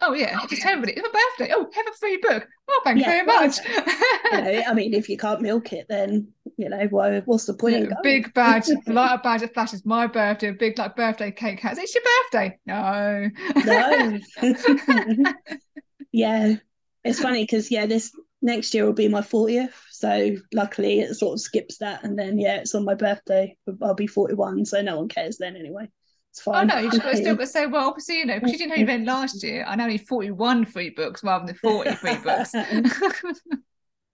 Oh 0.00 0.12
yeah, 0.12 0.38
just 0.48 0.62
tell 0.62 0.72
everybody 0.72 0.92
it's 0.92 1.02
my 1.02 1.24
birthday. 1.36 1.52
Oh, 1.56 1.68
have 1.74 1.86
a 1.88 1.96
free 1.98 2.18
book. 2.18 2.46
Oh, 2.68 2.80
thank 2.84 3.00
yeah, 3.00 3.18
you 3.18 3.24
very 3.24 3.26
much. 3.26 3.58
you 3.66 4.40
know, 4.40 4.62
I 4.68 4.72
mean, 4.72 4.94
if 4.94 5.08
you 5.08 5.16
can't 5.16 5.40
milk 5.40 5.72
it, 5.72 5.86
then 5.88 6.28
you 6.56 6.68
know, 6.68 6.86
why, 6.90 7.18
what's 7.20 7.46
the 7.46 7.54
point? 7.54 7.88
Yeah, 7.88 7.96
big 8.04 8.32
badge, 8.32 8.68
light 8.86 9.14
a 9.14 9.18
badge 9.18 9.40
that 9.40 9.54
flashes 9.54 9.84
my 9.84 10.06
birthday, 10.06 10.48
a 10.48 10.52
big 10.52 10.78
like 10.78 10.94
birthday 10.94 11.32
cake 11.32 11.58
has. 11.60 11.78
It's 11.78 11.94
your 11.96 12.04
birthday. 12.30 12.58
No. 12.64 13.28
No. 13.64 14.18
yeah, 16.12 16.54
it's 17.02 17.20
funny 17.20 17.42
because 17.42 17.68
yeah, 17.72 17.86
this 17.86 18.12
next 18.40 18.74
year 18.74 18.84
will 18.86 18.92
be 18.92 19.08
my 19.08 19.20
40th. 19.20 19.72
So 19.98 20.36
luckily, 20.54 21.00
it 21.00 21.12
sort 21.14 21.32
of 21.32 21.40
skips 21.40 21.78
that, 21.78 22.04
and 22.04 22.16
then 22.16 22.38
yeah, 22.38 22.58
it's 22.58 22.72
on 22.76 22.84
my 22.84 22.94
birthday. 22.94 23.56
I'll 23.82 23.94
be 23.94 24.06
41, 24.06 24.64
so 24.64 24.80
no 24.80 24.96
one 24.96 25.08
cares 25.08 25.38
then 25.38 25.56
anyway. 25.56 25.88
It's 26.30 26.40
fine. 26.40 26.70
Oh 26.70 26.74
no, 26.74 26.80
you 26.80 26.88
just 26.88 27.02
got 27.02 27.16
still 27.16 27.34
got 27.34 27.40
to 27.46 27.46
say, 27.48 27.66
well, 27.66 27.88
obviously, 27.88 28.18
you 28.18 28.26
know, 28.26 28.36
because 28.36 28.52
you 28.52 28.58
didn't 28.58 28.70
know 28.70 28.76
you 28.76 28.86
read 28.86 29.04
last 29.04 29.42
year, 29.42 29.64
I 29.66 29.74
now 29.74 29.88
need 29.88 30.06
41 30.06 30.66
free 30.66 30.90
books 30.90 31.24
rather 31.24 31.46
than 31.46 31.56
40 31.56 31.96
free 31.96 32.16
books. 32.22 32.54
yeah, 32.54 32.82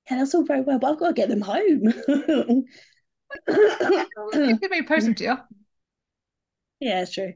that's 0.08 0.34
all 0.34 0.44
very 0.44 0.62
well, 0.62 0.78
but 0.78 0.92
I've 0.92 0.98
got 0.98 1.08
to 1.08 1.12
get 1.12 1.28
them 1.28 1.42
home. 1.42 1.92
you 2.16 2.64
can 4.32 4.58
maybe 4.70 4.86
post 4.86 5.04
them 5.04 5.14
to 5.16 5.24
you. 5.24 5.36
Yeah, 6.80 7.02
it's 7.02 7.12
true. 7.12 7.34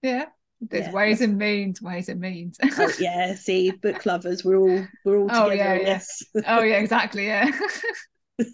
Yeah. 0.00 0.26
There's 0.70 0.86
yeah. 0.86 0.92
ways 0.92 1.20
and 1.20 1.36
means, 1.38 1.82
ways 1.82 2.08
and 2.08 2.20
means. 2.20 2.56
oh, 2.62 2.92
yeah, 3.00 3.34
see, 3.34 3.72
book 3.72 4.06
lovers, 4.06 4.44
we're 4.44 4.58
all 4.58 4.86
we're 5.04 5.18
all 5.18 5.28
together. 5.28 5.44
Oh 5.44 5.52
yeah, 5.52 5.74
yeah. 5.74 6.00
oh 6.46 6.62
yeah, 6.62 6.78
exactly, 6.78 7.26
yeah. 7.26 7.50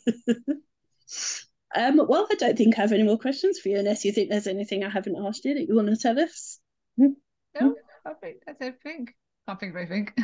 Um, 1.77 2.01
well, 2.09 2.27
I 2.31 2.35
don't 2.37 2.57
think 2.57 2.79
I 2.79 2.83
have 2.83 2.93
any 2.93 3.03
more 3.03 3.19
questions 3.19 3.59
for 3.59 3.69
you, 3.69 3.79
unless 3.79 4.05
you 4.05 4.13
think 4.13 4.31
there's 4.31 4.47
anything 4.47 4.85
I 4.85 4.89
haven't 4.89 5.23
asked 5.23 5.45
you 5.45 5.55
that 5.55 5.69
you 5.69 5.77
want 5.77 5.89
to 5.89 5.97
tell 5.97 6.19
us. 6.19 6.59
No, 6.97 7.75
I 8.07 8.15
think 8.15 8.39
that's 8.47 8.61
everything. 8.63 9.09
I 9.47 9.55
think 9.55 9.75
think. 9.89 10.19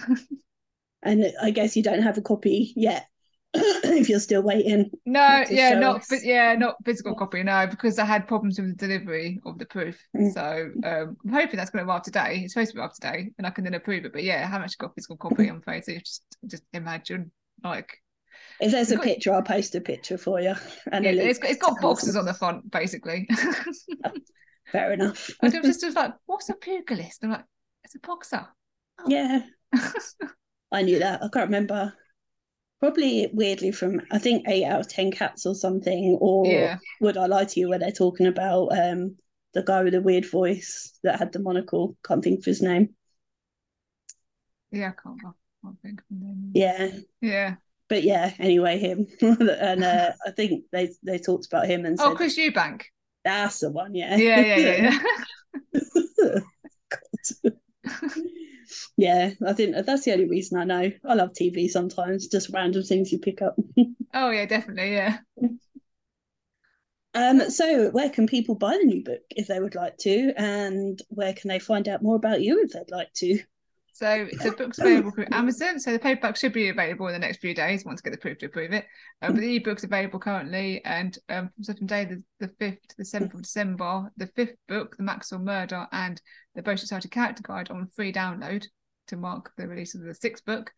and 1.03 1.27
I 1.41 1.51
guess 1.51 1.77
you 1.77 1.83
don't 1.83 2.03
have 2.03 2.19
a 2.19 2.23
copy 2.23 2.73
yet. 2.77 3.07
if 3.85 4.09
you're 4.09 4.21
still 4.21 4.43
waiting. 4.43 4.91
No, 5.07 5.45
yeah, 5.49 5.79
not 5.79 6.01
us. 6.01 6.25
yeah, 6.25 6.55
not 6.55 6.77
physical 6.85 7.15
copy. 7.15 7.43
No, 7.43 7.67
because 7.69 7.99
I 7.99 8.05
had 8.05 8.27
problems 8.27 8.59
with 8.59 8.77
the 8.77 8.87
delivery 8.87 9.41
of 9.47 9.59
the 9.59 9.67
proof. 9.67 10.01
Mm. 10.17 10.33
So 10.33 10.71
um, 10.85 11.17
I'm 11.25 11.33
hoping 11.33 11.57
that's 11.57 11.71
going 11.71 11.85
to 11.85 11.91
arrive 11.91 12.03
today. 12.03 12.41
It's 12.45 12.55
supposed 12.55 12.73
to 12.73 12.75
be 12.75 12.81
arrive 12.81 12.95
today, 12.95 13.31
and 13.39 13.47
I 13.47 13.51
can 13.51 13.65
then 13.65 13.75
approve 13.75 14.05
it. 14.05 14.13
But 14.13 14.25
yeah, 14.25 14.47
how 14.47 14.59
much 14.59 14.77
got 14.79 14.95
physical 14.95 15.17
copy. 15.17 15.49
I'm 15.49 15.59
afraid. 15.59 15.85
So 15.85 15.93
just 15.99 16.25
just 16.47 16.65
imagine 16.73 17.31
like 17.63 18.03
If 18.61 18.73
there's 18.73 18.91
a 18.91 18.97
got, 18.97 19.05
picture, 19.05 19.33
I'll 19.33 19.43
post 19.43 19.75
a 19.77 19.81
picture 19.81 20.19
for 20.19 20.41
you. 20.41 20.55
And 20.91 21.05
yeah, 21.05 21.13
it's, 21.13 21.39
it's 21.43 21.63
got 21.63 21.81
boxes 21.81 22.17
on 22.17 22.25
the 22.25 22.35
front, 22.35 22.71
basically. 22.71 23.29
Fair 24.73 24.93
enough. 24.93 25.31
I 25.41 25.47
was 25.47 25.53
just 25.53 25.83
was 25.85 25.95
like, 25.95 26.15
what's 26.27 26.49
a 26.49 26.55
pugilist? 26.55 27.23
I'm 27.23 27.31
like, 27.31 27.45
it's 27.85 27.95
a 27.95 28.01
boxer. 28.01 28.47
Oh. 28.99 29.05
Yeah. 29.07 29.43
I 30.73 30.83
knew 30.83 30.99
that. 30.99 31.23
I 31.23 31.29
can't 31.29 31.47
remember. 31.47 31.95
Probably 32.85 33.31
weirdly 33.33 33.73
from 33.73 34.03
I 34.11 34.19
think 34.19 34.47
eight 34.47 34.67
out 34.67 34.81
of 34.81 34.89
ten 34.89 35.11
cats 35.11 35.47
or 35.47 35.55
something, 35.55 36.19
or 36.21 36.45
yeah. 36.47 36.77
would 37.01 37.17
I 37.17 37.25
lie 37.25 37.47
to 37.47 37.59
you 37.59 37.71
where 37.71 37.79
they're 37.79 37.91
talking 37.91 38.27
about 38.27 38.79
um 38.79 39.17
the 39.55 39.63
guy 39.63 39.83
with 39.83 39.95
the 39.95 40.03
weird 40.03 40.27
voice 40.27 40.93
that 41.03 41.19
had 41.19 41.33
the 41.33 41.39
monocle. 41.39 41.97
Can't 42.07 42.23
think 42.23 42.41
of 42.41 42.45
his 42.45 42.61
name. 42.61 42.91
Yeah, 44.71 44.89
I 44.89 45.03
can't, 45.03 45.19
can't 45.19 45.81
think 45.81 46.01
of 46.01 46.05
his 46.11 46.21
name. 46.21 46.51
Yeah. 46.53 46.91
Yeah. 47.23 47.55
But 47.89 48.03
yeah, 48.03 48.35
anyway, 48.39 48.79
him 48.79 49.07
and 49.23 49.83
uh, 49.83 50.13
I 50.27 50.31
think 50.33 50.65
they 50.71 50.91
they 51.03 51.17
talked 51.17 51.47
about 51.47 51.65
him 51.65 51.87
and 51.87 51.97
oh, 51.99 52.11
said, 52.11 52.17
Chris 52.19 52.39
Eubank. 52.39 52.83
That's 53.25 53.61
the 53.61 53.71
one, 53.71 53.95
yeah. 53.95 54.15
Yeah, 54.17 54.41
yeah, 54.41 54.57
yeah. 54.57 54.99
yeah. 55.73 56.41
yeah, 58.97 59.31
I 59.47 59.53
think 59.53 59.75
that's 59.85 60.05
the 60.05 60.13
only 60.13 60.29
reason 60.29 60.59
I 60.59 60.65
know. 60.65 60.91
I 61.05 61.15
love 61.15 61.33
TV 61.33 61.69
sometimes, 61.69 62.29
just 62.29 62.51
random 62.51 62.83
things 62.83 63.13
you 63.13 63.19
pick 63.19 63.43
up. 63.43 63.57
oh 64.15 64.31
yeah, 64.31 64.47
definitely, 64.47 64.93
yeah. 64.93 65.19
Um, 67.15 67.49
so 67.51 67.91
where 67.91 68.11
can 68.11 68.27
people 68.27 68.57
buy 68.57 68.77
the 68.77 68.85
new 68.87 69.05
book 69.05 69.23
if 69.31 69.47
they 69.47 69.61
would 69.61 69.77
like 69.77 69.97
to, 69.99 70.33
and 70.37 71.01
where 71.09 71.33
can 71.33 71.49
they 71.49 71.61
find 71.61 71.89
out 71.89 72.03
more 72.03 72.17
about 72.17 72.43
you 72.43 72.63
if 72.63 72.73
they'd 72.73 72.91
like 72.91 73.13
to? 73.15 73.39
So 73.95 74.27
the 74.43 74.51
book's 74.51 74.81
available 74.81 75.13
through 75.13 75.29
Amazon. 75.31 75.79
So 75.79 75.93
the 75.93 76.01
paperback 76.01 76.37
should 76.37 76.53
be 76.53 76.69
available 76.69 77.07
in 77.07 77.13
the 77.13 77.19
next 77.21 77.39
few 77.39 77.55
days 77.55 77.85
once 77.85 78.01
I 78.01 78.09
get 78.09 78.11
the 78.11 78.21
proof 78.21 78.39
to 78.39 78.47
approve 78.47 78.73
it. 78.73 78.87
Um, 79.23 79.35
but 79.35 79.41
the 79.41 79.55
ebook's 79.55 79.85
available 79.85 80.19
currently, 80.19 80.85
and 80.85 81.17
um, 81.29 81.51
from 81.65 81.87
day 81.87 82.05
the, 82.05 82.21
the 82.41 82.49
5th 82.49 82.83
to 82.89 82.97
the 82.99 83.05
7th 83.05 83.35
of 83.35 83.43
December, 83.43 84.11
the 84.17 84.27
fifth 84.35 84.57
book, 84.67 84.97
The 84.97 85.05
Maxwell 85.05 85.43
Murder, 85.43 85.87
and 85.93 86.21
the 86.57 86.63
Bow 86.63 86.75
Society 86.75 87.09
Character 87.09 87.45
Guide 87.45 87.71
on 87.71 87.87
free 87.95 88.13
download 88.13 88.67
to 89.07 89.17
mark 89.17 89.53
the 89.57 89.69
release 89.69 89.95
of 89.95 90.03
the 90.03 90.13
sixth 90.13 90.45
book. 90.45 90.73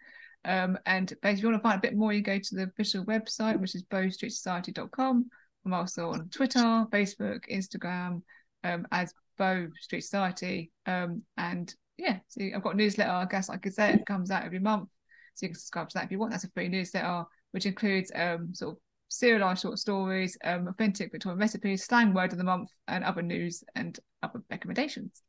Um, 0.44 0.78
and 0.84 1.08
basically, 1.22 1.30
if 1.30 1.42
you 1.42 1.48
want 1.48 1.62
to 1.62 1.68
find 1.68 1.78
a 1.78 1.88
bit 1.88 1.96
more, 1.96 2.12
you 2.12 2.20
go 2.20 2.38
to 2.38 2.54
the 2.54 2.64
official 2.64 3.02
website, 3.06 3.58
which 3.58 3.74
is 3.74 3.82
bowstreetsociety.com. 3.84 5.30
I'm 5.64 5.72
also 5.72 6.10
on 6.10 6.28
Twitter, 6.28 6.84
Facebook, 6.92 7.50
Instagram 7.50 8.20
um, 8.62 8.86
as 8.92 9.14
Bow 9.38 9.68
Street 9.80 10.02
Society. 10.02 10.70
Um, 10.84 11.22
and 11.38 11.74
yeah, 11.98 12.18
so 12.28 12.42
I've 12.54 12.62
got 12.62 12.74
a 12.74 12.76
newsletter, 12.76 13.10
I 13.10 13.24
guess 13.26 13.48
I 13.48 13.56
could 13.56 13.74
say 13.74 13.92
it 13.92 14.06
comes 14.06 14.30
out 14.30 14.44
every 14.44 14.58
month. 14.58 14.88
So 15.34 15.46
you 15.46 15.50
can 15.50 15.58
subscribe 15.58 15.88
to 15.90 15.94
that 15.94 16.04
if 16.04 16.10
you 16.10 16.18
want. 16.18 16.32
That's 16.32 16.44
a 16.44 16.50
free 16.50 16.68
newsletter, 16.68 17.24
which 17.52 17.66
includes 17.66 18.10
um, 18.14 18.54
sort 18.54 18.72
of 18.72 18.78
serialized 19.08 19.62
short 19.62 19.78
stories, 19.78 20.36
um, 20.44 20.68
authentic 20.68 21.12
Victorian 21.12 21.38
recipes, 21.38 21.84
slang 21.84 22.14
word 22.14 22.32
of 22.32 22.38
the 22.38 22.44
month, 22.44 22.70
and 22.88 23.04
other 23.04 23.22
news 23.22 23.62
and 23.74 23.98
other 24.22 24.42
recommendations. 24.50 25.22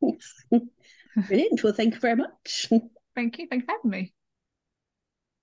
Brilliant. 1.28 1.62
Well, 1.62 1.72
thank 1.72 1.94
you 1.94 2.00
very 2.00 2.16
much. 2.16 2.66
Thank 3.14 3.38
you. 3.38 3.46
Thank 3.48 3.62
you 3.62 3.66
for 3.66 3.72
having 3.72 3.90
me. 3.90 4.12